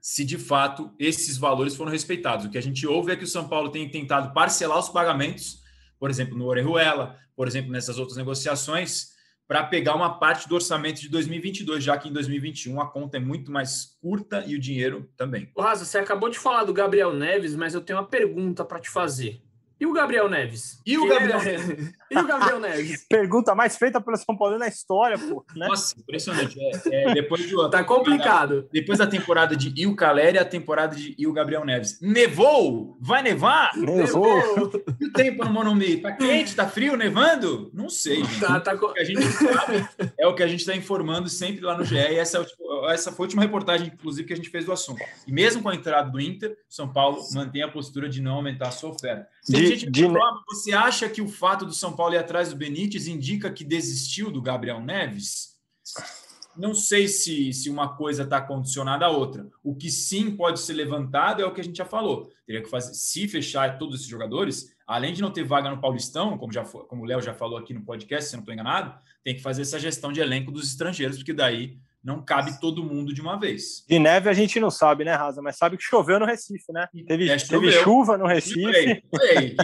se 0.03 0.25
de 0.25 0.37
fato 0.37 0.93
esses 0.99 1.37
valores 1.37 1.77
foram 1.77 1.89
respeitados. 1.89 2.45
O 2.45 2.49
que 2.49 2.57
a 2.57 2.61
gente 2.61 2.85
ouve 2.85 3.13
é 3.13 3.15
que 3.15 3.23
o 3.23 3.27
São 3.27 3.47
Paulo 3.47 3.69
tem 3.69 3.89
tentado 3.89 4.33
parcelar 4.33 4.77
os 4.77 4.89
pagamentos, 4.89 5.61
por 5.97 6.09
exemplo, 6.09 6.37
no 6.37 6.45
Orejuela, 6.45 7.17
por 7.37 7.47
exemplo, 7.47 7.71
nessas 7.71 7.97
outras 7.97 8.17
negociações, 8.17 9.13
para 9.47 9.63
pegar 9.63 9.95
uma 9.95 10.19
parte 10.19 10.49
do 10.49 10.55
orçamento 10.55 10.99
de 10.99 11.07
2022, 11.07 11.81
já 11.81 11.97
que 11.97 12.09
em 12.09 12.11
2021 12.11 12.81
a 12.81 12.91
conta 12.91 13.15
é 13.15 13.19
muito 13.19 13.49
mais 13.49 13.97
curta 14.01 14.43
e 14.45 14.55
o 14.55 14.59
dinheiro 14.59 15.09
também. 15.15 15.49
Raza, 15.57 15.85
você 15.85 15.97
acabou 15.97 16.27
de 16.27 16.37
falar 16.37 16.65
do 16.65 16.73
Gabriel 16.73 17.13
Neves, 17.13 17.55
mas 17.55 17.73
eu 17.73 17.79
tenho 17.79 17.97
uma 17.97 18.05
pergunta 18.05 18.65
para 18.65 18.81
te 18.81 18.89
fazer. 18.89 19.41
E 19.83 19.85
o 19.85 19.91
Gabriel 19.91 20.29
Neves? 20.29 20.79
E 20.85 20.97
o 20.97 21.05
Gabriel 21.05 21.41
é... 21.41 21.43
Neves? 21.43 21.93
e 22.09 22.17
o 22.17 22.25
Gabriel 22.25 22.57
Neves? 22.57 23.05
Pergunta 23.09 23.53
mais 23.53 23.75
feita 23.75 23.99
pelo 23.99 24.15
São 24.15 24.37
Paulo 24.37 24.57
na 24.57 24.69
história, 24.69 25.17
pô. 25.17 25.45
Né? 25.53 25.67
Nossa, 25.67 25.93
impressionante. 25.99 26.57
É, 26.57 27.09
é, 27.09 27.13
depois 27.13 27.41
de, 27.41 27.53
tá 27.69 27.83
complicado. 27.83 28.65
Depois 28.71 28.99
da 28.99 29.05
temporada 29.05 29.57
de 29.57 29.73
Il 29.75 29.93
Caleri, 29.93 30.37
a 30.37 30.45
temporada 30.45 30.95
de 30.95 31.13
Il 31.17 31.33
Gabriel 31.33 31.65
Neves. 31.65 31.99
Nevou? 31.99 32.97
Vai 33.01 33.21
nevar? 33.23 33.75
Nevou. 33.75 34.71
E 35.01 35.05
o 35.05 35.11
tempo 35.11 35.43
no 35.43 35.51
Monumbi? 35.51 35.97
Tá 35.97 36.13
quente? 36.13 36.55
Tá 36.55 36.65
frio? 36.65 36.95
Nevando? 36.95 37.69
Não 37.73 37.89
sei, 37.89 38.23
gente. 38.23 38.39
Tá, 38.39 38.61
tá... 38.61 38.73
O 38.75 38.93
que 38.93 39.01
a 39.01 39.03
gente 39.03 39.21
sabe 39.21 39.85
é 40.17 40.25
o 40.25 40.33
que 40.33 40.43
a 40.43 40.47
gente 40.47 40.61
está 40.61 40.73
informando 40.73 41.27
sempre 41.27 41.59
lá 41.59 41.77
no 41.77 41.83
GE. 41.83 41.95
E 41.95 42.15
essa, 42.15 42.39
é 42.39 42.93
essa 42.93 43.11
foi 43.11 43.25
a 43.25 43.27
última 43.27 43.41
reportagem, 43.41 43.87
inclusive, 43.87 44.25
que 44.25 44.31
a 44.31 44.37
gente 44.37 44.49
fez 44.49 44.63
do 44.63 44.71
assunto. 44.71 45.03
E 45.27 45.31
mesmo 45.33 45.61
com 45.61 45.67
a 45.67 45.75
entrada 45.75 46.09
do 46.09 46.21
Inter, 46.21 46.55
São 46.69 46.87
Paulo 46.87 47.21
mantém 47.33 47.61
a 47.61 47.67
postura 47.67 48.07
de 48.07 48.21
não 48.21 48.35
aumentar 48.35 48.69
a 48.69 48.71
sua 48.71 48.91
oferta. 48.91 49.27
De, 49.47 49.89
de... 49.89 50.07
Prova, 50.07 50.41
você 50.47 50.71
acha 50.71 51.09
que 51.09 51.21
o 51.21 51.27
fato 51.27 51.65
do 51.65 51.73
São 51.73 51.93
Paulo 51.93 52.13
ir 52.13 52.17
atrás 52.17 52.49
do 52.49 52.55
Benítez 52.55 53.07
indica 53.07 53.51
que 53.51 53.63
desistiu 53.63 54.31
do 54.31 54.41
Gabriel 54.41 54.79
Neves? 54.79 55.53
Não 56.55 56.73
sei 56.73 57.07
se, 57.07 57.51
se 57.51 57.69
uma 57.69 57.95
coisa 57.95 58.23
está 58.23 58.39
condicionada 58.39 59.05
à 59.05 59.09
outra. 59.09 59.49
O 59.63 59.75
que 59.75 59.89
sim 59.89 60.31
pode 60.31 60.59
ser 60.59 60.73
levantado 60.73 61.41
é 61.41 61.45
o 61.45 61.53
que 61.53 61.59
a 61.59 61.63
gente 61.63 61.77
já 61.77 61.85
falou. 61.85 62.31
Teria 62.45 62.61
que 62.61 62.69
fazer, 62.69 62.93
se 62.93 63.27
fechar 63.27 63.77
todos 63.77 63.95
esses 63.95 64.07
jogadores, 64.07 64.73
além 64.85 65.13
de 65.13 65.21
não 65.21 65.31
ter 65.31 65.43
vaga 65.43 65.69
no 65.69 65.81
Paulistão, 65.81 66.37
como, 66.37 66.53
já, 66.53 66.63
como 66.63 67.01
o 67.01 67.05
Léo 67.05 67.21
já 67.21 67.33
falou 67.33 67.57
aqui 67.57 67.73
no 67.73 67.83
podcast, 67.83 68.29
se 68.29 68.35
não 68.35 68.41
estou 68.41 68.53
enganado, 68.53 68.97
tem 69.23 69.35
que 69.35 69.41
fazer 69.41 69.63
essa 69.63 69.79
gestão 69.79 70.13
de 70.13 70.21
elenco 70.21 70.51
dos 70.51 70.67
estrangeiros, 70.67 71.17
porque 71.17 71.33
daí 71.33 71.79
não 72.03 72.23
cabe 72.23 72.59
todo 72.59 72.83
mundo 72.83 73.13
de 73.13 73.21
uma 73.21 73.39
vez. 73.39 73.85
De 73.87 73.97
neve 73.97 74.29
a 74.29 74.33
gente 74.33 74.59
não 74.59 74.69
sabe, 74.69 75.05
né, 75.05 75.13
Raza? 75.13 75.41
Mas 75.41 75.57
sabe 75.57 75.77
que 75.77 75.83
choveu 75.83 76.19
no 76.19 76.25
Recife, 76.25 76.71
né? 76.73 76.87
Teve, 77.07 77.29
é, 77.29 77.37
teve 77.37 77.71
chuva 77.71 78.17
no 78.17 78.27
Recife. 78.27 79.01
Ei, 79.21 79.55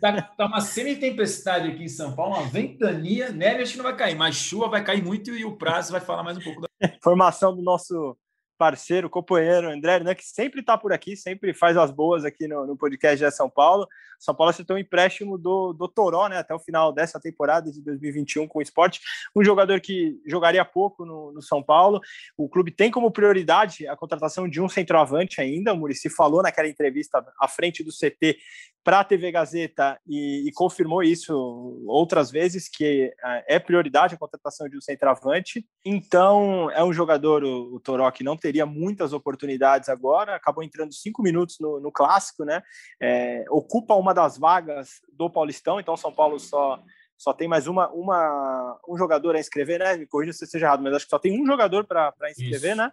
tá, 0.00 0.20
tá, 0.20 0.46
uma 0.46 0.60
semi-tempestade 0.60 1.68
aqui 1.68 1.84
em 1.84 1.88
São 1.88 2.14
Paulo, 2.14 2.36
uma 2.36 2.48
ventania, 2.48 3.30
neve 3.30 3.62
acho 3.62 3.72
que 3.72 3.78
não 3.78 3.84
vai 3.84 3.96
cair, 3.96 4.16
mas 4.16 4.36
chuva 4.36 4.68
vai 4.68 4.84
cair 4.84 5.02
muito 5.02 5.30
e 5.30 5.44
o 5.44 5.56
prazo 5.56 5.92
vai 5.92 6.00
falar 6.00 6.22
mais 6.22 6.36
um 6.36 6.42
pouco. 6.42 6.60
Da... 6.60 6.68
Formação 7.02 7.56
do 7.56 7.62
nosso 7.62 8.16
parceiro, 8.56 9.10
companheiro 9.10 9.70
André, 9.70 10.00
né, 10.00 10.14
que 10.14 10.24
sempre 10.24 10.60
está 10.60 10.76
por 10.76 10.92
aqui, 10.92 11.16
sempre 11.16 11.54
faz 11.54 11.76
as 11.76 11.90
boas 11.90 12.24
aqui 12.24 12.48
no, 12.48 12.66
no 12.66 12.76
podcast 12.76 13.24
de 13.24 13.30
São 13.30 13.48
Paulo. 13.48 13.86
São 14.18 14.34
Paulo 14.34 14.50
acertou 14.50 14.76
um 14.76 14.78
empréstimo 14.78 15.36
do, 15.36 15.72
do 15.72 15.88
Toró, 15.88 16.28
né, 16.28 16.38
até 16.38 16.54
o 16.54 16.58
final 16.58 16.92
dessa 16.92 17.20
temporada 17.20 17.70
de 17.70 17.82
2021 17.82 18.48
com 18.48 18.58
o 18.58 18.62
esporte. 18.62 19.00
Um 19.34 19.44
jogador 19.44 19.80
que 19.80 20.20
jogaria 20.26 20.64
pouco 20.64 21.04
no, 21.04 21.32
no, 21.32 21.42
São 21.42 21.62
Paulo. 21.62 22.00
O 22.36 22.48
clube 22.48 22.70
tem 22.70 22.90
como 22.90 23.10
prioridade 23.10 23.86
a 23.86 23.96
contratação 23.96 24.48
de 24.48 24.60
um 24.60 24.68
centroavante 24.68 25.40
ainda. 25.40 25.72
O 25.72 25.76
Murici 25.76 26.08
falou 26.08 26.42
naquela 26.42 26.68
entrevista 26.68 27.24
à 27.40 27.48
frente 27.48 27.84
do 27.84 27.90
CT 27.90 28.38
para 28.86 29.00
a 29.00 29.04
TV 29.04 29.32
Gazeta 29.32 29.98
e, 30.06 30.46
e, 30.46 30.52
confirmou 30.52 31.02
isso 31.02 31.34
outras 31.88 32.30
vezes 32.30 32.68
que 32.68 33.12
é, 33.24 33.56
é 33.56 33.58
prioridade 33.58 34.14
a 34.14 34.18
contratação 34.18 34.68
de 34.68 34.76
um 34.76 34.80
centroavante. 34.80 35.66
Então 35.84 36.70
é 36.70 36.84
um 36.84 36.92
jogador 36.92 37.42
o, 37.42 37.74
o 37.74 37.80
Toró 37.80 38.08
que 38.12 38.22
não 38.22 38.36
teria 38.46 38.64
muitas 38.64 39.12
oportunidades 39.12 39.88
agora. 39.88 40.36
Acabou 40.36 40.62
entrando 40.62 40.94
cinco 40.94 41.20
minutos 41.20 41.56
no, 41.58 41.80
no 41.80 41.90
clássico, 41.90 42.44
né? 42.44 42.62
É, 43.02 43.44
ocupa 43.50 43.94
uma 43.94 44.14
das 44.14 44.38
vagas 44.38 45.00
do 45.12 45.28
Paulistão. 45.28 45.80
Então 45.80 45.96
São 45.96 46.12
Paulo 46.12 46.38
só 46.38 46.80
só 47.18 47.32
tem 47.32 47.48
mais 47.48 47.66
uma, 47.66 47.88
uma 47.88 48.78
um 48.86 48.96
jogador 48.96 49.34
a 49.34 49.40
inscrever, 49.40 49.80
né? 49.80 49.96
Me 49.96 50.06
corrija 50.06 50.32
se 50.32 50.44
eu 50.44 50.46
esteja 50.46 50.66
errado, 50.66 50.82
mas 50.82 50.94
acho 50.94 51.06
que 51.06 51.10
só 51.10 51.18
tem 51.18 51.42
um 51.42 51.46
jogador 51.46 51.84
para 51.84 52.12
inscrever, 52.30 52.72
isso. 52.72 52.76
né? 52.76 52.92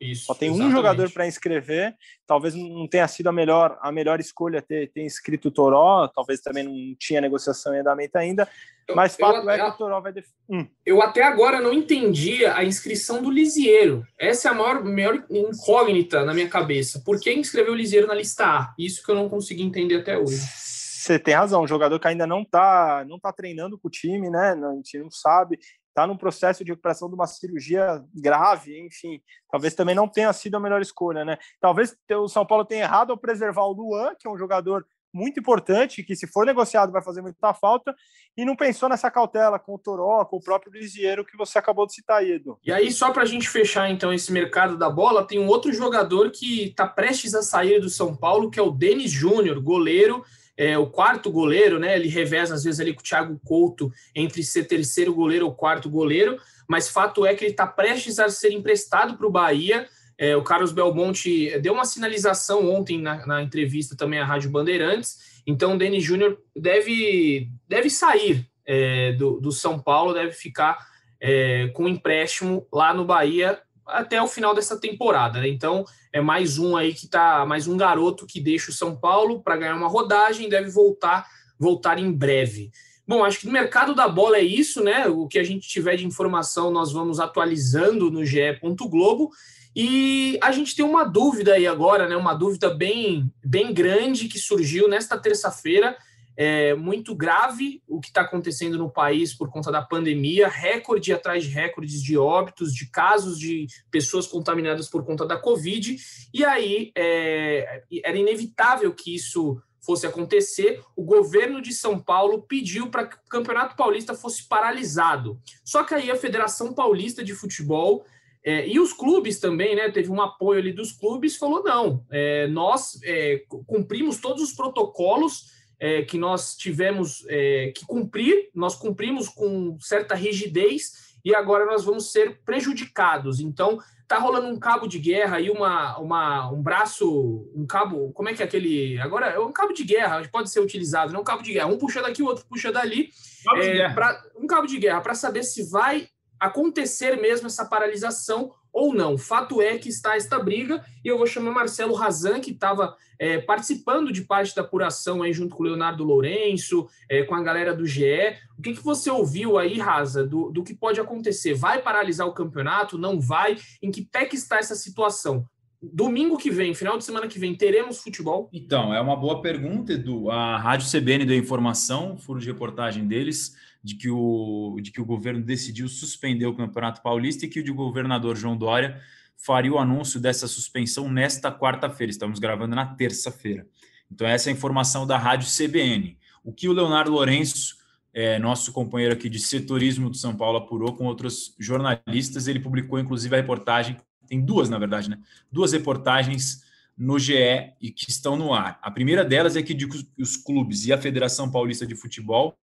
Isso, 0.00 0.26
Só 0.26 0.34
tem 0.34 0.48
exatamente. 0.48 0.72
um 0.72 0.76
jogador 0.76 1.10
para 1.10 1.26
inscrever. 1.26 1.94
Talvez 2.26 2.54
não 2.54 2.86
tenha 2.86 3.08
sido 3.08 3.28
a 3.28 3.32
melhor, 3.32 3.78
a 3.80 3.90
melhor 3.90 4.20
escolha 4.20 4.60
ter, 4.60 4.90
ter 4.92 5.02
inscrito 5.02 5.48
o 5.48 5.50
Toró. 5.50 6.06
Talvez 6.08 6.40
também 6.40 6.64
não 6.64 6.94
tinha 6.98 7.20
negociação 7.20 7.74
em 7.74 7.80
andamento 7.80 8.16
ainda. 8.18 8.46
Mas 8.94 9.18
eu, 9.18 9.26
fato 9.26 9.38
eu, 9.38 9.50
é 9.50 9.58
que 9.58 9.64
o 9.64 9.72
Toró 9.72 10.00
vai. 10.00 10.12
Def... 10.12 10.26
Hum. 10.48 10.66
Eu 10.84 11.00
até 11.02 11.22
agora 11.22 11.60
não 11.60 11.72
entendi 11.72 12.44
a 12.44 12.62
inscrição 12.62 13.22
do 13.22 13.30
Lisieiro. 13.30 14.04
Essa 14.18 14.48
é 14.48 14.50
a 14.50 14.54
maior, 14.54 14.84
maior 14.84 15.24
incógnita 15.30 16.24
na 16.24 16.34
minha 16.34 16.48
cabeça. 16.48 17.02
Por 17.04 17.18
que 17.18 17.32
inscreveu 17.32 17.72
o 17.72 17.76
Lisieiro 17.76 18.06
na 18.06 18.14
lista 18.14 18.44
A? 18.44 18.74
Isso 18.78 19.02
que 19.02 19.10
eu 19.10 19.16
não 19.16 19.28
consegui 19.28 19.62
entender 19.62 19.96
até 19.96 20.18
hoje. 20.18 20.36
Você 20.36 21.18
tem 21.18 21.34
razão, 21.34 21.62
um 21.62 21.68
jogador 21.68 21.98
que 22.00 22.08
ainda 22.08 22.26
não 22.26 22.42
está 22.42 23.04
não 23.08 23.18
tá 23.18 23.32
treinando 23.32 23.78
com 23.78 23.88
o 23.88 23.90
time, 23.90 24.28
né? 24.28 24.58
A 24.60 24.74
gente 24.74 24.98
não 24.98 25.10
sabe 25.10 25.58
está 25.96 26.06
num 26.06 26.16
processo 26.16 26.62
de 26.62 26.72
recuperação 26.72 27.08
de 27.08 27.14
uma 27.14 27.26
cirurgia 27.26 28.04
grave, 28.14 28.78
enfim, 28.78 29.18
talvez 29.50 29.74
também 29.74 29.94
não 29.94 30.06
tenha 30.06 30.30
sido 30.34 30.54
a 30.54 30.60
melhor 30.60 30.82
escolha, 30.82 31.24
né? 31.24 31.38
Talvez 31.58 31.96
o 32.10 32.28
São 32.28 32.44
Paulo 32.44 32.66
tenha 32.66 32.82
errado 32.82 33.12
ao 33.12 33.16
preservar 33.16 33.64
o 33.64 33.72
Luan, 33.72 34.14
que 34.14 34.28
é 34.28 34.30
um 34.30 34.36
jogador 34.36 34.86
muito 35.10 35.40
importante, 35.40 36.02
que 36.02 36.14
se 36.14 36.26
for 36.26 36.44
negociado 36.44 36.92
vai 36.92 37.00
fazer 37.00 37.22
muita 37.22 37.54
falta, 37.54 37.94
e 38.36 38.44
não 38.44 38.54
pensou 38.54 38.90
nessa 38.90 39.10
cautela 39.10 39.58
com 39.58 39.74
o 39.74 39.78
Toró, 39.78 40.22
com 40.26 40.36
o 40.36 40.42
próprio 40.42 40.70
Lisieiro 40.70 41.24
que 41.24 41.38
você 41.38 41.58
acabou 41.58 41.86
de 41.86 41.94
citar, 41.94 42.22
Edu. 42.22 42.58
E 42.62 42.70
aí, 42.70 42.92
só 42.92 43.10
para 43.10 43.22
a 43.22 43.26
gente 43.26 43.48
fechar 43.48 43.88
então 43.88 44.12
esse 44.12 44.30
mercado 44.30 44.76
da 44.76 44.90
bola, 44.90 45.26
tem 45.26 45.38
um 45.38 45.48
outro 45.48 45.72
jogador 45.72 46.30
que 46.30 46.64
está 46.64 46.86
prestes 46.86 47.34
a 47.34 47.40
sair 47.40 47.80
do 47.80 47.88
São 47.88 48.14
Paulo, 48.14 48.50
que 48.50 48.60
é 48.60 48.62
o 48.62 48.70
Denis 48.70 49.10
Júnior, 49.10 49.58
goleiro, 49.62 50.22
é, 50.56 50.78
o 50.78 50.86
quarto 50.86 51.30
goleiro, 51.30 51.78
né? 51.78 51.96
Ele 51.96 52.08
reveza 52.08 52.54
às 52.54 52.64
vezes 52.64 52.80
ali 52.80 52.94
com 52.94 53.00
o 53.00 53.04
Thiago 53.04 53.40
Couto 53.44 53.92
entre 54.14 54.42
ser 54.42 54.64
terceiro 54.64 55.14
goleiro 55.14 55.46
ou 55.46 55.54
quarto 55.54 55.90
goleiro, 55.90 56.38
mas 56.68 56.88
fato 56.88 57.26
é 57.26 57.34
que 57.34 57.44
ele 57.44 57.50
está 57.52 57.66
prestes 57.66 58.18
a 58.18 58.28
ser 58.28 58.52
emprestado 58.52 59.16
para 59.16 59.26
o 59.26 59.30
Bahia. 59.30 59.86
É, 60.18 60.34
o 60.34 60.42
Carlos 60.42 60.72
Belmonte 60.72 61.58
deu 61.60 61.74
uma 61.74 61.84
sinalização 61.84 62.70
ontem 62.70 63.00
na, 63.00 63.26
na 63.26 63.42
entrevista 63.42 63.94
também 63.94 64.18
à 64.18 64.24
Rádio 64.24 64.50
Bandeirantes. 64.50 65.42
Então, 65.46 65.74
o 65.74 65.78
Denis 65.78 66.02
Júnior 66.02 66.38
deve, 66.56 67.50
deve 67.68 67.90
sair 67.90 68.48
é, 68.64 69.12
do, 69.12 69.38
do 69.38 69.52
São 69.52 69.78
Paulo, 69.78 70.14
deve 70.14 70.32
ficar 70.32 70.78
é, 71.20 71.68
com 71.68 71.86
empréstimo 71.86 72.66
lá 72.72 72.94
no 72.94 73.04
Bahia 73.04 73.60
até 73.86 74.20
o 74.20 74.26
final 74.26 74.54
dessa 74.54 74.78
temporada. 74.78 75.40
Né? 75.40 75.48
Então, 75.48 75.84
é 76.12 76.20
mais 76.20 76.58
um 76.58 76.76
aí 76.76 76.92
que 76.92 77.06
tá, 77.06 77.44
mais 77.46 77.68
um 77.68 77.76
garoto 77.76 78.26
que 78.26 78.40
deixa 78.40 78.70
o 78.70 78.74
São 78.74 78.96
Paulo 78.96 79.42
para 79.42 79.56
ganhar 79.56 79.76
uma 79.76 79.88
rodagem, 79.88 80.48
deve 80.48 80.70
voltar, 80.70 81.26
voltar 81.58 81.98
em 81.98 82.10
breve. 82.12 82.70
Bom, 83.06 83.24
acho 83.24 83.40
que 83.40 83.46
no 83.46 83.52
mercado 83.52 83.94
da 83.94 84.08
bola 84.08 84.36
é 84.36 84.42
isso, 84.42 84.82
né? 84.82 85.06
O 85.06 85.28
que 85.28 85.38
a 85.38 85.44
gente 85.44 85.68
tiver 85.68 85.96
de 85.96 86.04
informação 86.04 86.72
nós 86.72 86.92
vamos 86.92 87.20
atualizando 87.20 88.10
no 88.10 88.24
GE. 88.24 88.58
Globo. 88.88 89.30
E 89.74 90.38
a 90.42 90.50
gente 90.50 90.74
tem 90.74 90.84
uma 90.84 91.04
dúvida 91.04 91.52
aí 91.52 91.66
agora, 91.66 92.08
né? 92.08 92.16
Uma 92.16 92.34
dúvida 92.34 92.74
bem, 92.74 93.30
bem 93.44 93.72
grande 93.72 94.26
que 94.26 94.38
surgiu 94.38 94.88
nesta 94.88 95.16
terça-feira. 95.18 95.96
É 96.36 96.74
muito 96.74 97.14
grave 97.14 97.82
o 97.88 98.00
que 98.00 98.08
está 98.08 98.20
acontecendo 98.20 98.76
no 98.76 98.90
país 98.90 99.32
por 99.32 99.50
conta 99.50 99.72
da 99.72 99.80
pandemia, 99.80 100.48
recorde 100.48 101.12
atrás 101.12 101.44
de 101.44 101.50
recordes 101.50 102.02
de 102.02 102.18
óbitos, 102.18 102.74
de 102.74 102.90
casos 102.90 103.38
de 103.38 103.66
pessoas 103.90 104.26
contaminadas 104.26 104.88
por 104.88 105.04
conta 105.04 105.24
da 105.24 105.38
Covid. 105.38 105.96
E 106.34 106.44
aí 106.44 106.92
é, 106.94 107.82
era 108.04 108.18
inevitável 108.18 108.92
que 108.92 109.14
isso 109.14 109.60
fosse 109.80 110.06
acontecer. 110.06 110.82
O 110.96 111.04
governo 111.04 111.62
de 111.62 111.72
São 111.72 111.98
Paulo 111.98 112.42
pediu 112.42 112.90
para 112.90 113.06
que 113.06 113.16
o 113.16 113.30
Campeonato 113.30 113.76
Paulista 113.76 114.14
fosse 114.14 114.46
paralisado. 114.46 115.40
Só 115.64 115.84
que 115.84 115.94
aí 115.94 116.10
a 116.10 116.16
Federação 116.16 116.74
Paulista 116.74 117.24
de 117.24 117.32
Futebol 117.32 118.04
é, 118.46 118.68
e 118.68 118.78
os 118.78 118.92
clubes 118.92 119.40
também, 119.40 119.74
né? 119.74 119.90
Teve 119.90 120.10
um 120.10 120.20
apoio 120.20 120.60
ali 120.60 120.72
dos 120.72 120.92
clubes, 120.92 121.36
falou: 121.36 121.64
não, 121.64 122.04
é, 122.10 122.46
nós 122.46 122.96
é, 123.02 123.42
cumprimos 123.66 124.18
todos 124.18 124.42
os 124.42 124.52
protocolos 124.52 125.55
é, 125.78 126.02
que 126.02 126.18
nós 126.18 126.56
tivemos 126.56 127.24
é, 127.28 127.72
que 127.74 127.84
cumprir, 127.86 128.50
nós 128.54 128.74
cumprimos 128.74 129.28
com 129.28 129.78
certa 129.80 130.14
rigidez 130.14 131.16
e 131.24 131.34
agora 131.34 131.66
nós 131.66 131.84
vamos 131.84 132.12
ser 132.12 132.40
prejudicados. 132.44 133.40
Então, 133.40 133.78
tá 134.06 134.18
rolando 134.18 134.46
um 134.46 134.58
cabo 134.58 134.86
de 134.86 134.98
guerra 134.98 135.40
e 135.40 135.50
uma, 135.50 135.98
uma, 135.98 136.50
um 136.50 136.62
braço, 136.62 137.50
um 137.54 137.66
cabo, 137.66 138.12
como 138.12 138.28
é 138.28 138.34
que 138.34 138.42
é 138.42 138.46
aquele. 138.46 138.98
Agora 139.00 139.26
é 139.26 139.38
um 139.38 139.52
cabo 139.52 139.72
de 139.72 139.84
guerra, 139.84 140.26
pode 140.30 140.50
ser 140.50 140.60
utilizado, 140.60 141.12
não 141.12 141.20
um 141.20 141.24
cabo 141.24 141.42
de 141.42 141.52
guerra. 141.52 141.66
Um 141.66 141.78
puxa 141.78 142.00
daqui, 142.00 142.22
o 142.22 142.26
outro 142.26 142.46
puxa 142.46 142.70
dali. 142.70 143.10
Cabo 143.44 143.60
é, 143.60 143.92
pra, 143.92 144.22
um 144.36 144.46
cabo 144.46 144.66
de 144.66 144.78
guerra 144.78 145.00
para 145.00 145.14
saber 145.14 145.42
se 145.42 145.68
vai 145.68 146.08
acontecer 146.38 147.20
mesmo 147.20 147.46
essa 147.46 147.64
paralisação 147.64 148.52
ou 148.76 148.94
não. 148.94 149.16
Fato 149.16 149.62
é 149.62 149.78
que 149.78 149.88
está 149.88 150.16
esta 150.16 150.38
briga, 150.38 150.84
e 151.02 151.08
eu 151.08 151.16
vou 151.16 151.26
chamar 151.26 151.50
Marcelo 151.50 151.94
Razan, 151.94 152.40
que 152.40 152.50
estava 152.50 152.94
é, 153.18 153.38
participando 153.38 154.12
de 154.12 154.20
parte 154.20 154.54
da 154.54 154.60
apuração 154.60 155.22
aí 155.22 155.32
junto 155.32 155.56
com 155.56 155.62
o 155.62 155.66
Leonardo 155.66 156.04
Lourenço, 156.04 156.86
é, 157.08 157.22
com 157.22 157.34
a 157.34 157.42
galera 157.42 157.74
do 157.74 157.86
GE. 157.86 158.36
O 158.58 158.60
que, 158.60 158.74
que 158.74 158.84
você 158.84 159.10
ouviu 159.10 159.56
aí, 159.56 159.78
Raza, 159.78 160.26
do, 160.26 160.50
do 160.50 160.62
que 160.62 160.74
pode 160.74 161.00
acontecer? 161.00 161.54
Vai 161.54 161.80
paralisar 161.80 162.26
o 162.26 162.34
campeonato? 162.34 162.98
Não 162.98 163.18
vai? 163.18 163.56
Em 163.80 163.90
que 163.90 164.04
pé 164.04 164.26
que 164.26 164.36
está 164.36 164.58
essa 164.58 164.74
situação? 164.74 165.48
Domingo 165.92 166.36
que 166.36 166.50
vem, 166.50 166.74
final 166.74 166.98
de 166.98 167.04
semana 167.04 167.26
que 167.26 167.38
vem, 167.38 167.54
teremos 167.54 167.98
futebol? 168.02 168.48
Então, 168.52 168.92
é 168.94 169.00
uma 169.00 169.16
boa 169.16 169.40
pergunta, 169.40 169.92
Edu. 169.92 170.30
A 170.30 170.56
Rádio 170.56 170.88
CBN 170.90 171.24
deu 171.24 171.36
informação, 171.36 172.16
furo 172.16 172.40
de 172.40 172.46
reportagem 172.46 173.06
deles 173.06 173.56
de 173.82 173.94
que 173.94 174.10
o, 174.10 174.78
de 174.82 174.90
que 174.90 175.00
o 175.00 175.04
governo 175.04 175.42
decidiu 175.42 175.88
suspender 175.88 176.46
o 176.46 176.56
Campeonato 176.56 177.02
Paulista 177.02 177.46
e 177.46 177.48
que 177.48 177.60
o 177.60 177.62
de 177.62 177.70
governador 177.70 178.36
João 178.36 178.56
Dória 178.56 179.00
faria 179.36 179.72
o 179.72 179.78
anúncio 179.78 180.18
dessa 180.18 180.48
suspensão 180.48 181.08
nesta 181.08 181.52
quarta-feira. 181.52 182.10
Estamos 182.10 182.38
gravando 182.38 182.74
na 182.74 182.86
terça-feira. 182.86 183.66
Então, 184.10 184.26
essa 184.26 184.48
é 184.48 184.52
a 184.52 184.56
informação 184.56 185.06
da 185.06 185.16
Rádio 185.16 185.48
CBN. 185.48 186.18
O 186.42 186.52
que 186.52 186.68
o 186.68 186.72
Leonardo 186.72 187.12
Lourenço, 187.12 187.76
é, 188.12 188.38
nosso 188.38 188.72
companheiro 188.72 189.14
aqui 189.14 189.28
de 189.28 189.38
setorismo 189.38 190.10
do 190.10 190.16
São 190.16 190.34
Paulo, 190.34 190.58
apurou 190.58 190.94
com 190.94 191.04
outros 191.04 191.54
jornalistas, 191.58 192.48
ele 192.48 192.60
publicou 192.60 192.98
inclusive 192.98 193.34
a 193.34 193.40
reportagem, 193.40 193.96
tem 194.26 194.44
duas, 194.44 194.68
na 194.68 194.78
verdade, 194.78 195.08
né? 195.08 195.18
Duas 195.50 195.72
reportagens 195.72 196.64
no 196.96 197.18
GE 197.18 197.74
e 197.80 197.90
que 197.90 198.10
estão 198.10 198.36
no 198.36 198.54
ar. 198.54 198.78
A 198.82 198.90
primeira 198.90 199.24
delas 199.24 199.56
é 199.56 199.62
que 199.62 199.76
os 200.18 200.36
clubes 200.36 200.86
e 200.86 200.92
a 200.92 200.98
Federação 200.98 201.50
Paulista 201.50 201.86
de 201.86 201.94
Futebol 201.94 202.56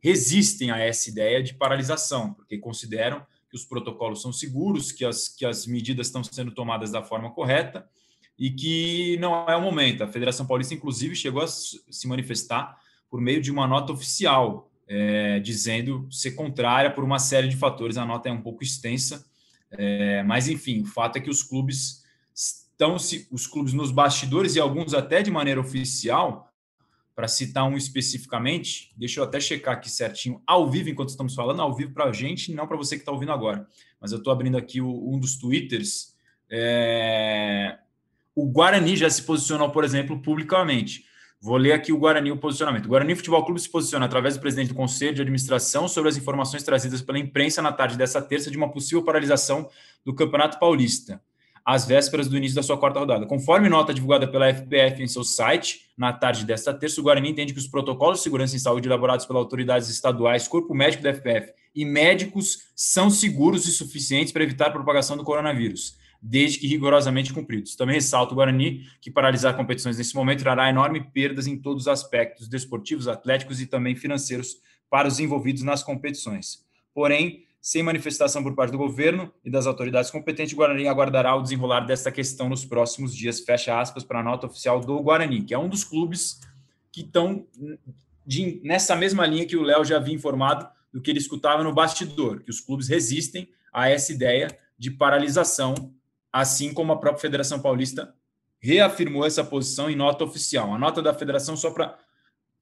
resistem 0.00 0.70
a 0.70 0.78
essa 0.78 1.08
ideia 1.08 1.42
de 1.42 1.54
paralisação, 1.54 2.34
porque 2.34 2.58
consideram 2.58 3.26
que 3.50 3.56
os 3.56 3.64
protocolos 3.64 4.20
são 4.20 4.32
seguros, 4.32 4.92
que 4.92 5.04
as, 5.04 5.28
que 5.28 5.44
as 5.44 5.66
medidas 5.66 6.08
estão 6.08 6.22
sendo 6.22 6.50
tomadas 6.50 6.90
da 6.90 7.02
forma 7.02 7.30
correta 7.30 7.88
e 8.38 8.50
que 8.50 9.16
não 9.18 9.48
é 9.48 9.56
o 9.56 9.62
momento. 9.62 10.04
A 10.04 10.08
Federação 10.08 10.46
Paulista, 10.46 10.74
inclusive, 10.74 11.16
chegou 11.16 11.42
a 11.42 11.48
se 11.48 12.06
manifestar 12.06 12.78
por 13.10 13.20
meio 13.20 13.40
de 13.40 13.50
uma 13.50 13.66
nota 13.66 13.92
oficial, 13.92 14.70
é, 14.86 15.40
dizendo 15.40 16.06
ser 16.10 16.32
contrária 16.32 16.90
por 16.90 17.02
uma 17.02 17.18
série 17.18 17.48
de 17.48 17.56
fatores. 17.56 17.96
A 17.96 18.04
nota 18.04 18.28
é 18.28 18.32
um 18.32 18.40
pouco 18.40 18.62
extensa, 18.62 19.26
é, 19.70 20.22
mas 20.22 20.48
enfim, 20.48 20.82
o 20.82 20.86
fato 20.86 21.16
é 21.16 21.20
que 21.20 21.30
os 21.30 21.42
clubes 21.42 22.04
estão, 22.34 22.96
os 23.30 23.46
clubes 23.46 23.72
nos 23.72 23.90
bastidores 23.90 24.54
e 24.54 24.60
alguns 24.60 24.94
até 24.94 25.22
de 25.22 25.30
maneira 25.30 25.60
oficial, 25.60 26.48
para 27.18 27.26
citar 27.26 27.64
um 27.64 27.76
especificamente, 27.76 28.92
deixa 28.96 29.18
eu 29.18 29.24
até 29.24 29.40
checar 29.40 29.74
aqui 29.74 29.90
certinho, 29.90 30.40
ao 30.46 30.70
vivo, 30.70 30.88
enquanto 30.88 31.08
estamos 31.08 31.34
falando, 31.34 31.60
ao 31.60 31.74
vivo 31.74 31.92
para 31.92 32.04
a 32.04 32.12
gente, 32.12 32.52
não 32.52 32.64
para 32.64 32.76
você 32.76 32.94
que 32.94 33.02
está 33.02 33.10
ouvindo 33.10 33.32
agora. 33.32 33.66
Mas 34.00 34.12
eu 34.12 34.18
estou 34.18 34.32
abrindo 34.32 34.56
aqui 34.56 34.80
o, 34.80 35.12
um 35.12 35.18
dos 35.18 35.36
twitters. 35.36 36.14
É... 36.48 37.76
O 38.36 38.46
Guarani 38.46 38.96
já 38.96 39.10
se 39.10 39.24
posicionou, 39.24 39.70
por 39.70 39.82
exemplo, 39.82 40.22
publicamente. 40.22 41.06
Vou 41.40 41.56
ler 41.56 41.72
aqui 41.72 41.92
o 41.92 41.98
Guarani, 41.98 42.32
o 42.32 42.36
posicionamento. 42.36 42.86
O 42.86 42.88
Guarani 42.88 43.14
Futebol 43.14 43.44
Clube 43.44 43.60
se 43.60 43.68
posiciona 43.68 44.06
através 44.06 44.34
do 44.34 44.40
presidente 44.40 44.68
do 44.68 44.74
Conselho 44.74 45.14
de 45.14 45.22
Administração 45.22 45.86
sobre 45.86 46.10
as 46.10 46.16
informações 46.16 46.64
trazidas 46.64 47.00
pela 47.00 47.18
imprensa 47.18 47.62
na 47.62 47.72
tarde 47.72 47.96
dessa 47.96 48.20
terça 48.20 48.50
de 48.50 48.56
uma 48.56 48.72
possível 48.72 49.04
paralisação 49.04 49.68
do 50.04 50.12
Campeonato 50.12 50.58
Paulista 50.58 51.22
às 51.64 51.84
vésperas 51.84 52.28
do 52.28 52.36
início 52.36 52.56
da 52.56 52.62
sua 52.62 52.78
quarta 52.78 52.98
rodada. 52.98 53.26
Conforme 53.26 53.68
nota 53.68 53.92
divulgada 53.92 54.26
pela 54.26 54.48
FPF 54.48 55.02
em 55.02 55.06
seu 55.06 55.22
site, 55.22 55.90
na 55.98 56.14
tarde 56.14 56.46
desta 56.46 56.72
terça, 56.72 56.98
o 56.98 57.04
Guarani 57.04 57.28
entende 57.28 57.52
que 57.52 57.58
os 57.58 57.68
protocolos 57.68 58.18
de 58.18 58.24
segurança 58.24 58.56
em 58.56 58.58
saúde 58.58 58.88
elaborados 58.88 59.26
pelas 59.26 59.42
autoridades 59.42 59.90
estaduais, 59.90 60.48
Corpo 60.48 60.74
Médico 60.74 61.02
da 61.02 61.12
FPF 61.12 61.52
e 61.74 61.84
médicos 61.84 62.70
são 62.74 63.10
seguros 63.10 63.68
e 63.68 63.72
suficientes 63.72 64.32
para 64.32 64.42
evitar 64.42 64.68
a 64.68 64.70
propagação 64.70 65.14
do 65.14 65.22
coronavírus, 65.22 65.97
desde 66.20 66.58
que 66.58 66.66
rigorosamente 66.66 67.32
cumpridos. 67.32 67.76
Também 67.76 67.94
ressalta 67.94 68.32
o 68.32 68.36
Guarani 68.36 68.86
que 69.00 69.10
paralisar 69.10 69.56
competições 69.56 69.98
nesse 69.98 70.14
momento 70.14 70.40
trará 70.40 70.68
enorme 70.68 71.00
perdas 71.12 71.46
em 71.46 71.56
todos 71.56 71.84
os 71.84 71.88
aspectos 71.88 72.48
desportivos, 72.48 73.06
atléticos 73.06 73.60
e 73.60 73.66
também 73.66 73.94
financeiros 73.94 74.56
para 74.90 75.06
os 75.06 75.20
envolvidos 75.20 75.62
nas 75.62 75.82
competições. 75.82 76.64
Porém, 76.92 77.44
sem 77.60 77.82
manifestação 77.82 78.42
por 78.42 78.54
parte 78.54 78.72
do 78.72 78.78
governo 78.78 79.32
e 79.44 79.50
das 79.50 79.66
autoridades 79.66 80.10
competentes, 80.10 80.54
o 80.54 80.56
Guarani 80.56 80.88
aguardará 80.88 81.34
o 81.34 81.42
desenrolar 81.42 81.80
desta 81.80 82.10
questão 82.10 82.48
nos 82.48 82.64
próximos 82.64 83.14
dias. 83.14 83.40
Fecha 83.40 83.78
aspas 83.78 84.04
para 84.04 84.20
a 84.20 84.22
nota 84.22 84.46
oficial 84.46 84.80
do 84.80 84.98
Guarani, 85.00 85.42
que 85.42 85.54
é 85.54 85.58
um 85.58 85.68
dos 85.68 85.84
clubes 85.84 86.40
que 86.90 87.02
estão 87.02 87.46
de, 88.26 88.60
nessa 88.64 88.96
mesma 88.96 89.26
linha 89.26 89.46
que 89.46 89.56
o 89.56 89.62
Léo 89.62 89.84
já 89.84 89.96
havia 89.96 90.14
informado 90.14 90.68
do 90.92 91.00
que 91.00 91.10
ele 91.10 91.18
escutava 91.18 91.62
no 91.62 91.74
bastidor, 91.74 92.42
que 92.42 92.50
os 92.50 92.60
clubes 92.60 92.88
resistem 92.88 93.48
a 93.72 93.88
essa 93.88 94.12
ideia 94.12 94.48
de 94.78 94.90
paralisação, 94.90 95.92
assim 96.40 96.72
como 96.72 96.92
a 96.92 96.96
própria 96.96 97.20
Federação 97.20 97.60
Paulista 97.60 98.14
reafirmou 98.60 99.24
essa 99.24 99.44
posição 99.44 99.88
em 99.88 99.96
nota 99.96 100.24
oficial. 100.24 100.74
A 100.74 100.78
nota 100.78 101.00
da 101.00 101.14
federação, 101.14 101.56
só 101.56 101.70
para 101.70 101.98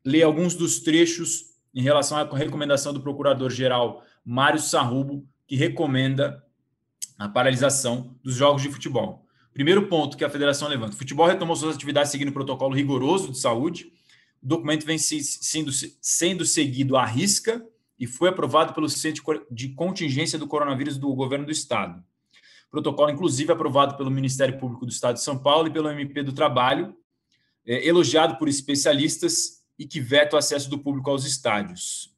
ler 0.05 0.23
alguns 0.23 0.55
dos 0.55 0.81
trechos 0.81 1.57
em 1.75 1.83
relação 1.83 2.17
à 2.19 2.37
recomendação 2.37 2.93
do 2.93 3.01
procurador-geral 3.01 4.03
Mário 4.25 4.61
Sarrubo, 4.61 5.27
que 5.47 5.57
recomenda 5.57 6.43
a 7.19 7.29
paralisação 7.29 8.17
dos 8.23 8.35
jogos 8.35 8.63
de 8.63 8.71
futebol. 8.71 9.27
Primeiro 9.53 9.89
ponto 9.89 10.17
que 10.17 10.25
a 10.25 10.31
federação 10.31 10.69
levanta: 10.69 10.95
o 10.95 10.99
futebol 10.99 11.27
retomou 11.27 11.57
suas 11.57 11.75
atividades 11.75 12.11
seguindo 12.11 12.29
o 12.29 12.33
protocolo 12.33 12.75
rigoroso 12.75 13.33
de 13.33 13.39
saúde. 13.39 13.93
O 14.43 14.47
documento 14.47 14.85
vem 14.85 14.99
sendo, 14.99 15.71
sendo 15.73 16.45
seguido 16.45 16.97
à 16.97 17.05
risca 17.05 17.65
e 17.99 18.07
foi 18.07 18.29
aprovado 18.29 18.75
pelo 18.75 18.89
Centro 18.89 19.47
de 19.51 19.71
Contingência 19.71 20.39
do 20.39 20.47
Coronavírus 20.47 20.99
do 20.99 21.13
Governo 21.15 21.47
do 21.47 21.53
Estado. 21.53 22.05
Protocolo, 22.71 23.11
inclusive, 23.11 23.53
aprovado 23.53 23.97
pelo 23.97 24.11
Ministério 24.11 24.59
Público 24.59 24.85
do 24.85 24.93
Estado 24.93 25.15
de 25.15 25.23
São 25.23 25.39
Paulo 25.39 25.69
e 25.69 25.71
pelo 25.71 25.91
MP 25.91 26.23
do 26.23 26.33
Trabalho, 26.33 26.95
é, 27.67 27.87
elogiado 27.87 28.37
por 28.37 28.49
especialistas 28.49 29.65
e 29.79 29.87
que 29.87 30.01
veta 30.01 30.37
o 30.37 30.39
acesso 30.39 30.69
do 30.71 30.79
público 30.79 31.11
aos 31.11 31.25
estádios 31.25 32.17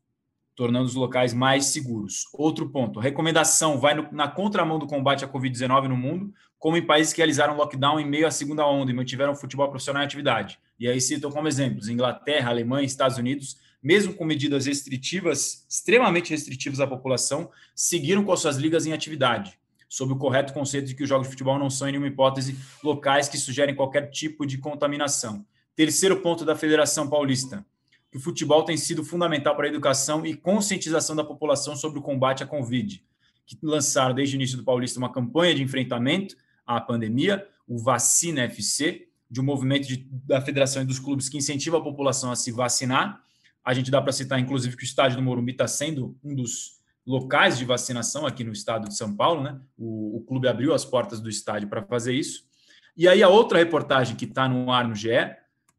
tornando 0.59 0.87
os 0.87 0.97
locais 0.97 1.33
mais 1.33 1.67
seguros. 1.67 2.25
Outro 2.33 2.69
ponto, 2.69 2.99
a 2.99 3.03
recomendação 3.03 3.79
vai 3.79 3.95
no, 3.95 4.09
na 4.11 4.27
contramão 4.27 4.77
do 4.77 4.89
combate 4.89 5.25
à 5.25 5.29
Covid-19 5.29 5.87
no 5.87 5.97
mundo, 5.97 6.35
como 6.59 6.77
em 6.77 6.85
países 6.85 7.13
que 7.13 7.19
realizaram 7.19 7.57
lockdown 7.57 8.01
em 8.01 8.05
meio 8.05 8.27
à 8.27 8.31
segunda 8.33 8.67
onda 8.67 8.91
e 8.91 8.95
mantiveram 8.95 9.35
o 9.35 9.37
futebol 9.37 9.69
profissional 9.69 10.03
em 10.03 10.07
atividade. 10.07 10.59
E 10.77 10.89
aí 10.89 11.01
citam 11.01 11.31
como 11.31 11.47
exemplos 11.47 11.89
Inglaterra, 11.89 12.51
Alemanha, 12.51 12.85
Estados 12.85 13.19
Unidos, 13.19 13.57
mesmo 13.81 14.13
com 14.13 14.25
medidas 14.25 14.67
restritivas, 14.67 15.65
extremamente 15.69 16.31
restritivas 16.31 16.81
à 16.81 16.89
população, 16.89 17.53
seguiram 17.73 18.25
com 18.25 18.37
suas 18.37 18.57
ligas 18.57 18.85
em 18.85 18.93
atividade, 18.93 19.57
sob 19.89 20.13
o 20.13 20.17
correto 20.17 20.53
conceito 20.53 20.87
de 20.87 20.95
que 20.95 21.03
os 21.03 21.09
jogos 21.09 21.27
de 21.27 21.31
futebol 21.31 21.59
não 21.59 21.71
são, 21.71 21.89
em 21.89 21.93
nenhuma 21.93 22.09
hipótese, 22.09 22.59
locais 22.83 23.29
que 23.29 23.39
sugerem 23.39 23.75
qualquer 23.75 24.11
tipo 24.11 24.45
de 24.45 24.59
contaminação. 24.59 25.47
Terceiro 25.75 26.21
ponto 26.21 26.45
da 26.45 26.55
Federação 26.55 27.09
Paulista 27.09 27.65
que 28.11 28.17
o 28.17 28.21
futebol 28.21 28.65
tem 28.65 28.77
sido 28.77 29.05
fundamental 29.05 29.55
para 29.55 29.67
a 29.67 29.69
educação 29.69 30.25
e 30.25 30.35
conscientização 30.35 31.15
da 31.15 31.25
população 31.25 31.77
sobre 31.77 31.99
o 31.99 32.03
combate 32.03 32.43
à 32.43 32.47
Covid, 32.47 33.05
que 33.47 33.59
lançaram 33.63 34.15
desde 34.15 34.35
o 34.35 34.39
início 34.39 34.57
do 34.57 34.65
Paulista 34.65 34.99
uma 34.99 35.13
campanha 35.13 35.55
de 35.55 35.63
enfrentamento 35.63 36.37
à 36.67 36.81
pandemia, 36.81 37.47
o 37.67 37.79
Vacina 37.79 38.43
FC, 38.43 39.09
de 39.31 39.41
um 39.41 39.45
movimento 39.45 39.87
de, 39.87 40.09
da 40.11 40.41
Federação 40.41 40.83
e 40.83 40.87
dos 40.87 40.99
clubes 40.99 41.29
que 41.29 41.37
incentiva 41.37 41.79
a 41.79 41.83
população 41.83 42.31
a 42.31 42.37
se 42.37 42.51
vacinar. 42.51 43.23
A 43.63 43.75
gente 43.75 43.91
dá 43.91 44.01
para 44.01 44.13
citar, 44.13 44.41
inclusive, 44.41 44.75
que 44.75 44.85
o 44.85 44.87
estádio 44.87 45.19
do 45.19 45.23
Morumbi 45.23 45.53
está 45.53 45.69
sendo 45.69 46.17
um 46.25 46.35
dos 46.35 46.78
locais 47.09 47.57
de 47.57 47.65
vacinação 47.65 48.27
aqui 48.27 48.45
no 48.45 48.53
estado 48.53 48.87
de 48.87 48.95
São 48.95 49.17
Paulo, 49.17 49.43
né? 49.43 49.59
O, 49.79 50.19
o 50.19 50.21
clube 50.21 50.47
abriu 50.47 50.75
as 50.75 50.85
portas 50.85 51.21
do 51.21 51.29
estádio 51.31 51.67
para 51.67 51.83
fazer 51.83 52.13
isso. 52.13 52.47
E 52.95 53.09
aí 53.09 53.23
a 53.23 53.31
outra 53.31 53.59
reportagem 53.59 54.15
que 54.15 54.27
está 54.27 54.47
no 54.47 54.71
ar 54.71 54.87
no 54.87 54.95
GE 54.95 55.09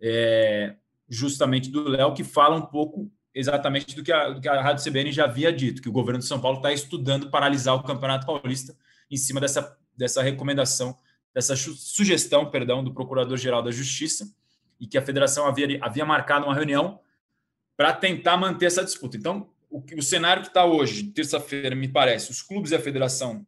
é, 0.02 0.76
justamente 1.08 1.70
do 1.70 1.88
Léo, 1.88 2.16
que 2.16 2.24
fala 2.24 2.56
um 2.56 2.66
pouco 2.66 3.12
exatamente 3.32 3.96
do 3.96 4.02
que, 4.04 4.12
a, 4.12 4.30
do 4.32 4.42
que 4.42 4.50
a 4.50 4.60
Rádio 4.60 4.84
CBN 4.84 5.12
já 5.12 5.26
havia 5.26 5.54
dito, 5.54 5.84
que 5.84 5.90
o 5.90 5.92
governo 5.92 6.20
de 6.20 6.26
São 6.26 6.42
Paulo 6.42 6.58
está 6.58 6.74
estudando 6.74 7.30
paralisar 7.30 7.76
o 7.76 7.84
Campeonato 7.84 8.26
Paulista 8.26 8.76
em 9.12 9.16
cima 9.16 9.40
dessa, 9.40 9.78
dessa 9.96 10.24
recomendação, 10.24 10.98
dessa 11.32 11.56
sugestão, 11.56 12.50
perdão, 12.50 12.84
do 12.84 12.92
Procurador-Geral 12.92 13.62
da 13.62 13.70
Justiça, 13.70 14.28
e 14.80 14.88
que 14.88 14.98
a 14.98 15.02
federação 15.02 15.46
havia, 15.46 15.78
havia 15.80 16.06
marcado 16.06 16.46
uma 16.46 16.56
reunião 16.56 17.00
para 17.78 17.94
tentar 17.94 18.36
manter 18.36 18.66
essa 18.66 18.84
disputa. 18.84 19.16
Então, 19.16 19.48
o, 19.70 19.84
o 19.98 20.02
cenário 20.02 20.42
que 20.42 20.50
está 20.50 20.66
hoje, 20.66 21.04
terça-feira, 21.04 21.76
me 21.76 21.88
parece, 21.88 22.32
os 22.32 22.42
clubes 22.42 22.72
e 22.72 22.76
a 22.76 22.80
federação, 22.80 23.46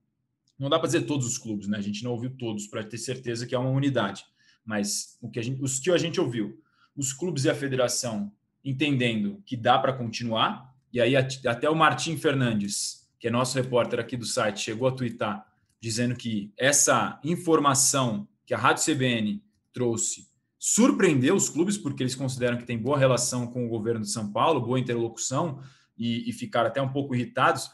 não 0.57 0.69
dá 0.69 0.77
para 0.77 0.87
dizer 0.87 1.01
todos 1.01 1.25
os 1.25 1.37
clubes, 1.37 1.67
né? 1.67 1.77
A 1.77 1.81
gente 1.81 2.03
não 2.03 2.11
ouviu 2.11 2.29
todos 2.29 2.67
para 2.67 2.83
ter 2.83 2.97
certeza 2.97 3.47
que 3.47 3.55
é 3.55 3.57
uma 3.57 3.69
unidade, 3.69 4.23
mas 4.63 5.17
o 5.21 5.29
que 5.29 5.39
a 5.39 5.43
gente, 5.43 5.61
os 5.61 5.79
que 5.79 5.89
a 5.89 5.97
gente 5.97 6.21
ouviu, 6.21 6.61
os 6.95 7.11
clubes 7.11 7.45
e 7.45 7.49
a 7.49 7.55
federação 7.55 8.31
entendendo 8.63 9.41
que 9.45 9.57
dá 9.57 9.79
para 9.79 9.93
continuar, 9.93 10.71
e 10.93 11.01
aí 11.01 11.15
até 11.15 11.69
o 11.69 11.75
Martim 11.75 12.15
Fernandes, 12.15 13.09
que 13.19 13.27
é 13.27 13.31
nosso 13.31 13.57
repórter 13.57 13.99
aqui 13.99 14.15
do 14.15 14.25
site, 14.25 14.59
chegou 14.59 14.87
a 14.87 14.91
twittar 14.91 15.47
dizendo 15.81 16.15
que 16.15 16.53
essa 16.55 17.19
informação 17.23 18.27
que 18.45 18.53
a 18.53 18.57
Rádio 18.57 18.85
CBN 18.85 19.43
trouxe 19.73 20.29
surpreendeu 20.59 21.35
os 21.35 21.49
clubes, 21.49 21.75
porque 21.75 22.03
eles 22.03 22.13
consideram 22.13 22.55
que 22.55 22.65
tem 22.65 22.77
boa 22.77 22.99
relação 22.99 23.47
com 23.47 23.65
o 23.65 23.69
governo 23.69 24.01
de 24.01 24.11
São 24.11 24.31
Paulo, 24.31 24.61
boa 24.61 24.79
interlocução, 24.79 25.59
e, 26.01 26.29
e 26.29 26.33
ficaram 26.33 26.67
até 26.67 26.81
um 26.81 26.89
pouco 26.89 27.13
irritados 27.13 27.69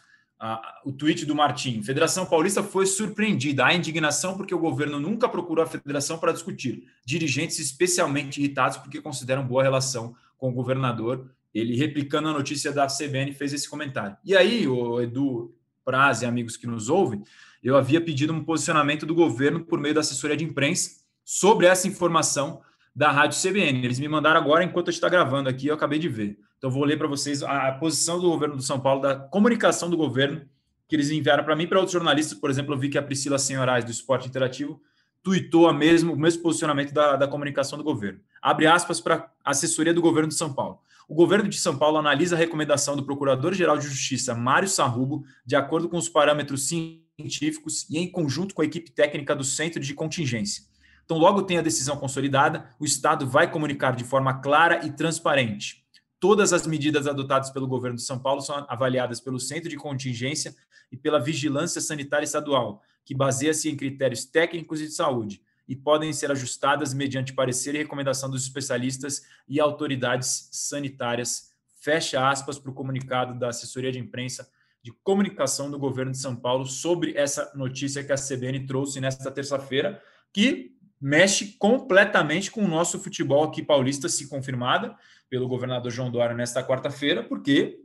o 0.85 0.91
tweet 0.91 1.25
do 1.25 1.35
Martim. 1.35 1.81
Federação 1.81 2.25
Paulista 2.25 2.61
foi 2.61 2.85
surpreendida. 2.85 3.65
Há 3.65 3.73
indignação 3.73 4.37
porque 4.37 4.53
o 4.53 4.59
governo 4.59 4.99
nunca 4.99 5.27
procurou 5.27 5.63
a 5.63 5.67
federação 5.67 6.19
para 6.19 6.31
discutir. 6.31 6.83
Dirigentes 7.03 7.57
especialmente 7.59 8.39
irritados 8.39 8.77
porque 8.77 9.01
consideram 9.01 9.45
boa 9.45 9.63
relação 9.63 10.15
com 10.37 10.49
o 10.49 10.53
governador. 10.53 11.31
Ele, 11.53 11.75
replicando 11.75 12.27
a 12.27 12.33
notícia 12.33 12.71
da 12.71 12.85
CBN, 12.85 13.33
fez 13.33 13.51
esse 13.51 13.67
comentário. 13.67 14.15
E 14.23 14.35
aí, 14.35 14.67
o 14.67 15.01
Edu 15.01 15.55
Praz 15.83 16.21
e 16.21 16.25
amigos 16.25 16.55
que 16.55 16.67
nos 16.67 16.87
ouvem, 16.87 17.23
eu 17.63 17.75
havia 17.75 17.99
pedido 17.99 18.31
um 18.31 18.43
posicionamento 18.43 19.05
do 19.05 19.15
governo 19.15 19.61
por 19.61 19.79
meio 19.79 19.95
da 19.95 20.01
assessoria 20.01 20.37
de 20.37 20.43
imprensa 20.43 21.01
sobre 21.25 21.65
essa 21.65 21.87
informação 21.87 22.61
da 22.95 23.11
Rádio 23.11 23.39
CBN. 23.41 23.83
Eles 23.83 23.99
me 23.99 24.07
mandaram 24.07 24.39
agora, 24.39 24.63
enquanto 24.63 24.87
gente 24.91 24.95
está 24.95 25.09
gravando 25.09 25.49
aqui, 25.49 25.67
eu 25.67 25.73
acabei 25.73 25.97
de 25.97 26.09
ver. 26.09 26.37
Então, 26.57 26.71
vou 26.71 26.83
ler 26.83 26.97
para 26.97 27.07
vocês 27.07 27.43
a 27.43 27.71
posição 27.73 28.19
do 28.19 28.29
governo 28.29 28.55
do 28.55 28.63
São 28.63 28.79
Paulo, 28.79 29.01
da 29.01 29.15
comunicação 29.15 29.89
do 29.89 29.97
governo, 29.97 30.41
que 30.87 30.95
eles 30.95 31.09
enviaram 31.11 31.43
para 31.43 31.55
mim 31.55 31.67
para 31.67 31.77
outros 31.77 31.93
jornalistas. 31.93 32.37
Por 32.37 32.49
exemplo, 32.49 32.73
eu 32.73 32.79
vi 32.79 32.89
que 32.89 32.97
a 32.97 33.03
Priscila 33.03 33.37
Senhorais, 33.37 33.85
do 33.85 33.91
Esporte 33.91 34.27
Interativo, 34.27 34.81
tuitou 35.21 35.67
a 35.67 35.73
mesmo, 35.73 36.13
o 36.13 36.17
mesmo 36.17 36.41
posicionamento 36.41 36.93
da, 36.93 37.15
da 37.15 37.27
comunicação 37.27 37.77
do 37.77 37.83
governo. 37.83 38.19
Abre 38.41 38.65
aspas 38.65 39.01
para 39.01 39.29
a 39.43 39.51
assessoria 39.51 39.93
do 39.93 40.01
governo 40.01 40.29
de 40.29 40.35
São 40.35 40.53
Paulo. 40.53 40.79
O 41.07 41.13
governo 41.13 41.47
de 41.47 41.57
São 41.57 41.77
Paulo 41.77 41.97
analisa 41.97 42.35
a 42.35 42.39
recomendação 42.39 42.95
do 42.95 43.03
Procurador-Geral 43.03 43.77
de 43.77 43.87
Justiça, 43.87 44.33
Mário 44.33 44.67
Sarrubo, 44.67 45.25
de 45.45 45.55
acordo 45.55 45.87
com 45.87 45.97
os 45.97 46.09
parâmetros 46.09 46.67
científicos 46.67 47.85
e 47.89 47.97
em 47.97 48.09
conjunto 48.09 48.53
com 48.53 48.61
a 48.61 48.65
equipe 48.65 48.91
técnica 48.91 49.35
do 49.35 49.43
Centro 49.43 49.79
de 49.79 49.93
Contingência. 49.93 50.63
Então, 51.05 51.17
logo 51.17 51.43
tem 51.43 51.57
a 51.57 51.61
decisão 51.61 51.95
consolidada, 51.95 52.69
o 52.77 52.83
Estado 52.83 53.25
vai 53.25 53.49
comunicar 53.49 53.95
de 53.95 54.03
forma 54.03 54.41
clara 54.41 54.85
e 54.85 54.91
transparente. 54.91 55.86
Todas 56.19 56.51
as 56.51 56.65
medidas 56.65 57.05
adotadas 57.05 57.51
pelo 57.51 57.67
governo 57.67 57.97
de 57.97 58.03
São 58.03 58.17
Paulo 58.17 58.41
são 58.41 58.65
avaliadas 58.67 59.19
pelo 59.19 59.39
Centro 59.39 59.69
de 59.69 59.75
Contingência 59.75 60.55
e 60.91 60.97
pela 60.97 61.19
Vigilância 61.19 61.79
Sanitária 61.79 62.25
Estadual, 62.25 62.81
que 63.05 63.13
baseia-se 63.13 63.69
em 63.69 63.75
critérios 63.75 64.25
técnicos 64.25 64.81
e 64.81 64.85
de 64.85 64.93
saúde 64.93 65.41
e 65.67 65.75
podem 65.75 66.13
ser 66.13 66.31
ajustadas 66.31 66.93
mediante 66.93 67.33
parecer 67.33 67.75
e 67.75 67.79
recomendação 67.79 68.29
dos 68.29 68.43
especialistas 68.43 69.23
e 69.47 69.59
autoridades 69.59 70.49
sanitárias. 70.51 71.51
Fecha 71.81 72.27
aspas 72.27 72.57
para 72.57 72.71
o 72.71 72.73
comunicado 72.73 73.37
da 73.37 73.49
assessoria 73.49 73.91
de 73.91 73.99
imprensa 73.99 74.49
de 74.81 74.91
comunicação 75.03 75.69
do 75.69 75.77
governo 75.77 76.13
de 76.13 76.17
São 76.17 76.35
Paulo 76.35 76.65
sobre 76.65 77.13
essa 77.17 77.51
notícia 77.55 78.03
que 78.03 78.13
a 78.13 78.15
CBN 78.15 78.65
trouxe 78.65 79.01
nesta 79.01 79.29
terça-feira, 79.29 80.01
que 80.31 80.77
mexe 80.99 81.57
completamente 81.59 82.49
com 82.49 82.63
o 82.63 82.67
nosso 82.67 82.97
futebol 82.97 83.43
aqui 83.43 83.61
paulista, 83.61 84.07
se 84.07 84.27
confirmada 84.29 84.95
pelo 85.29 85.47
governador 85.47 85.91
João 85.91 86.11
Dória 86.11 86.35
nesta 86.35 86.63
quarta-feira, 86.63 87.23
porque 87.23 87.79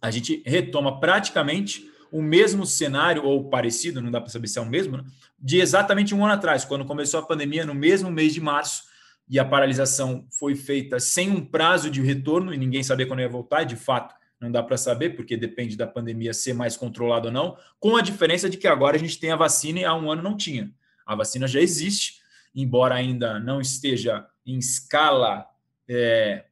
a 0.00 0.10
gente 0.10 0.42
retoma 0.44 0.98
praticamente 0.98 1.90
o 2.10 2.20
mesmo 2.20 2.66
cenário, 2.66 3.24
ou 3.24 3.48
parecido, 3.48 4.02
não 4.02 4.10
dá 4.10 4.20
para 4.20 4.30
saber 4.30 4.46
se 4.46 4.58
é 4.58 4.62
o 4.62 4.68
mesmo, 4.68 4.98
né? 4.98 5.04
de 5.38 5.60
exatamente 5.60 6.14
um 6.14 6.24
ano 6.24 6.34
atrás, 6.34 6.64
quando 6.64 6.84
começou 6.84 7.18
a 7.18 7.22
pandemia, 7.22 7.64
no 7.64 7.74
mesmo 7.74 8.10
mês 8.10 8.34
de 8.34 8.40
março, 8.40 8.84
e 9.28 9.38
a 9.38 9.44
paralisação 9.44 10.26
foi 10.30 10.54
feita 10.54 11.00
sem 11.00 11.30
um 11.30 11.42
prazo 11.42 11.88
de 11.90 12.02
retorno, 12.02 12.52
e 12.52 12.58
ninguém 12.58 12.82
sabia 12.82 13.06
quando 13.06 13.20
ia 13.20 13.28
voltar, 13.28 13.62
e 13.62 13.66
de 13.66 13.76
fato 13.76 14.14
não 14.38 14.50
dá 14.50 14.62
para 14.62 14.76
saber, 14.76 15.10
porque 15.10 15.36
depende 15.36 15.76
da 15.76 15.86
pandemia 15.86 16.34
ser 16.34 16.52
mais 16.52 16.76
controlada 16.76 17.28
ou 17.28 17.32
não, 17.32 17.56
com 17.78 17.96
a 17.96 18.02
diferença 18.02 18.50
de 18.50 18.58
que 18.58 18.66
agora 18.66 18.96
a 18.96 18.98
gente 18.98 19.18
tem 19.18 19.30
a 19.30 19.36
vacina 19.36 19.80
e 19.80 19.84
há 19.84 19.94
um 19.94 20.10
ano 20.10 20.20
não 20.20 20.36
tinha. 20.36 20.70
A 21.06 21.14
vacina 21.14 21.46
já 21.46 21.60
existe, 21.60 22.20
embora 22.54 22.94
ainda 22.94 23.40
não 23.40 23.60
esteja 23.60 24.26
em 24.44 24.58
escala, 24.58 25.46
é, 25.88 26.44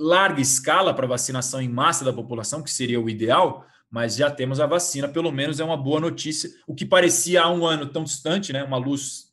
larga 0.00 0.40
escala 0.40 0.94
para 0.94 1.06
vacinação 1.06 1.60
em 1.60 1.68
massa 1.68 2.04
da 2.04 2.12
população, 2.12 2.62
que 2.62 2.70
seria 2.70 2.98
o 2.98 3.10
ideal, 3.10 3.66
mas 3.90 4.16
já 4.16 4.30
temos 4.30 4.58
a 4.58 4.66
vacina, 4.66 5.06
pelo 5.06 5.30
menos 5.30 5.60
é 5.60 5.64
uma 5.64 5.76
boa 5.76 6.00
notícia. 6.00 6.50
O 6.66 6.74
que 6.74 6.86
parecia 6.86 7.42
há 7.42 7.50
um 7.50 7.66
ano 7.66 7.86
tão 7.86 8.02
distante, 8.02 8.52
né, 8.52 8.64
uma 8.64 8.78
luz 8.78 9.30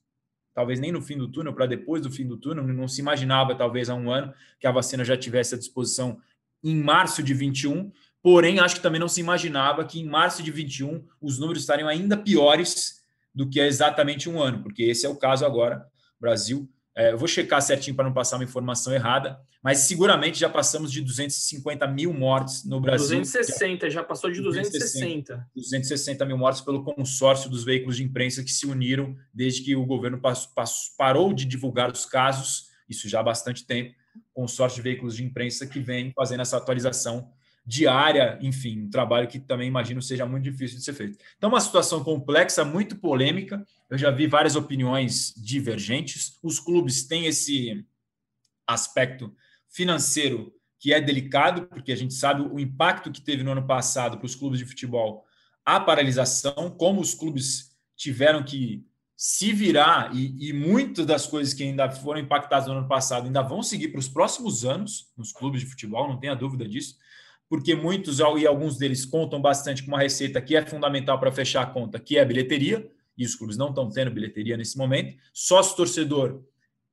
talvez 0.54 0.80
nem 0.80 0.92
no 0.92 1.04
fim 1.04 1.16
do 1.16 1.28
túnel, 1.28 1.54
para 1.54 1.68
depois 1.68 2.02
do 2.02 2.12
fim 2.12 2.26
do 2.26 2.36
túnel, 2.36 2.68
não 2.68 2.88
se 2.88 3.00
imaginava 3.00 3.54
talvez 3.54 3.92
há 3.92 3.94
um 3.94 4.10
ano 4.10 4.34
que 4.60 4.66
a 4.66 4.72
vacina 4.72 5.06
já 5.06 5.16
tivesse 5.16 5.54
à 5.54 5.58
disposição 5.58 6.20
em 6.64 6.76
março 6.76 7.22
de 7.22 7.32
21, 7.32 7.92
porém 8.24 8.60
acho 8.60 8.78
que 8.78 8.82
também 8.82 9.00
não 9.00 9.08
se 9.08 9.20
imaginava 9.20 9.86
que 9.86 10.00
em 10.00 10.06
março 10.06 10.42
de 10.42 10.50
21 10.50 11.06
os 11.22 11.38
números 11.38 11.62
estariam 11.62 11.88
ainda 11.88 12.18
piores 12.18 13.04
do 13.36 13.48
que 13.48 13.60
é 13.60 13.68
exatamente 13.68 14.28
um 14.28 14.42
ano, 14.42 14.64
porque 14.64 14.82
esse 14.82 15.06
é 15.06 15.10
o 15.10 15.16
caso 15.16 15.46
agora, 15.46 15.86
Brasil. 16.20 16.68
É, 16.96 17.12
eu 17.12 17.20
vou 17.20 17.28
checar 17.28 17.62
certinho 17.62 17.96
para 17.96 18.06
não 18.06 18.14
passar 18.14 18.38
uma 18.38 18.44
informação 18.44 18.92
errada, 18.92 19.40
mas 19.68 19.80
seguramente 19.80 20.40
já 20.40 20.48
passamos 20.48 20.90
de 20.90 21.02
250 21.02 21.86
mil 21.90 22.14
mortes 22.14 22.64
no 22.64 22.80
Brasil. 22.80 23.20
260, 23.20 23.90
já 23.90 24.02
passou 24.02 24.32
de 24.32 24.42
260. 24.42 25.46
260 25.54 26.26
mil 26.26 26.38
mortes 26.38 26.62
pelo 26.62 26.86
consórcio 26.86 27.50
dos 27.50 27.66
veículos 27.66 27.98
de 27.98 28.04
imprensa 28.06 28.42
que 28.42 28.50
se 28.50 28.66
uniram 28.66 29.14
desde 29.34 29.62
que 29.64 29.76
o 29.76 29.86
governo 29.86 30.22
parou 30.98 31.34
de 31.34 31.44
divulgar 31.44 31.92
os 31.92 32.06
casos, 32.06 32.70
isso 32.88 33.10
já 33.10 33.20
há 33.20 33.24
bastante 33.24 33.66
tempo, 33.66 33.94
consórcio 34.34 34.78
de 34.78 34.84
veículos 34.84 35.18
de 35.18 35.26
imprensa 35.26 35.68
que 35.68 35.82
vem 35.82 36.14
fazendo 36.16 36.44
essa 36.44 36.56
atualização 36.56 37.30
diária, 37.66 38.40
enfim, 38.42 38.84
um 38.84 38.90
trabalho 38.90 39.28
que 39.28 39.38
também 39.38 39.68
imagino 39.68 40.02
seja 40.02 40.26
muito 40.26 40.46
difícil 40.46 40.78
de 40.78 40.86
ser 40.86 40.94
feito. 40.94 41.18
Então, 41.38 41.50
uma 41.50 41.60
situação 41.60 42.02
complexa, 42.06 42.64
muito 42.64 42.96
polêmica. 42.96 43.68
Eu 43.90 43.98
já 43.98 44.12
vi 44.12 44.28
várias 44.28 44.56
opiniões 44.56 45.34
divergentes. 45.36 46.40
Os 46.42 46.58
clubes 46.58 47.06
têm 47.06 47.26
esse 47.26 47.86
aspecto 48.66 49.36
financeiro 49.70 50.54
que 50.80 50.94
é 50.94 51.02
delicado, 51.02 51.68
porque 51.68 51.92
a 51.92 51.96
gente 51.96 52.14
sabe 52.14 52.42
o 52.42 52.60
impacto 52.60 53.12
que 53.12 53.22
teve 53.22 53.44
no 53.44 53.52
ano 53.52 53.66
passado 53.66 54.18
para 54.18 54.26
os 54.26 54.36
clubes 54.36 54.60
de 54.60 54.66
futebol 54.66 55.26
a 55.66 55.80
paralisação, 55.80 56.70
como 56.78 57.02
os 57.02 57.14
clubes 57.14 57.76
tiveram 57.96 58.44
que 58.44 58.86
se 59.16 59.52
virar 59.52 60.16
e, 60.16 60.50
e 60.50 60.54
muitas 60.54 61.06
das 61.06 61.26
coisas 61.26 61.54
que 61.54 61.64
ainda 61.64 61.90
foram 61.90 62.22
impactadas 62.22 62.68
no 62.68 62.74
ano 62.74 62.88
passado 62.88 63.26
ainda 63.26 63.42
vão 63.42 63.64
seguir 63.64 63.90
para 63.90 64.00
os 64.00 64.08
próximos 64.08 64.64
anos 64.64 65.12
nos 65.18 65.32
clubes 65.32 65.62
de 65.62 65.68
futebol, 65.68 66.08
não 66.08 66.20
tenha 66.20 66.36
dúvida 66.36 66.68
disso 66.68 66.96
porque 67.50 67.76
muitos 67.76 68.20
e 68.20 68.46
alguns 68.46 68.78
deles 68.78 69.06
contam 69.06 69.42
bastante 69.42 69.84
com 69.84 69.90
uma 69.90 70.00
receita 70.00 70.42
que 70.42 70.56
é 70.56 70.66
fundamental 70.66 71.20
para 71.20 71.32
fechar 71.32 71.62
a 71.62 71.66
conta, 71.66 72.00
que 72.00 72.18
é 72.18 72.22
a 72.22 72.26
bilheteria, 72.26 72.90
e 73.18 73.26
os 73.26 73.36
clubes 73.36 73.58
não 73.58 73.70
estão 73.70 73.90
tendo 73.90 74.12
bilheteria 74.12 74.58
nesse 74.58 74.78
momento. 74.78 75.18
Sócio 75.34 75.76
torcedor 75.76 76.44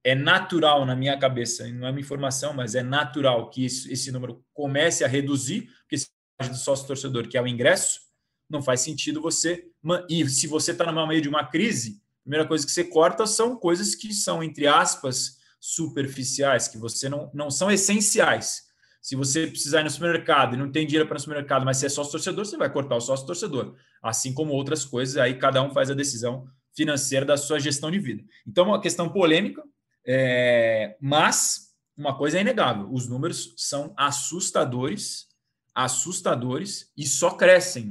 é 0.05 0.15
natural 0.15 0.85
na 0.85 0.95
minha 0.95 1.19
cabeça, 1.19 1.67
não 1.69 1.89
é 1.89 1.91
uma 1.91 2.01
informação, 2.01 2.53
mas 2.53 2.75
é 2.75 2.83
natural 2.83 3.49
que 3.49 3.65
esse 3.65 4.13
número 4.13 4.45
comece 4.53 5.03
a 5.03 5.09
reduzir, 5.09 5.71
porque 5.81 5.97
se 5.97 6.09
do 6.43 6.55
sócio 6.57 6.87
torcedor, 6.87 7.27
que 7.27 7.39
é 7.39 7.43
o 7.43 7.49
ingresso, 7.49 8.01
não 8.49 8.63
faz 8.63 8.81
sentido 8.81 9.23
você. 9.23 9.67
E 10.11 10.29
se 10.29 10.47
você 10.47 10.73
está 10.73 10.93
no 10.93 11.07
meio 11.07 11.23
de 11.23 11.29
uma 11.29 11.47
crise, 11.47 12.03
a 12.21 12.23
primeira 12.25 12.47
coisa 12.47 12.67
que 12.67 12.73
você 12.73 12.85
corta 12.85 13.27
são 13.27 13.57
coisas 13.57 13.95
que 13.95 14.13
são, 14.13 14.43
entre 14.43 14.67
aspas, 14.67 15.39
superficiais, 15.59 16.69
que 16.69 16.77
você 16.77 17.09
não, 17.09 17.31
não 17.33 17.51
são 17.51 17.71
essenciais. 17.71 18.65
Se 19.01 19.17
você 19.17 19.47
precisar 19.47 19.81
ir 19.81 19.85
no 19.85 19.91
supermercado 19.91 20.55
e 20.55 20.59
não 20.59 20.71
tem 20.71 20.87
dinheiro 20.87 21.07
para 21.07 21.15
ir 21.15 21.19
no 21.19 21.23
supermercado, 21.23 21.65
mas 21.65 21.79
você 21.79 21.87
é 21.87 21.89
sócio 21.89 22.13
torcedor, 22.13 22.45
você 22.45 22.57
vai 22.59 22.71
cortar 22.71 22.97
o 22.97 23.01
sócio 23.01 23.27
torcedor. 23.27 23.75
Assim 24.03 24.35
como 24.35 24.53
outras 24.53 24.85
coisas, 24.85 25.17
aí 25.17 25.39
cada 25.39 25.63
um 25.63 25.71
faz 25.71 25.91
a 25.91 25.95
decisão 25.95 26.47
financeira 26.75 27.25
da 27.25 27.37
sua 27.37 27.59
gestão 27.59 27.91
de 27.91 27.99
vida. 27.99 28.23
Então, 28.47 28.65
é 28.65 28.69
uma 28.69 28.81
questão 28.81 29.09
polêmica, 29.09 29.63
é... 30.07 30.97
mas 31.01 31.75
uma 31.97 32.17
coisa 32.17 32.39
é 32.39 32.41
inegável: 32.41 32.89
os 32.93 33.09
números 33.09 33.55
são 33.57 33.95
assustadores, 33.97 35.29
assustadores 35.75 36.93
e 36.97 37.07
só 37.07 37.31
crescem. 37.31 37.91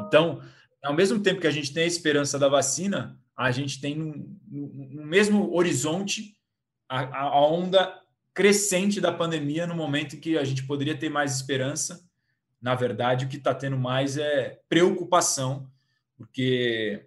Então, 0.00 0.42
ao 0.82 0.94
mesmo 0.94 1.20
tempo 1.20 1.40
que 1.40 1.46
a 1.46 1.52
gente 1.52 1.72
tem 1.72 1.84
a 1.84 1.88
esperança 1.88 2.38
da 2.38 2.48
vacina, 2.48 3.18
a 3.36 3.50
gente 3.50 3.80
tem 3.80 3.94
no, 3.96 5.04
mesmo 5.04 5.54
horizonte 5.54 6.36
a, 6.88 7.28
a, 7.28 7.46
onda 7.46 8.00
crescente 8.32 9.00
da 9.00 9.12
pandemia 9.12 9.66
no 9.66 9.74
momento 9.74 10.16
em 10.16 10.20
que 10.20 10.38
a 10.38 10.44
gente 10.44 10.66
poderia 10.66 10.96
ter 10.96 11.08
mais 11.08 11.34
esperança. 11.34 12.06
Na 12.60 12.74
verdade, 12.74 13.24
o 13.24 13.28
que 13.28 13.36
está 13.36 13.54
tendo 13.54 13.76
mais 13.76 14.16
é 14.16 14.60
preocupação, 14.68 15.70
porque 16.16 17.06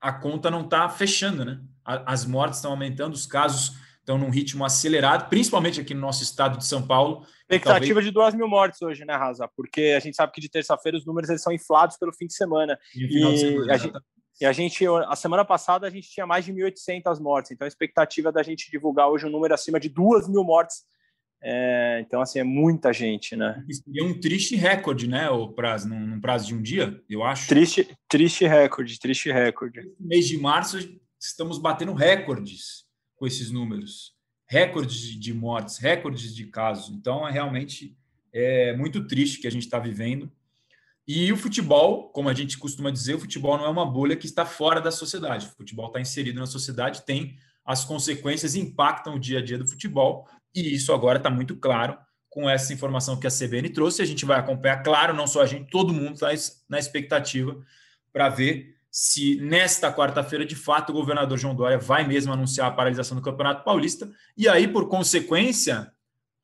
a 0.00 0.12
conta 0.12 0.50
não 0.50 0.62
está 0.62 0.88
fechando, 0.88 1.44
né? 1.44 1.60
As 1.84 2.24
mortes 2.24 2.58
estão 2.58 2.70
aumentando, 2.70 3.14
os 3.14 3.26
casos 3.26 3.76
estão 4.04 4.18
num 4.18 4.30
ritmo 4.30 4.64
acelerado, 4.64 5.28
principalmente 5.28 5.80
aqui 5.80 5.94
no 5.94 6.00
nosso 6.00 6.22
estado 6.22 6.58
de 6.58 6.66
São 6.66 6.86
Paulo. 6.86 7.26
Expectativa 7.42 7.86
talvez... 7.86 8.04
de 8.04 8.10
duas 8.10 8.34
mil 8.34 8.46
mortes 8.46 8.80
hoje, 8.82 9.04
né, 9.04 9.16
Raza? 9.16 9.48
Porque 9.56 9.94
a 9.96 10.00
gente 10.00 10.14
sabe 10.14 10.32
que 10.32 10.40
de 10.40 10.48
terça-feira 10.48 10.96
os 10.96 11.06
números 11.06 11.30
eles 11.30 11.42
são 11.42 11.52
inflados 11.52 11.96
pelo 11.96 12.12
fim 12.12 12.26
de 12.26 12.34
semana. 12.34 12.78
E, 12.94 13.04
e 13.04 13.38
semana, 13.38 13.72
a, 13.72 13.76
gente, 13.76 13.98
e 14.40 14.46
a 14.46 14.52
gente, 14.52 14.86
a 14.86 15.16
semana 15.16 15.44
passada, 15.44 15.86
a 15.86 15.90
gente 15.90 16.08
tinha 16.10 16.26
mais 16.26 16.44
de 16.44 16.52
1.800 16.52 17.18
mortes. 17.20 17.50
Então, 17.50 17.64
a 17.64 17.68
expectativa 17.68 18.30
da 18.30 18.42
gente 18.42 18.70
divulgar 18.70 19.08
hoje 19.08 19.26
um 19.26 19.30
número 19.30 19.54
acima 19.54 19.80
de 19.80 19.88
duas 19.88 20.28
mil 20.28 20.44
mortes. 20.44 20.84
É, 21.46 22.00
então, 22.00 22.22
assim, 22.22 22.38
é 22.38 22.44
muita 22.44 22.90
gente, 22.90 23.36
né? 23.36 23.62
E 23.86 24.02
um 24.02 24.18
triste 24.18 24.56
recorde, 24.56 25.06
né, 25.06 25.28
o 25.28 25.48
prazo, 25.52 25.86
num, 25.88 26.00
num, 26.00 26.20
prazo 26.20 26.46
de 26.46 26.54
um 26.54 26.62
dia, 26.62 26.98
eu 27.08 27.22
acho. 27.22 27.48
Triste, 27.48 27.86
triste 28.08 28.46
recorde, 28.46 28.98
triste 28.98 29.30
recorde. 29.30 29.82
No 30.00 30.08
mês 30.08 30.26
de 30.26 30.38
março, 30.38 30.78
estamos 31.26 31.58
batendo 31.58 31.92
recordes 31.92 32.84
com 33.16 33.26
esses 33.26 33.50
números. 33.50 34.14
Recordes 34.46 35.18
de 35.18 35.32
mortes, 35.32 35.78
recordes 35.78 36.34
de 36.34 36.46
casos. 36.46 36.94
Então, 36.94 37.26
é 37.26 37.32
realmente 37.32 37.96
é 38.32 38.76
muito 38.76 39.06
triste 39.06 39.40
que 39.40 39.46
a 39.46 39.50
gente 39.50 39.64
está 39.64 39.78
vivendo. 39.78 40.30
E 41.06 41.32
o 41.32 41.36
futebol, 41.36 42.08
como 42.10 42.28
a 42.28 42.34
gente 42.34 42.58
costuma 42.58 42.90
dizer, 42.90 43.14
o 43.14 43.20
futebol 43.20 43.56
não 43.56 43.66
é 43.66 43.68
uma 43.68 43.86
bolha 43.86 44.16
que 44.16 44.26
está 44.26 44.44
fora 44.44 44.80
da 44.80 44.90
sociedade. 44.90 45.46
O 45.46 45.56
futebol 45.56 45.86
está 45.86 46.00
inserido 46.00 46.40
na 46.40 46.46
sociedade, 46.46 47.04
tem 47.04 47.36
as 47.64 47.84
consequências, 47.84 48.54
impactam 48.54 49.14
o 49.14 49.18
dia 49.18 49.38
a 49.38 49.42
dia 49.42 49.58
do 49.58 49.66
futebol, 49.66 50.28
e 50.54 50.74
isso 50.74 50.92
agora 50.92 51.18
está 51.18 51.30
muito 51.30 51.56
claro 51.56 51.96
com 52.28 52.48
essa 52.50 52.72
informação 52.72 53.18
que 53.18 53.26
a 53.26 53.30
CBN 53.30 53.68
trouxe. 53.70 54.02
A 54.02 54.04
gente 54.04 54.24
vai 54.24 54.38
acompanhar, 54.38 54.82
claro, 54.82 55.14
não 55.14 55.26
só 55.26 55.42
a 55.42 55.46
gente, 55.46 55.70
todo 55.70 55.94
mundo 55.94 56.14
está 56.14 56.28
na 56.68 56.78
expectativa 56.78 57.56
para 58.12 58.28
ver 58.28 58.73
se 58.96 59.40
nesta 59.40 59.92
quarta-feira, 59.92 60.46
de 60.46 60.54
fato, 60.54 60.90
o 60.90 60.92
governador 60.92 61.36
João 61.36 61.52
Dória 61.52 61.76
vai 61.76 62.06
mesmo 62.06 62.32
anunciar 62.32 62.68
a 62.68 62.70
paralisação 62.70 63.16
do 63.16 63.22
Campeonato 63.24 63.64
Paulista, 63.64 64.08
e 64.36 64.48
aí, 64.48 64.68
por 64.68 64.88
consequência, 64.88 65.90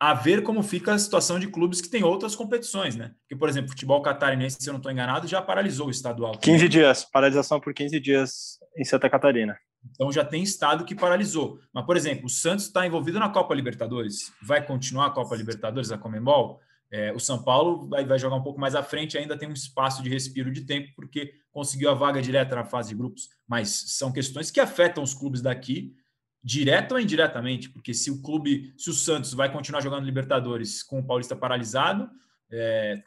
a 0.01 0.14
ver 0.14 0.42
como 0.42 0.61
fica 0.61 0.92
a 0.92 0.98
situação 0.98 1.38
de 1.38 1.46
clubes 1.46 1.80
que 1.80 1.88
têm 1.88 2.03
outras 2.03 2.34
competições, 2.34 2.96
né? 2.96 3.12
Porque, 3.20 3.36
por 3.36 3.48
exemplo, 3.48 3.70
futebol 3.70 4.03
catarinense, 4.03 4.57
se 4.59 4.68
eu 4.68 4.72
não 4.72 4.78
estou 4.78 4.90
enganado, 4.90 5.28
já 5.28 5.40
paralisou 5.40 5.86
o 5.86 5.90
estadual. 5.92 6.32
15 6.38 6.68
dias, 6.68 7.05
paralisação 7.05 7.61
por 7.61 7.72
15 7.72 8.01
dias 8.01 8.59
em 8.76 8.84
Santa 8.84 9.09
Catarina. 9.09 9.57
Então 9.88 10.11
já 10.11 10.24
tem 10.24 10.42
estado 10.42 10.84
que 10.84 10.96
paralisou. 10.96 11.61
Mas, 11.72 11.86
por 11.86 11.96
exemplo, 11.96 12.26
o 12.26 12.28
Santos 12.28 12.64
está 12.64 12.84
envolvido 12.84 13.20
na 13.20 13.28
Copa 13.28 13.55
Libertadores. 13.55 14.32
Vai 14.42 14.66
continuar 14.66 15.07
a 15.07 15.11
Copa 15.11 15.36
Libertadores, 15.36 15.92
a 15.92 15.98
Comembol? 15.98 16.61
É, 16.91 17.12
o 17.12 17.20
São 17.20 17.43
Paulo 17.43 17.88
vai, 17.88 18.05
vai, 18.05 18.18
jogar 18.18 18.36
um 18.36 18.43
pouco 18.43 18.59
mais 18.59 18.74
à 18.74 18.82
frente, 18.82 19.16
ainda 19.16 19.38
tem 19.38 19.49
um 19.49 19.53
espaço 19.53 20.03
de 20.03 20.09
respiro 20.09 20.51
de 20.53 20.62
tempo, 20.62 20.91
porque 20.97 21.34
conseguiu 21.53 21.91
a 21.91 21.95
vaga 21.95 22.20
direta 22.20 22.57
na 22.57 22.64
fase 22.64 22.91
de 22.91 22.97
grupos. 22.97 23.28
Mas 23.47 23.68
são 23.97 24.12
questões 24.12 24.51
que 24.51 24.59
afetam 24.59 25.03
os 25.03 25.14
clubes 25.14 25.41
daqui 25.41 25.95
direta 26.43 26.95
ou 26.95 27.01
indiretamente, 27.01 27.68
porque 27.68 27.93
se 27.93 28.11
o 28.11 28.22
clube, 28.22 28.72
se 28.76 28.91
o 28.91 28.95
Santos 28.95 29.34
vai 29.34 29.53
continuar 29.53 29.82
jogando 29.82 30.05
Libertadores 30.05 30.82
com 30.82 30.99
o 30.99 31.05
Paulista 31.05 31.36
paralisado, 31.36 32.11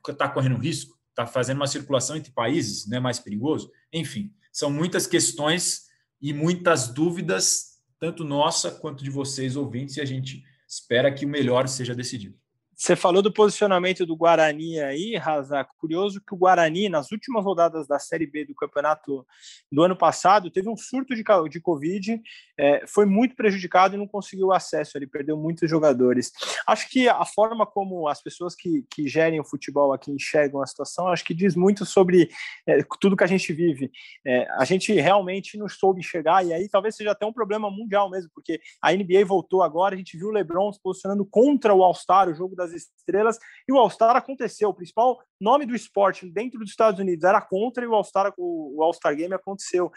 está 0.08 0.26
é, 0.26 0.30
correndo 0.30 0.58
risco, 0.58 0.98
está 1.10 1.26
fazendo 1.26 1.58
uma 1.58 1.68
circulação 1.68 2.16
entre 2.16 2.32
países, 2.32 2.88
não 2.88 2.98
é 2.98 3.00
mais 3.00 3.20
perigoso? 3.20 3.72
Enfim, 3.92 4.32
são 4.52 4.70
muitas 4.70 5.08
questões 5.08 5.88
e 6.22 6.32
muitas 6.32 6.88
dúvidas, 6.88 7.82
tanto 8.00 8.24
nossa 8.24 8.72
quanto 8.72 9.04
de 9.04 9.10
vocês 9.10 9.56
ouvintes, 9.56 9.98
e 9.98 10.02
a 10.02 10.06
gente 10.06 10.44
espera 10.68 11.12
que 11.12 11.26
o 11.26 11.30
melhor 11.30 11.68
seja 11.68 11.96
decidido. 11.96 12.38
Você 12.76 12.96
falou 12.96 13.22
do 13.22 13.32
posicionamento 13.32 14.06
do 14.06 14.16
Guarani 14.16 14.80
aí, 14.80 15.16
Raza. 15.16 15.64
Curioso 15.78 16.20
que 16.20 16.34
o 16.34 16.38
Guarani, 16.38 16.90
nas 16.90 17.12
últimas 17.12 17.44
rodadas 17.44 17.88
da 17.88 18.00
Série 18.00 18.26
B 18.26 18.46
do 18.46 18.56
campeonato 18.56 19.26
do 19.72 19.84
ano 19.84 19.96
passado, 19.96 20.50
teve 20.50 20.70
um 20.70 20.76
surto 20.76 21.16
de, 21.16 21.24
de 21.50 21.62
Covid, 21.62 22.22
é, 22.60 22.86
foi 22.88 23.06
muito 23.06 23.36
prejudicado 23.36 23.95
e 23.95 23.97
não 23.97 24.08
conseguiu 24.08 24.51
acesso, 24.51 24.97
ele 24.97 25.08
perdeu 25.08 25.38
muitos 25.38 25.70
jogadores. 25.70 26.32
Acho 26.68 26.89
que 26.89 27.08
a 27.08 27.26
forma 27.26 27.66
como 27.66 28.08
as 28.08 28.22
pessoas 28.22 28.56
que, 28.56 28.84
que 28.91 29.08
gerem 29.08 29.39
o 29.39 29.45
futebol 29.45 29.93
aqui 29.93 30.12
enxergam 30.12 30.62
a 30.62 30.68
situação, 30.68 31.08
acho 31.08 31.24
que 31.24 31.34
diz 31.34 31.56
muito 31.56 31.86
sobre 31.86 32.30
é, 32.68 32.80
tudo 32.99 33.16
que 33.16 33.24
a 33.24 33.28
gente 33.28 33.54
vive. 33.54 33.91
É, 34.26 34.47
a 34.58 34.66
gente 34.66 34.91
realmente 34.93 35.58
não 35.58 35.70
soube 35.70 36.01
chegar, 36.01 36.43
e 36.43 36.54
aí 36.54 36.68
talvez 36.68 36.95
seja 36.95 37.12
até 37.12 37.26
um 37.26 37.34
problema 37.34 37.70
mundial 37.70 38.10
mesmo, 38.10 38.32
porque 38.34 38.60
a 38.82 38.91
NBA 38.91 39.26
voltou 39.26 39.62
agora, 39.62 39.93
a 39.93 39.97
gente 39.97 40.18
viu 40.18 40.30
o 40.30 40.32
LeBron 40.32 40.72
se 40.74 40.82
posicionando 40.82 41.26
contra 41.26 41.74
o 41.74 41.84
All-Star, 41.84 42.30
o 42.30 42.34
jogo 42.34 42.56
da 42.56 42.64
das 42.64 42.74
estrelas, 42.74 43.38
e 43.68 43.72
o 43.72 43.78
All-Star 43.78 44.16
aconteceu. 44.16 44.70
O 44.70 44.74
principal 44.74 45.20
nome 45.44 45.66
do 45.66 45.76
esporte 45.76 46.26
dentro 46.30 46.60
dos 46.60 46.70
Estados 46.70 47.00
Unidos 47.00 47.24
era 47.24 47.41
contra, 47.41 47.84
e 47.84 47.88
o 47.88 47.94
All-Star 47.94 48.34
o 48.38 48.82
All-Star 48.82 49.16
Game 49.16 49.34
aconteceu. 49.34 49.91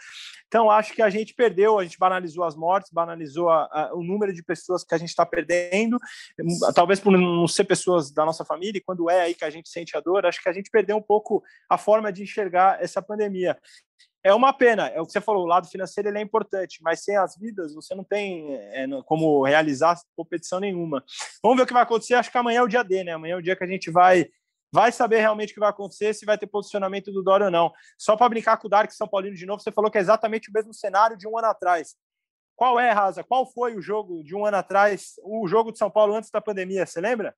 Então, 0.47 0.69
acho 0.69 0.93
que 0.93 1.01
a 1.01 1.09
gente 1.09 1.33
perdeu, 1.33 1.79
a 1.79 1.83
gente 1.83 1.97
banalizou 1.97 2.43
as 2.43 2.55
mortes, 2.55 2.91
banalizou 2.91 3.49
a, 3.49 3.63
a, 3.71 3.95
o 3.95 4.03
número 4.03 4.33
de 4.33 4.43
pessoas 4.43 4.83
que 4.83 4.93
a 4.93 4.97
gente 4.97 5.09
está 5.09 5.25
perdendo, 5.25 5.97
talvez 6.75 6.99
por 6.99 7.11
não 7.11 7.47
ser 7.47 7.63
pessoas 7.63 8.11
da 8.11 8.25
nossa 8.25 8.45
família, 8.45 8.77
e 8.77 8.83
quando 8.83 9.09
é 9.09 9.21
aí 9.21 9.33
que 9.33 9.45
a 9.45 9.49
gente 9.49 9.69
sente 9.69 9.95
a 9.95 10.01
dor, 10.01 10.25
acho 10.25 10.41
que 10.43 10.49
a 10.49 10.53
gente 10.53 10.69
perdeu 10.69 10.97
um 10.97 11.01
pouco 11.01 11.41
a 11.69 11.77
forma 11.77 12.11
de 12.11 12.23
enxergar 12.23 12.81
essa 12.81 13.01
pandemia 13.01 13.57
é 14.27 14.33
uma 14.33 14.53
pena. 14.53 14.87
É 14.87 14.99
o 14.99 15.05
que 15.05 15.11
você 15.11 15.21
falou, 15.21 15.43
o 15.43 15.47
lado 15.47 15.67
financeiro 15.67 16.09
ele 16.09 16.19
é 16.19 16.21
importante, 16.21 16.79
mas 16.81 17.03
sem 17.03 17.15
as 17.15 17.37
vidas 17.37 17.73
você 17.73 17.95
não 17.95 18.03
tem 18.03 18.53
é, 18.55 18.85
como 19.05 19.43
realizar 19.43 19.97
competição 20.15 20.59
nenhuma. 20.59 21.03
Vamos 21.41 21.57
ver 21.57 21.63
o 21.63 21.67
que 21.67 21.73
vai 21.73 21.83
acontecer. 21.83 22.15
Acho 22.15 22.31
que 22.31 22.37
amanhã 22.37 22.59
é 22.59 22.63
o 22.63 22.67
dia 22.67 22.83
D, 22.83 23.03
né? 23.03 23.13
Amanhã 23.13 23.35
é 23.35 23.37
o 23.37 23.41
dia 23.41 23.55
que 23.55 23.63
a 23.63 23.67
gente 23.67 23.89
vai 23.89 24.27
vai 24.71 24.91
saber 24.91 25.19
realmente 25.19 25.51
o 25.51 25.53
que 25.53 25.59
vai 25.59 25.69
acontecer, 25.69 26.13
se 26.13 26.25
vai 26.25 26.37
ter 26.37 26.47
posicionamento 26.47 27.11
do 27.11 27.23
Dória 27.23 27.45
ou 27.45 27.51
não. 27.51 27.71
Só 27.97 28.15
para 28.15 28.29
brincar 28.29 28.57
com 28.57 28.67
o 28.67 28.69
Dark 28.69 28.91
São 28.91 29.07
Paulino 29.07 29.35
de 29.35 29.45
novo, 29.45 29.61
você 29.61 29.71
falou 29.71 29.89
que 29.89 29.97
é 29.97 30.01
exatamente 30.01 30.49
o 30.49 30.53
mesmo 30.53 30.73
cenário 30.73 31.17
de 31.17 31.27
um 31.27 31.37
ano 31.37 31.47
atrás. 31.47 31.95
Qual 32.55 32.79
é, 32.79 32.91
Raza? 32.91 33.23
Qual 33.23 33.45
foi 33.45 33.75
o 33.75 33.81
jogo 33.81 34.23
de 34.23 34.35
um 34.35 34.45
ano 34.45 34.57
atrás, 34.57 35.13
o 35.23 35.47
jogo 35.47 35.71
de 35.71 35.77
São 35.77 35.91
Paulo 35.91 36.15
antes 36.15 36.31
da 36.31 36.41
pandemia? 36.41 36.85
Você 36.85 36.99
lembra? 36.99 37.35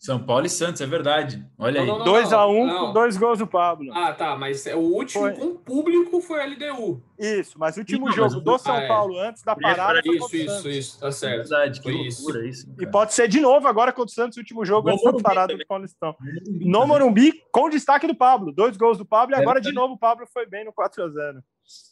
São 0.00 0.18
Paulo 0.18 0.46
e 0.46 0.48
Santos, 0.48 0.80
é 0.80 0.86
verdade. 0.86 1.46
Olha 1.58 1.84
não, 1.84 2.00
aí. 2.00 2.24
2x1 2.24 2.48
um, 2.48 2.68
com 2.86 2.92
dois 2.94 3.18
gols 3.18 3.38
do 3.38 3.46
Pablo. 3.46 3.92
Ah, 3.92 4.14
tá. 4.14 4.34
Mas 4.34 4.64
o 4.64 4.78
último 4.78 5.24
foi. 5.24 5.34
com 5.34 5.54
público 5.56 6.22
foi 6.22 6.40
a 6.40 6.46
LDU. 6.46 7.02
Isso, 7.18 7.58
mas 7.58 7.76
o 7.76 7.80
último 7.80 8.10
jogo 8.10 8.40
do 8.40 8.58
São 8.58 8.76
ah, 8.76 8.80
é. 8.80 8.88
Paulo 8.88 9.18
antes 9.18 9.42
da 9.42 9.54
parada. 9.54 10.00
Isso, 10.02 10.34
isso, 10.34 10.68
isso. 10.70 11.00
Tá 11.00 11.12
certo. 11.12 11.50
Verdade, 11.50 11.82
que 11.82 11.92
loucura 11.92 12.48
isso. 12.48 12.74
e 12.80 12.86
pode 12.86 13.12
ser 13.12 13.28
de 13.28 13.40
novo 13.40 13.68
agora 13.68 13.92
contra 13.92 14.10
o 14.10 14.14
Santos, 14.14 14.38
o 14.38 14.40
último 14.40 14.64
jogo 14.64 14.88
no 14.88 14.94
antes 14.94 15.04
da 15.04 15.20
parada 15.20 15.48
também. 15.48 15.66
do 15.66 15.68
Paulistão. 15.68 16.16
No 16.46 16.86
Morumbi, 16.86 17.34
com 17.52 17.68
destaque 17.68 18.06
do 18.06 18.14
Pablo. 18.14 18.52
Dois 18.52 18.78
gols 18.78 18.96
do 18.96 19.04
Pablo 19.04 19.36
e 19.36 19.38
agora 19.38 19.60
de 19.60 19.70
novo 19.70 19.94
o 19.94 19.98
Pablo 19.98 20.26
foi 20.32 20.46
bem 20.46 20.64
no 20.64 20.72
4x0. 20.72 21.42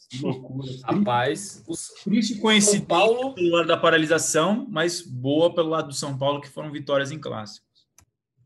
Que 0.08 0.22
loucura. 0.22 0.66
Rapaz, 0.82 1.62
os... 1.68 1.88
triste 2.02 2.40
coincidência 2.40 2.86
Paulo... 2.86 3.34
pelo 3.34 3.50
lado 3.50 3.66
da 3.66 3.76
paralisação, 3.76 4.66
mas 4.70 5.02
boa 5.02 5.54
pelo 5.54 5.68
lado 5.68 5.88
do 5.88 5.94
São 5.94 6.16
Paulo, 6.16 6.40
que 6.40 6.48
foram 6.48 6.72
vitórias 6.72 7.12
em 7.12 7.20
clássico. 7.20 7.67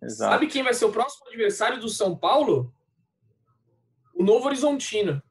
Exato. 0.03 0.33
Sabe 0.33 0.47
quem 0.47 0.63
vai 0.63 0.75
ser 0.75 0.85
o 0.85 0.93
próximo 0.93 1.27
adversário 1.29 1.81
do 1.81 1.89
São 1.89 2.17
Paulo? 2.17 2.73
O 4.15 4.25
Novo 4.25 4.47
Horizontino, 4.47 5.23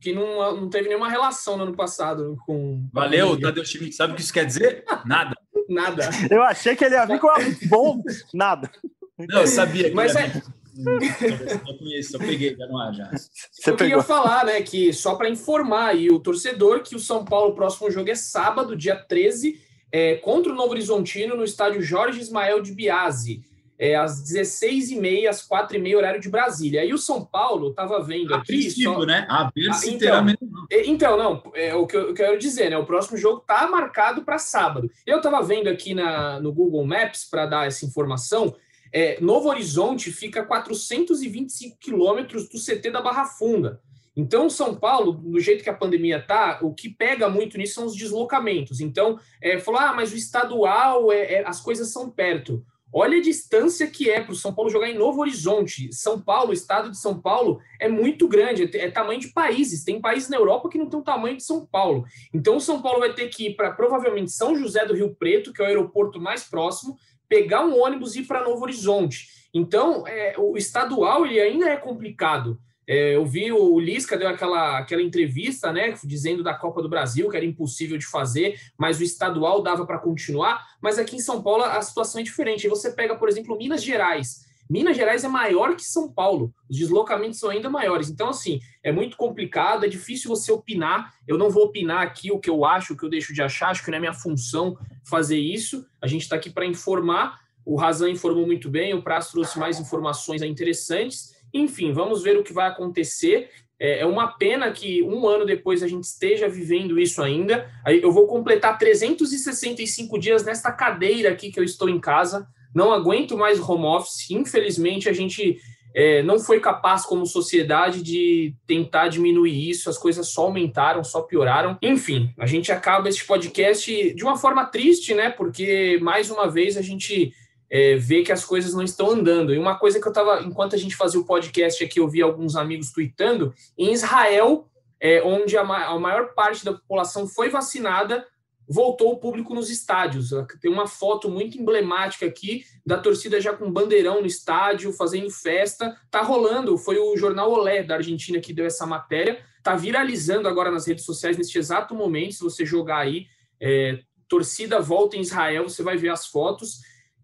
que 0.00 0.12
não, 0.12 0.56
não 0.56 0.70
teve 0.70 0.88
nenhuma 0.88 1.08
relação 1.08 1.56
no 1.56 1.64
ano 1.64 1.76
passado 1.76 2.36
com. 2.46 2.88
Valeu, 2.92 3.38
Tadeu 3.40 3.64
Schmidt. 3.64 3.94
Sabe 3.94 4.12
o 4.12 4.16
que 4.16 4.22
isso 4.22 4.32
quer 4.32 4.46
dizer? 4.46 4.84
Nada. 5.04 5.34
Nada. 5.68 6.10
Eu 6.28 6.42
achei 6.42 6.74
que 6.74 6.84
ele 6.84 6.96
ia 6.96 7.06
vir 7.06 7.20
com 7.20 7.30
a 7.30 7.36
bom. 7.68 8.02
Nada. 8.34 8.70
Não, 9.16 9.42
eu 9.42 9.46
sabia 9.46 9.88
que 9.88 9.94
Mas 9.94 10.16
é- 10.16 10.26
vir. 10.26 10.42
Eu 10.76 11.78
conheço, 11.78 12.16
eu 12.16 12.20
peguei 12.20 12.56
já 12.56 12.66
no 12.66 12.78
ar 12.78 12.92
já. 12.94 13.10
Você 13.10 13.70
eu 13.70 13.76
queria 13.76 14.02
falar, 14.02 14.46
né, 14.46 14.62
que 14.62 14.92
só 14.92 15.14
para 15.14 15.28
informar 15.28 15.88
aí 15.88 16.10
o 16.10 16.18
torcedor 16.18 16.82
que 16.82 16.96
o 16.96 16.98
São 16.98 17.24
Paulo, 17.24 17.50
o 17.50 17.54
próximo 17.54 17.90
jogo 17.90 18.08
é 18.08 18.14
sábado, 18.14 18.76
dia 18.76 18.96
13, 18.96 19.60
é, 19.92 20.16
contra 20.16 20.52
o 20.52 20.54
Novo 20.54 20.70
Horizontino, 20.70 21.36
no 21.36 21.44
estádio 21.44 21.82
Jorge 21.82 22.20
Ismael 22.20 22.62
de 22.62 22.72
Biase, 22.72 23.44
é, 23.82 23.96
às 23.96 24.22
16h30, 24.22 25.26
às 25.26 25.40
4h30, 25.48 25.96
horário 25.96 26.20
de 26.20 26.28
Brasília. 26.28 26.82
Aí 26.82 26.92
o 26.92 26.98
São 26.98 27.24
Paulo 27.24 27.70
estava 27.70 28.02
vendo 28.02 28.34
A 28.34 28.36
aqui. 28.38 28.48
princípio, 28.48 28.92
só- 28.92 29.06
né? 29.06 29.26
A 29.28 29.50
ver 29.54 29.70
Ah, 29.70 29.72
se 29.72 29.94
então. 29.94 30.22
mesmo. 30.22 30.38
não. 30.42 30.66
É, 30.70 30.86
Então, 30.86 31.16
não, 31.16 31.42
é 31.54 31.74
o 31.74 31.86
que 31.86 31.96
eu 31.96 32.08
eu 32.08 32.14
quero 32.14 32.38
dizer, 32.38 32.68
né? 32.70 32.76
O 32.76 32.84
próximo 32.84 33.16
jogo 33.16 33.40
tá 33.40 33.66
marcado 33.68 34.22
para 34.22 34.38
sábado. 34.38 34.90
Eu 35.06 35.16
estava 35.16 35.40
vendo 35.42 35.68
aqui 35.68 35.94
na, 35.94 36.38
no 36.40 36.52
Google 36.52 36.84
Maps 36.84 37.24
para 37.24 37.46
dar 37.46 37.66
essa 37.66 37.86
informação. 37.86 38.54
é, 38.92 39.18
Novo 39.20 39.48
Horizonte 39.48 40.10
fica 40.12 40.40
a 40.40 40.44
425 40.44 41.78
quilômetros 41.78 42.48
do 42.48 42.58
CT 42.58 42.90
da 42.90 43.00
Barra 43.00 43.24
Funda. 43.24 43.80
Então, 44.16 44.50
São 44.50 44.74
Paulo, 44.74 45.12
do 45.12 45.38
jeito 45.40 45.62
que 45.62 45.70
a 45.70 45.74
pandemia 45.74 46.20
tá, 46.20 46.58
o 46.60 46.74
que 46.74 46.88
pega 46.90 47.28
muito 47.30 47.56
nisso 47.56 47.74
são 47.74 47.86
os 47.86 47.94
deslocamentos. 47.94 48.80
Então, 48.80 49.18
é, 49.40 49.58
falou, 49.58 49.80
ah, 49.80 49.92
mas 49.94 50.12
o 50.12 50.16
estadual, 50.16 51.12
é, 51.12 51.34
é, 51.34 51.48
as 51.48 51.60
coisas 51.60 51.90
são 51.92 52.10
perto. 52.10 52.62
Olha 52.92 53.18
a 53.18 53.22
distância 53.22 53.86
que 53.86 54.10
é 54.10 54.20
para 54.20 54.32
o 54.32 54.36
São 54.36 54.52
Paulo 54.52 54.70
jogar 54.70 54.88
em 54.88 54.98
Novo 54.98 55.20
Horizonte. 55.20 55.92
São 55.92 56.20
Paulo, 56.20 56.50
o 56.50 56.54
estado 56.54 56.90
de 56.90 56.98
São 56.98 57.20
Paulo, 57.20 57.60
é 57.78 57.88
muito 57.88 58.26
grande, 58.26 58.68
é, 58.76 58.90
tamanho 58.90 59.20
de 59.20 59.28
países. 59.28 59.84
Tem 59.84 60.00
países 60.00 60.28
na 60.28 60.36
Europa 60.36 60.68
que 60.68 60.78
não 60.78 60.88
tem 60.88 60.98
o 60.98 61.04
tamanho 61.04 61.36
de 61.36 61.44
São 61.44 61.64
Paulo. 61.64 62.04
Então, 62.34 62.56
o 62.56 62.60
São 62.60 62.82
Paulo 62.82 62.98
vai 62.98 63.12
ter 63.14 63.28
que 63.28 63.48
ir 63.48 63.54
para 63.54 63.70
provavelmente 63.70 64.32
São 64.32 64.56
José 64.56 64.84
do 64.84 64.94
Rio 64.94 65.14
Preto, 65.14 65.52
que 65.52 65.62
é 65.62 65.64
o 65.64 65.68
aeroporto 65.68 66.20
mais 66.20 66.42
próximo, 66.42 66.96
pegar 67.28 67.64
um 67.64 67.80
ônibus 67.80 68.16
e 68.16 68.20
ir 68.20 68.26
para 68.26 68.42
Novo 68.42 68.62
Horizonte. 68.62 69.28
Então, 69.54 70.06
é, 70.06 70.34
o 70.36 70.56
estadual 70.56 71.24
ele 71.24 71.40
ainda 71.40 71.68
é 71.68 71.76
complicado. 71.76 72.58
É, 72.92 73.14
eu 73.14 73.24
vi 73.24 73.52
o 73.52 73.78
Lisca 73.78 74.18
deu 74.18 74.26
aquela, 74.26 74.78
aquela 74.78 75.00
entrevista, 75.00 75.72
né, 75.72 75.94
dizendo 76.02 76.42
da 76.42 76.52
Copa 76.52 76.82
do 76.82 76.88
Brasil 76.88 77.30
que 77.30 77.36
era 77.36 77.46
impossível 77.46 77.96
de 77.96 78.04
fazer, 78.04 78.58
mas 78.76 78.98
o 78.98 79.04
estadual 79.04 79.62
dava 79.62 79.86
para 79.86 79.96
continuar. 79.96 80.66
Mas 80.82 80.98
aqui 80.98 81.14
em 81.14 81.20
São 81.20 81.40
Paulo 81.40 81.62
a 81.62 81.80
situação 81.82 82.20
é 82.20 82.24
diferente. 82.24 82.66
Você 82.66 82.90
pega, 82.90 83.14
por 83.14 83.28
exemplo, 83.28 83.56
Minas 83.56 83.84
Gerais. 83.84 84.44
Minas 84.68 84.96
Gerais 84.96 85.22
é 85.22 85.28
maior 85.28 85.76
que 85.76 85.84
São 85.84 86.10
Paulo. 86.10 86.52
Os 86.68 86.78
deslocamentos 86.78 87.38
são 87.38 87.50
ainda 87.50 87.70
maiores. 87.70 88.10
Então, 88.10 88.28
assim, 88.28 88.58
é 88.82 88.90
muito 88.90 89.16
complicado, 89.16 89.84
é 89.84 89.88
difícil 89.88 90.28
você 90.28 90.50
opinar. 90.50 91.14
Eu 91.28 91.38
não 91.38 91.48
vou 91.48 91.66
opinar 91.66 92.02
aqui 92.02 92.32
o 92.32 92.40
que 92.40 92.50
eu 92.50 92.64
acho, 92.64 92.94
o 92.94 92.96
que 92.96 93.04
eu 93.04 93.08
deixo 93.08 93.32
de 93.32 93.40
achar, 93.40 93.70
acho 93.70 93.84
que 93.84 93.90
não 93.92 93.98
é 93.98 94.00
minha 94.00 94.14
função 94.14 94.76
fazer 95.04 95.38
isso. 95.38 95.86
A 96.02 96.08
gente 96.08 96.22
está 96.22 96.34
aqui 96.34 96.50
para 96.50 96.66
informar. 96.66 97.38
O 97.64 97.76
Razan 97.76 98.10
informou 98.10 98.46
muito 98.46 98.68
bem, 98.68 98.94
o 98.94 99.02
Praz 99.02 99.28
trouxe 99.28 99.58
mais 99.60 99.78
informações 99.78 100.42
interessantes. 100.42 101.38
Enfim, 101.52 101.92
vamos 101.92 102.22
ver 102.22 102.36
o 102.36 102.42
que 102.42 102.52
vai 102.52 102.68
acontecer. 102.68 103.50
É 103.78 104.00
é 104.00 104.06
uma 104.06 104.28
pena 104.28 104.70
que 104.70 105.02
um 105.02 105.26
ano 105.26 105.46
depois 105.46 105.82
a 105.82 105.88
gente 105.88 106.04
esteja 106.04 106.46
vivendo 106.46 107.00
isso 107.00 107.22
ainda. 107.22 107.66
Eu 107.86 108.12
vou 108.12 108.26
completar 108.26 108.78
365 108.78 110.18
dias 110.18 110.44
nesta 110.44 110.70
cadeira 110.70 111.30
aqui 111.30 111.50
que 111.50 111.58
eu 111.58 111.64
estou 111.64 111.88
em 111.88 111.98
casa. 111.98 112.46
Não 112.74 112.92
aguento 112.92 113.38
mais 113.38 113.58
home 113.58 113.86
office. 113.86 114.30
Infelizmente, 114.30 115.08
a 115.08 115.12
gente 115.14 115.58
é, 115.94 116.22
não 116.22 116.38
foi 116.38 116.60
capaz, 116.60 117.04
como 117.04 117.26
sociedade, 117.26 118.02
de 118.02 118.54
tentar 118.66 119.08
diminuir 119.08 119.70
isso. 119.70 119.88
As 119.88 119.98
coisas 119.98 120.28
só 120.28 120.42
aumentaram, 120.42 121.02
só 121.02 121.22
pioraram. 121.22 121.78
Enfim, 121.82 122.32
a 122.38 122.46
gente 122.46 122.70
acaba 122.70 123.08
este 123.08 123.24
podcast 123.24 124.14
de 124.14 124.22
uma 124.22 124.36
forma 124.36 124.66
triste, 124.66 125.14
né? 125.14 125.30
Porque, 125.30 125.98
mais 126.02 126.30
uma 126.30 126.48
vez, 126.48 126.76
a 126.76 126.82
gente 126.82 127.32
é, 127.70 127.96
vê 127.96 128.22
que 128.22 128.32
as 128.32 128.44
coisas 128.44 128.74
não 128.74 128.82
estão 128.82 129.10
andando. 129.10 129.54
E 129.54 129.58
uma 129.58 129.78
coisa 129.78 130.00
que 130.00 130.06
eu 130.06 130.10
estava, 130.10 130.42
enquanto 130.42 130.74
a 130.74 130.78
gente 130.78 130.96
fazia 130.96 131.20
o 131.20 131.24
podcast 131.24 131.82
aqui, 131.84 132.00
eu 132.00 132.08
vi 132.08 132.20
alguns 132.20 132.56
amigos 132.56 132.90
tweetando, 132.90 133.54
em 133.78 133.92
Israel, 133.92 134.68
é, 135.00 135.22
onde 135.22 135.56
a, 135.56 135.64
ma- 135.64 135.86
a 135.86 135.98
maior 135.98 136.34
parte 136.34 136.64
da 136.64 136.72
população 136.72 137.26
foi 137.26 137.48
vacinada, 137.48 138.26
voltou 138.68 139.12
o 139.12 139.18
público 139.18 139.54
nos 139.54 139.68
estádios. 139.68 140.30
Tem 140.60 140.70
uma 140.70 140.86
foto 140.86 141.28
muito 141.28 141.58
emblemática 141.58 142.24
aqui 142.26 142.64
da 142.86 142.98
torcida 142.98 143.40
já 143.40 143.52
com 143.52 143.72
bandeirão 143.72 144.20
no 144.20 144.26
estádio, 144.26 144.92
fazendo 144.92 145.28
festa. 145.30 145.96
Tá 146.10 146.22
rolando, 146.22 146.78
foi 146.78 146.96
o 146.98 147.16
jornal 147.16 147.50
Olé 147.50 147.82
da 147.82 147.96
Argentina 147.96 148.38
que 148.38 148.52
deu 148.52 148.64
essa 148.64 148.86
matéria. 148.86 149.40
Tá 149.62 149.74
viralizando 149.74 150.46
agora 150.46 150.70
nas 150.70 150.86
redes 150.86 151.04
sociais 151.04 151.36
neste 151.36 151.58
exato 151.58 151.94
momento. 151.94 152.34
Se 152.34 152.44
você 152.44 152.64
jogar 152.64 152.98
aí, 152.98 153.26
é, 153.60 153.98
torcida 154.28 154.80
volta 154.80 155.16
em 155.16 155.20
Israel, 155.20 155.68
você 155.68 155.82
vai 155.82 155.96
ver 155.96 156.10
as 156.10 156.26
fotos. 156.26 156.78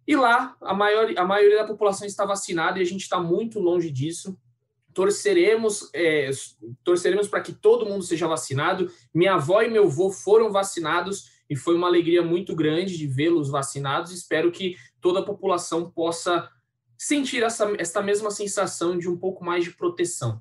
E 0.06 0.14
lá, 0.14 0.56
a, 0.60 0.72
maior, 0.72 1.12
a 1.16 1.24
maioria 1.24 1.58
da 1.58 1.66
população 1.66 2.06
está 2.06 2.24
vacinada 2.24 2.78
e 2.78 2.82
a 2.82 2.86
gente 2.86 3.02
está 3.02 3.18
muito 3.18 3.58
longe 3.58 3.90
disso. 3.90 4.38
Torceremos, 4.94 5.90
é, 5.92 6.30
torceremos 6.84 7.28
para 7.28 7.40
que 7.40 7.52
todo 7.52 7.86
mundo 7.86 8.04
seja 8.04 8.28
vacinado. 8.28 8.90
Minha 9.12 9.34
avó 9.34 9.62
e 9.62 9.68
meu 9.68 9.84
avô 9.84 10.10
foram 10.10 10.52
vacinados 10.52 11.30
e 11.50 11.56
foi 11.56 11.74
uma 11.74 11.88
alegria 11.88 12.22
muito 12.22 12.54
grande 12.54 12.96
de 12.96 13.06
vê-los 13.06 13.50
vacinados. 13.50 14.12
Espero 14.12 14.52
que 14.52 14.76
toda 15.00 15.20
a 15.20 15.24
população 15.24 15.90
possa 15.90 16.48
sentir 16.96 17.42
essa, 17.42 17.70
essa 17.78 18.00
mesma 18.00 18.30
sensação 18.30 18.96
de 18.96 19.08
um 19.08 19.16
pouco 19.16 19.44
mais 19.44 19.64
de 19.64 19.72
proteção. 19.72 20.40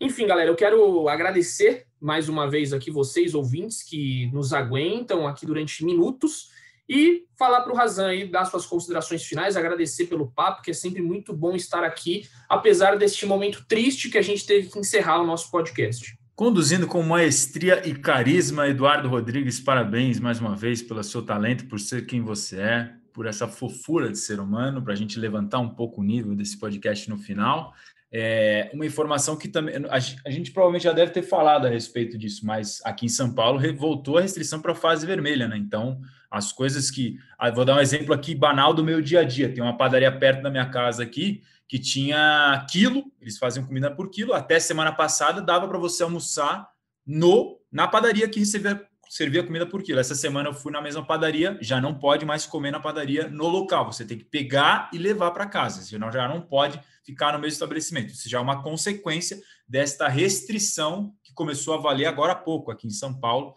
Enfim, 0.00 0.26
galera, 0.26 0.50
eu 0.50 0.56
quero 0.56 1.08
agradecer 1.08 1.86
mais 2.00 2.28
uma 2.28 2.48
vez 2.48 2.72
aqui 2.72 2.90
vocês, 2.90 3.34
ouvintes, 3.34 3.82
que 3.82 4.30
nos 4.32 4.52
aguentam 4.52 5.26
aqui 5.26 5.46
durante 5.46 5.84
minutos 5.84 6.50
e 6.88 7.24
falar 7.38 7.60
para 7.60 7.72
o 7.72 7.76
Razan 7.76 8.08
aí, 8.08 8.28
dar 8.28 8.44
suas 8.46 8.64
considerações 8.64 9.22
finais, 9.22 9.56
agradecer 9.56 10.06
pelo 10.06 10.30
papo, 10.30 10.62
que 10.62 10.70
é 10.70 10.74
sempre 10.74 11.02
muito 11.02 11.32
bom 11.32 11.54
estar 11.54 11.84
aqui, 11.84 12.26
apesar 12.48 12.96
deste 12.96 13.26
momento 13.26 13.64
triste 13.68 14.08
que 14.08 14.18
a 14.18 14.22
gente 14.22 14.46
teve 14.46 14.68
que 14.68 14.78
encerrar 14.78 15.20
o 15.20 15.26
nosso 15.26 15.50
podcast. 15.50 16.16
Conduzindo 16.34 16.86
com 16.86 17.02
maestria 17.02 17.86
e 17.86 17.94
carisma, 17.94 18.68
Eduardo 18.68 19.08
Rodrigues, 19.08 19.58
parabéns 19.58 20.20
mais 20.20 20.40
uma 20.40 20.54
vez 20.54 20.80
pelo 20.80 21.02
seu 21.02 21.20
talento, 21.20 21.66
por 21.66 21.80
ser 21.80 22.06
quem 22.06 22.22
você 22.22 22.60
é, 22.60 22.92
por 23.12 23.26
essa 23.26 23.48
fofura 23.48 24.08
de 24.08 24.18
ser 24.18 24.38
humano, 24.38 24.80
para 24.80 24.92
a 24.92 24.96
gente 24.96 25.18
levantar 25.18 25.58
um 25.58 25.68
pouco 25.68 26.00
o 26.00 26.04
nível 26.04 26.36
desse 26.36 26.56
podcast 26.56 27.10
no 27.10 27.18
final. 27.18 27.74
É, 28.10 28.70
uma 28.72 28.86
informação 28.86 29.36
que 29.36 29.48
também 29.48 29.74
a, 29.90 29.96
a 29.96 30.30
gente 30.30 30.52
provavelmente 30.52 30.84
já 30.84 30.92
deve 30.92 31.10
ter 31.10 31.22
falado 31.22 31.66
a 31.66 31.68
respeito 31.68 32.16
disso, 32.16 32.46
mas 32.46 32.80
aqui 32.84 33.04
em 33.04 33.08
São 33.10 33.34
Paulo 33.34 33.60
voltou 33.76 34.16
a 34.16 34.20
restrição 34.20 34.60
para 34.60 34.72
a 34.72 34.76
fase 34.76 35.04
vermelha, 35.04 35.48
né? 35.48 35.56
Então, 35.58 36.00
as 36.30 36.52
coisas 36.52 36.90
que. 36.90 37.18
ah, 37.38 37.50
Vou 37.50 37.64
dar 37.64 37.76
um 37.76 37.80
exemplo 37.80 38.12
aqui 38.12 38.34
banal 38.34 38.74
do 38.74 38.84
meu 38.84 39.00
dia 39.00 39.20
a 39.20 39.24
dia. 39.24 39.52
Tem 39.52 39.62
uma 39.62 39.76
padaria 39.76 40.10
perto 40.10 40.42
da 40.42 40.50
minha 40.50 40.68
casa 40.68 41.02
aqui 41.02 41.42
que 41.68 41.78
tinha 41.78 42.66
quilo, 42.70 43.04
eles 43.20 43.36
faziam 43.36 43.66
comida 43.66 43.94
por 43.94 44.08
quilo. 44.08 44.32
Até 44.32 44.58
semana 44.58 44.90
passada 44.90 45.42
dava 45.42 45.68
para 45.68 45.78
você 45.78 46.02
almoçar 46.02 46.66
no 47.06 47.58
na 47.70 47.86
padaria 47.86 48.26
que 48.26 48.40
recebia, 48.40 48.82
servia 49.10 49.44
comida 49.44 49.66
por 49.66 49.82
quilo. 49.82 50.00
Essa 50.00 50.14
semana 50.14 50.48
eu 50.48 50.54
fui 50.54 50.72
na 50.72 50.80
mesma 50.80 51.04
padaria, 51.04 51.58
já 51.60 51.78
não 51.78 51.92
pode 51.92 52.24
mais 52.24 52.46
comer 52.46 52.70
na 52.70 52.80
padaria 52.80 53.28
no 53.28 53.46
local. 53.46 53.92
Você 53.92 54.06
tem 54.06 54.16
que 54.16 54.24
pegar 54.24 54.88
e 54.92 54.96
levar 54.98 55.30
para 55.32 55.46
casa, 55.46 55.82
senão 55.82 56.10
já 56.10 56.26
não 56.26 56.40
pode 56.40 56.80
ficar 57.04 57.32
no 57.32 57.38
mesmo 57.38 57.52
estabelecimento. 57.52 58.14
Isso 58.14 58.28
já 58.28 58.38
é 58.38 58.40
uma 58.40 58.62
consequência 58.62 59.38
desta 59.68 60.08
restrição 60.08 61.14
que 61.22 61.34
começou 61.34 61.74
a 61.74 61.78
valer 61.78 62.06
agora 62.06 62.32
há 62.32 62.36
pouco 62.36 62.70
aqui 62.70 62.86
em 62.86 62.90
São 62.90 63.12
Paulo. 63.18 63.54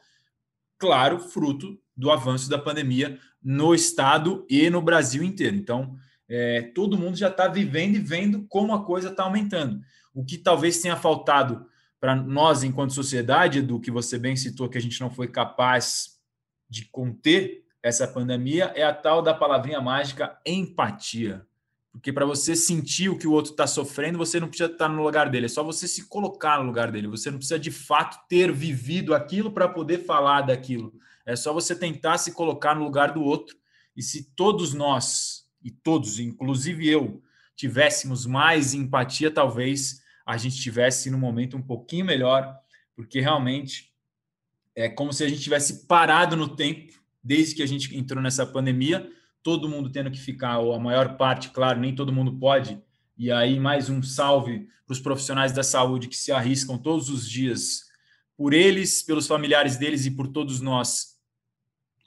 Claro, 0.77 1.19
fruto 1.19 1.79
do 1.95 2.11
avanço 2.11 2.49
da 2.49 2.57
pandemia 2.57 3.19
no 3.43 3.73
estado 3.73 4.45
e 4.49 4.69
no 4.69 4.81
Brasil 4.81 5.23
inteiro. 5.23 5.55
Então, 5.55 5.95
é, 6.29 6.61
todo 6.73 6.97
mundo 6.97 7.17
já 7.17 7.27
está 7.27 7.47
vivendo 7.47 7.95
e 7.95 7.99
vendo 7.99 8.45
como 8.47 8.73
a 8.73 8.85
coisa 8.85 9.09
está 9.09 9.23
aumentando. 9.23 9.81
O 10.13 10.23
que 10.23 10.37
talvez 10.37 10.81
tenha 10.81 10.95
faltado 10.95 11.65
para 11.99 12.15
nós, 12.15 12.63
enquanto 12.63 12.93
sociedade, 12.93 13.61
do 13.61 13.79
que 13.79 13.91
você 13.91 14.17
bem 14.17 14.35
citou, 14.35 14.69
que 14.69 14.77
a 14.77 14.81
gente 14.81 14.99
não 14.99 15.09
foi 15.09 15.27
capaz 15.27 16.19
de 16.69 16.85
conter 16.85 17.65
essa 17.83 18.07
pandemia, 18.07 18.71
é 18.75 18.83
a 18.83 18.93
tal 18.93 19.21
da 19.21 19.33
palavrinha 19.33 19.81
mágica 19.81 20.37
empatia. 20.45 21.45
Porque 21.91 22.13
para 22.13 22.25
você 22.25 22.55
sentir 22.55 23.09
o 23.09 23.17
que 23.17 23.27
o 23.27 23.33
outro 23.33 23.51
está 23.51 23.67
sofrendo, 23.67 24.17
você 24.17 24.39
não 24.39 24.47
precisa 24.47 24.71
estar 24.71 24.87
no 24.87 25.03
lugar 25.03 25.29
dele, 25.29 25.47
é 25.47 25.49
só 25.49 25.63
você 25.63 25.87
se 25.87 26.07
colocar 26.07 26.59
no 26.59 26.65
lugar 26.65 26.91
dele. 26.91 27.07
Você 27.07 27.29
não 27.29 27.37
precisa 27.37 27.59
de 27.59 27.69
fato 27.69 28.17
ter 28.29 28.51
vivido 28.51 29.13
aquilo 29.13 29.51
para 29.51 29.67
poder 29.67 30.05
falar 30.05 30.41
daquilo. 30.41 30.93
É 31.25 31.35
só 31.35 31.53
você 31.53 31.75
tentar 31.75 32.17
se 32.17 32.33
colocar 32.33 32.75
no 32.75 32.83
lugar 32.83 33.13
do 33.13 33.23
outro. 33.23 33.55
E 33.95 34.01
se 34.01 34.33
todos 34.35 34.73
nós, 34.73 35.45
e 35.63 35.69
todos, 35.69 36.19
inclusive 36.19 36.87
eu, 36.87 37.21
tivéssemos 37.55 38.25
mais 38.25 38.73
empatia, 38.73 39.29
talvez 39.29 40.01
a 40.25 40.37
gente 40.37 40.55
estivesse 40.55 41.09
num 41.09 41.17
momento 41.19 41.57
um 41.57 41.61
pouquinho 41.61 42.05
melhor, 42.05 42.55
porque 42.95 43.19
realmente 43.19 43.91
é 44.75 44.89
como 44.89 45.11
se 45.11 45.23
a 45.23 45.29
gente 45.29 45.41
tivesse 45.41 45.85
parado 45.85 46.35
no 46.35 46.55
tempo, 46.55 46.93
desde 47.23 47.55
que 47.55 47.63
a 47.63 47.67
gente 47.67 47.95
entrou 47.95 48.21
nessa 48.21 48.45
pandemia, 48.45 49.09
todo 49.43 49.69
mundo 49.69 49.91
tendo 49.91 50.09
que 50.09 50.19
ficar, 50.19 50.59
ou 50.59 50.73
a 50.73 50.79
maior 50.79 51.17
parte, 51.17 51.49
claro, 51.49 51.79
nem 51.79 51.93
todo 51.93 52.13
mundo 52.13 52.37
pode. 52.39 52.81
E 53.17 53.31
aí, 53.31 53.59
mais 53.59 53.89
um 53.89 54.01
salve 54.01 54.67
para 54.85 54.93
os 54.93 54.99
profissionais 54.99 55.51
da 55.51 55.63
saúde 55.63 56.07
que 56.07 56.17
se 56.17 56.31
arriscam 56.31 56.77
todos 56.77 57.09
os 57.09 57.29
dias 57.29 57.91
por 58.35 58.53
eles, 58.53 59.03
pelos 59.03 59.27
familiares 59.27 59.77
deles 59.77 60.05
e 60.05 60.11
por 60.11 60.27
todos 60.27 60.61
nós 60.61 61.10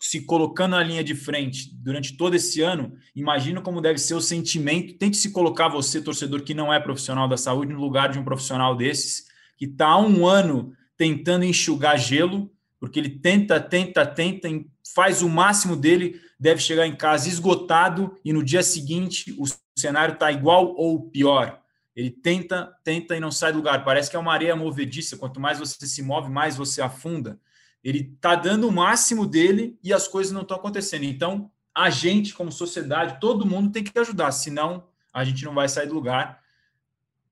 se 0.06 0.20
colocando 0.20 0.72
na 0.72 0.82
linha 0.82 1.02
de 1.02 1.14
frente 1.14 1.74
durante 1.74 2.14
todo 2.14 2.34
esse 2.34 2.60
ano, 2.60 2.92
imagina 3.16 3.62
como 3.62 3.80
deve 3.80 3.98
ser 3.98 4.12
o 4.12 4.20
sentimento. 4.20 4.98
Tente 4.98 5.16
se 5.16 5.30
colocar 5.30 5.68
você, 5.68 5.98
torcedor 5.98 6.42
que 6.42 6.52
não 6.52 6.70
é 6.70 6.78
profissional 6.78 7.26
da 7.26 7.38
saúde, 7.38 7.72
no 7.72 7.80
lugar 7.80 8.10
de 8.10 8.18
um 8.18 8.24
profissional 8.24 8.76
desses, 8.76 9.24
que 9.56 9.64
está 9.64 9.86
há 9.86 9.98
um 9.98 10.26
ano 10.26 10.74
tentando 10.94 11.46
enxugar 11.46 11.98
gelo, 11.98 12.52
porque 12.78 12.98
ele 12.98 13.08
tenta, 13.08 13.58
tenta, 13.58 14.04
tenta, 14.04 14.46
faz 14.94 15.22
o 15.22 15.28
máximo 15.28 15.74
dele, 15.74 16.20
deve 16.38 16.60
chegar 16.60 16.86
em 16.86 16.94
casa 16.94 17.26
esgotado 17.26 18.14
e 18.22 18.30
no 18.30 18.44
dia 18.44 18.62
seguinte 18.62 19.34
o 19.38 19.46
cenário 19.74 20.12
está 20.12 20.30
igual 20.30 20.74
ou 20.76 21.08
pior. 21.08 21.62
Ele 21.96 22.10
tenta, 22.10 22.76
tenta 22.84 23.16
e 23.16 23.20
não 23.20 23.32
sai 23.32 23.52
do 23.52 23.58
lugar. 23.58 23.82
Parece 23.82 24.10
que 24.10 24.16
é 24.16 24.18
uma 24.18 24.34
areia 24.34 24.54
movediça. 24.54 25.16
Quanto 25.16 25.40
mais 25.40 25.58
você 25.58 25.86
se 25.86 26.02
move, 26.02 26.28
mais 26.28 26.56
você 26.56 26.82
afunda. 26.82 27.40
Ele 27.84 28.12
está 28.14 28.34
dando 28.34 28.66
o 28.66 28.72
máximo 28.72 29.26
dele 29.26 29.78
e 29.84 29.92
as 29.92 30.08
coisas 30.08 30.32
não 30.32 30.40
estão 30.40 30.56
acontecendo. 30.56 31.04
Então, 31.04 31.50
a 31.74 31.90
gente, 31.90 32.32
como 32.32 32.50
sociedade, 32.50 33.20
todo 33.20 33.46
mundo 33.46 33.70
tem 33.70 33.84
que 33.84 33.98
ajudar, 33.98 34.32
senão 34.32 34.88
a 35.12 35.22
gente 35.22 35.44
não 35.44 35.54
vai 35.54 35.68
sair 35.68 35.86
do 35.86 35.94
lugar. 35.94 36.42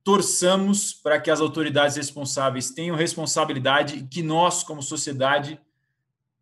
Torçamos 0.05 0.93
para 0.93 1.19
que 1.19 1.31
as 1.31 1.41
autoridades 1.41 1.97
responsáveis 1.97 2.71
tenham 2.71 2.95
responsabilidade 2.95 3.97
e 3.97 4.07
que 4.07 4.23
nós, 4.23 4.63
como 4.63 4.83
sociedade, 4.83 5.59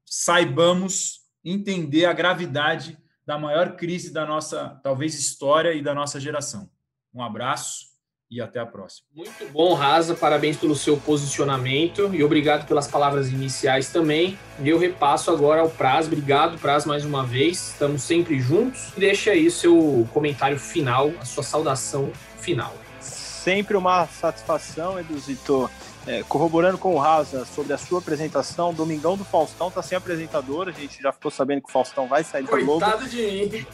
saibamos 0.05 1.21
entender 1.45 2.07
a 2.07 2.13
gravidade 2.13 2.99
da 3.25 3.39
maior 3.39 3.77
crise 3.77 4.13
da 4.13 4.27
nossa, 4.27 4.81
talvez, 4.83 5.15
história 5.15 5.73
e 5.73 5.83
da 5.83 5.95
nossa 5.95 6.19
geração. 6.19 6.69
Um 7.15 7.23
abraço 7.23 7.90
e 8.31 8.41
até 8.41 8.61
a 8.61 8.67
próxima. 8.67 9.07
Muito 9.15 9.53
bom, 9.53 9.75
Raza. 9.75 10.15
Parabéns 10.15 10.57
pelo 10.57 10.77
seu 10.77 10.97
posicionamento 10.97 12.15
e 12.15 12.23
obrigado 12.23 12.67
pelas 12.67 12.87
palavras 12.87 13.29
iniciais 13.29 13.91
também. 13.91 14.39
Eu 14.65 14.79
repasso 14.79 15.31
agora 15.31 15.63
ao 15.63 15.69
Praz. 15.69 16.07
Obrigado, 16.07 16.57
Praz, 16.59 16.87
mais 16.87 17.05
uma 17.05 17.27
vez. 17.27 17.71
Estamos 17.71 18.03
sempre 18.03 18.39
juntos. 18.39 18.93
Deixa 18.97 19.33
aí 19.33 19.51
seu 19.51 20.09
comentário 20.13 20.59
final, 20.59 21.11
a 21.21 21.25
sua 21.25 21.43
saudação 21.43 22.13
final. 22.39 22.73
Sempre 23.01 23.77
uma 23.77 24.07
satisfação, 24.07 25.01
Eduzito. 25.01 25.69
É, 26.07 26.23
corroborando 26.23 26.79
com 26.79 26.95
o 26.95 26.99
Raza 26.99 27.45
sobre 27.45 27.75
a 27.75 27.79
sua 27.79 27.99
apresentação, 27.99 28.73
Domingão 28.73 29.19
do 29.19 29.25
Faustão 29.25 29.71
tá 29.71 29.83
sem 29.83 29.99
apresentador, 29.99 30.67
a 30.69 30.73
gente 30.73 31.01
já 31.01 31.13
ficou 31.13 31.31
sabendo 31.31 31.61
que 31.61 31.69
o 31.69 31.73
Faustão 31.73 32.09
vai 32.09 32.25
sair 32.25 32.43
do 32.43 32.49
Globo. 32.49 32.81
Coitado 32.81 33.07
de 33.07 33.17
mim. 33.17 33.67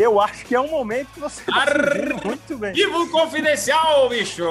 Eu 0.00 0.18
acho 0.18 0.46
que 0.46 0.54
é 0.54 0.60
um 0.60 0.68
momento 0.68 1.08
que 1.12 1.20
você 1.20 1.42
tá 1.42 1.66
muito 2.24 2.56
bem. 2.56 2.72
Vivo 2.72 3.06
confidencial, 3.10 4.08
bicho! 4.08 4.46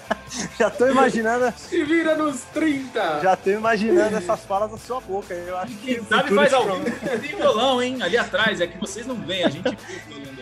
Já 0.58 0.70
tô 0.70 0.88
imaginando. 0.88 1.52
Se 1.54 1.84
vira 1.84 2.14
nos 2.14 2.40
30! 2.54 3.20
Já 3.22 3.36
tô 3.36 3.50
imaginando 3.50 4.16
essas 4.16 4.42
falas 4.46 4.70
na 4.72 4.78
sua 4.78 4.98
boca. 5.02 5.34
Eu 5.34 5.58
acho 5.58 5.74
que. 5.76 5.96
Quem 5.96 6.04
sabe 6.04 6.34
faz 6.34 6.54
ao 6.54 6.64
vivo. 6.64 6.96
Tem 7.20 7.36
violão, 7.36 7.82
hein? 7.82 7.98
Ali 8.00 8.16
atrás. 8.16 8.58
É 8.58 8.66
que 8.66 8.78
vocês 8.78 9.06
não 9.06 9.16
veem, 9.16 9.44
a 9.44 9.50
gente 9.50 9.64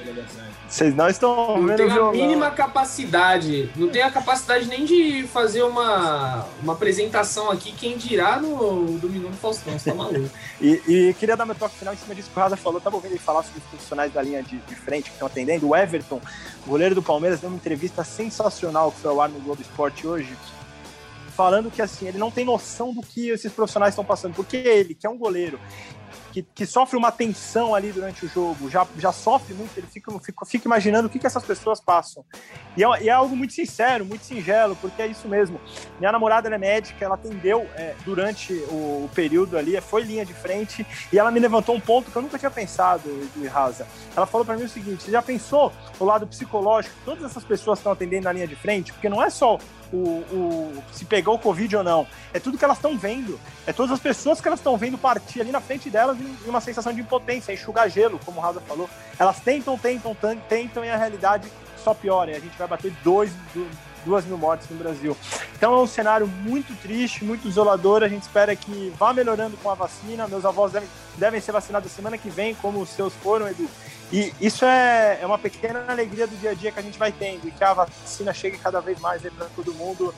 Vocês 0.68 0.94
não 0.94 1.08
estão 1.08 1.56
Não 1.58 1.66
vendo 1.66 1.76
tem 1.78 1.90
a 1.90 1.94
violão. 1.94 2.12
mínima 2.12 2.50
capacidade. 2.50 3.70
Não 3.76 3.88
tem 3.88 4.02
a 4.02 4.10
capacidade 4.10 4.66
nem 4.66 4.84
de 4.84 5.26
fazer 5.28 5.62
uma, 5.62 6.46
uma 6.62 6.72
apresentação 6.74 7.50
aqui. 7.50 7.72
Quem 7.72 7.96
dirá 7.96 8.38
no 8.38 8.98
Domingão 8.98 9.30
do 9.30 9.36
Faustão? 9.36 9.78
Você 9.78 9.90
tá 9.90 9.96
maluco. 9.96 10.28
E, 10.60 10.82
e 10.86 11.14
queria 11.18 11.36
dar 11.36 11.46
meu 11.46 11.54
toque 11.54 11.76
final 11.76 11.94
em 11.94 11.96
cima 11.96 12.14
disso 12.14 12.30
que 12.32 12.38
o 12.38 12.42
Raza 12.42 12.56
falou. 12.56 12.80
Tava 12.80 12.96
ouvindo 12.96 13.12
ele 13.12 13.18
falar 13.18 13.42
sobre 13.42 13.58
os 13.60 13.64
profissionais 13.64 14.12
da 14.12 14.20
linha 14.22 14.42
de, 14.42 14.58
de 14.58 14.74
frente 14.74 15.04
que 15.04 15.12
estão 15.12 15.26
atendendo. 15.26 15.68
O 15.68 15.76
Everton, 15.76 16.20
goleiro 16.66 16.94
do 16.94 17.02
Palmeiras, 17.02 17.40
deu 17.40 17.48
uma 17.48 17.56
entrevista 17.56 18.04
sensacional 18.04 18.92
que 18.92 19.00
foi 19.00 19.10
ao 19.10 19.20
ar 19.20 19.28
no 19.28 19.40
Globo 19.40 19.62
Esporte 19.62 20.06
hoje, 20.06 20.36
falando 21.36 21.70
que 21.70 21.80
assim, 21.80 22.08
ele 22.08 22.18
não 22.18 22.30
tem 22.30 22.44
noção 22.44 22.92
do 22.92 23.00
que 23.00 23.28
esses 23.30 23.52
profissionais 23.52 23.92
estão 23.92 24.04
passando. 24.04 24.34
Porque 24.34 24.56
ele, 24.56 24.94
que 24.94 25.06
é 25.06 25.10
um 25.10 25.16
goleiro, 25.16 25.58
que, 26.32 26.42
que 26.42 26.66
sofre 26.66 26.96
uma 26.96 27.10
tensão 27.10 27.74
ali 27.74 27.92
durante 27.92 28.26
o 28.26 28.28
jogo, 28.28 28.68
já, 28.68 28.86
já 28.96 29.12
sofre 29.12 29.54
muito, 29.54 29.76
ele 29.76 29.86
fica, 29.86 30.12
fica, 30.20 30.46
fica 30.46 30.66
imaginando 30.66 31.08
o 31.08 31.10
que, 31.10 31.18
que 31.18 31.26
essas 31.26 31.44
pessoas 31.44 31.80
passam. 31.80 32.24
E 32.76 32.84
é, 32.84 33.02
e 33.02 33.08
é 33.08 33.12
algo 33.12 33.36
muito 33.36 33.52
sincero, 33.52 34.04
muito 34.04 34.24
singelo, 34.24 34.76
porque 34.76 35.02
é 35.02 35.06
isso 35.06 35.28
mesmo. 35.28 35.60
Minha 35.98 36.12
namorada 36.12 36.48
é 36.48 36.58
médica, 36.58 37.04
ela 37.04 37.14
atendeu 37.14 37.66
é, 37.74 37.94
durante 38.04 38.52
o, 38.70 39.04
o 39.04 39.10
período 39.14 39.56
ali, 39.56 39.80
foi 39.80 40.02
linha 40.02 40.24
de 40.24 40.34
frente, 40.34 40.86
e 41.12 41.18
ela 41.18 41.30
me 41.30 41.40
levantou 41.40 41.74
um 41.74 41.80
ponto 41.80 42.10
que 42.10 42.16
eu 42.16 42.22
nunca 42.22 42.38
tinha 42.38 42.50
pensado, 42.50 43.08
de 43.34 43.46
Rasa. 43.46 43.86
Ela 44.16 44.26
falou 44.26 44.44
para 44.44 44.56
mim 44.56 44.64
o 44.64 44.68
seguinte: 44.68 45.04
você 45.04 45.10
já 45.10 45.22
pensou 45.22 45.72
o 45.98 46.04
lado 46.04 46.26
psicológico, 46.26 46.94
todas 47.04 47.24
essas 47.24 47.44
pessoas 47.44 47.78
estão 47.78 47.92
atendendo 47.92 48.24
na 48.24 48.32
linha 48.32 48.46
de 48.46 48.56
frente? 48.56 48.92
Porque 48.92 49.08
não 49.08 49.22
é 49.22 49.30
só 49.30 49.58
o, 49.92 49.96
o, 49.96 50.84
se 50.92 51.04
pegou 51.04 51.34
o 51.34 51.38
Covid 51.38 51.76
ou 51.76 51.84
não. 51.84 52.06
É 52.32 52.38
tudo 52.38 52.58
que 52.58 52.64
elas 52.64 52.78
estão 52.78 52.96
vendo. 52.98 53.38
É 53.66 53.72
todas 53.72 53.92
as 53.92 54.00
pessoas 54.00 54.40
que 54.40 54.48
elas 54.48 54.60
estão 54.60 54.76
vendo 54.76 54.98
partir 54.98 55.40
ali 55.40 55.50
na 55.50 55.60
frente 55.60 55.90
delas 55.90 56.18
em 56.20 56.48
uma 56.48 56.60
sensação 56.60 56.92
de 56.92 57.00
impotência, 57.00 57.52
enxugar 57.52 57.88
gelo, 57.88 58.20
como 58.24 58.38
o 58.38 58.42
Raza 58.42 58.60
falou. 58.60 58.88
Elas 59.18 59.40
tentam, 59.40 59.78
tentam, 59.78 60.16
tentam, 60.48 60.84
e 60.84 60.90
a 60.90 60.96
realidade 60.96 61.50
só 61.82 61.94
piora. 61.94 62.32
E 62.32 62.36
a 62.36 62.40
gente 62.40 62.56
vai 62.58 62.68
bater 62.68 62.92
dois, 63.02 63.32
duas 64.04 64.24
mil 64.24 64.38
mortes 64.38 64.68
no 64.70 64.76
Brasil. 64.76 65.16
Então 65.56 65.74
é 65.74 65.82
um 65.82 65.86
cenário 65.86 66.26
muito 66.26 66.74
triste, 66.80 67.24
muito 67.24 67.48
isolador. 67.48 68.02
A 68.02 68.08
gente 68.08 68.22
espera 68.22 68.54
que 68.54 68.92
vá 68.98 69.12
melhorando 69.12 69.56
com 69.56 69.70
a 69.70 69.74
vacina. 69.74 70.28
Meus 70.28 70.44
avós 70.44 70.72
devem, 70.72 70.88
devem 71.16 71.40
ser 71.40 71.52
vacinados 71.52 71.90
semana 71.92 72.16
que 72.18 72.30
vem, 72.30 72.54
como 72.54 72.80
os 72.80 72.90
seus 72.90 73.12
foram, 73.14 73.48
Edu. 73.48 73.68
E 74.12 74.32
isso 74.40 74.64
é, 74.64 75.18
é 75.20 75.26
uma 75.26 75.38
pequena 75.38 75.84
alegria 75.86 76.26
do 76.26 76.36
dia 76.36 76.50
a 76.50 76.54
dia 76.54 76.72
que 76.72 76.78
a 76.78 76.82
gente 76.82 76.98
vai 76.98 77.12
tendo 77.12 77.46
e 77.46 77.50
que 77.50 77.62
a 77.62 77.74
vacina 77.74 78.32
chegue 78.32 78.56
cada 78.56 78.80
vez 78.80 78.98
mais 79.00 79.22
para 79.22 79.46
todo 79.54 79.74
mundo. 79.74 80.14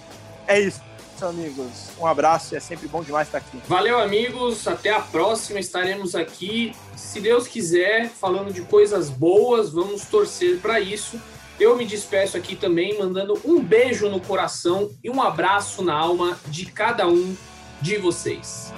É 0.47 0.61
isso, 0.61 0.81
amigos. 1.23 1.91
Um 1.99 2.07
abraço 2.07 2.55
é 2.55 2.61
sempre 2.61 2.87
bom 2.87 3.03
demais 3.03 3.29
estar 3.29 3.39
aqui. 3.39 3.61
Valeu, 3.69 3.99
amigos. 3.99 4.67
Até 4.69 4.91
a 4.91 5.01
próxima. 5.01 5.59
Estaremos 5.59 6.15
aqui, 6.15 6.73
se 6.97 7.21
Deus 7.21 7.49
quiser, 7.49 8.09
falando 8.09 8.53
de 8.53 8.63
coisas 8.63 9.11
boas. 9.11 9.71
Vamos 9.71 10.05
torcer 10.05 10.59
para 10.61 10.81
isso. 10.81 11.21
Eu 11.59 11.77
me 11.77 11.85
despeço 11.85 12.37
aqui 12.39 12.57
também, 12.57 12.99
mandando 12.99 13.39
um 13.45 13.61
beijo 13.61 14.09
no 14.09 14.19
coração 14.19 14.91
e 15.05 15.11
um 15.11 15.21
abraço 15.21 15.83
na 15.83 15.95
alma 15.95 16.39
de 16.47 16.65
cada 16.65 17.07
um 17.07 17.37
de 17.83 17.99
vocês. 17.99 18.73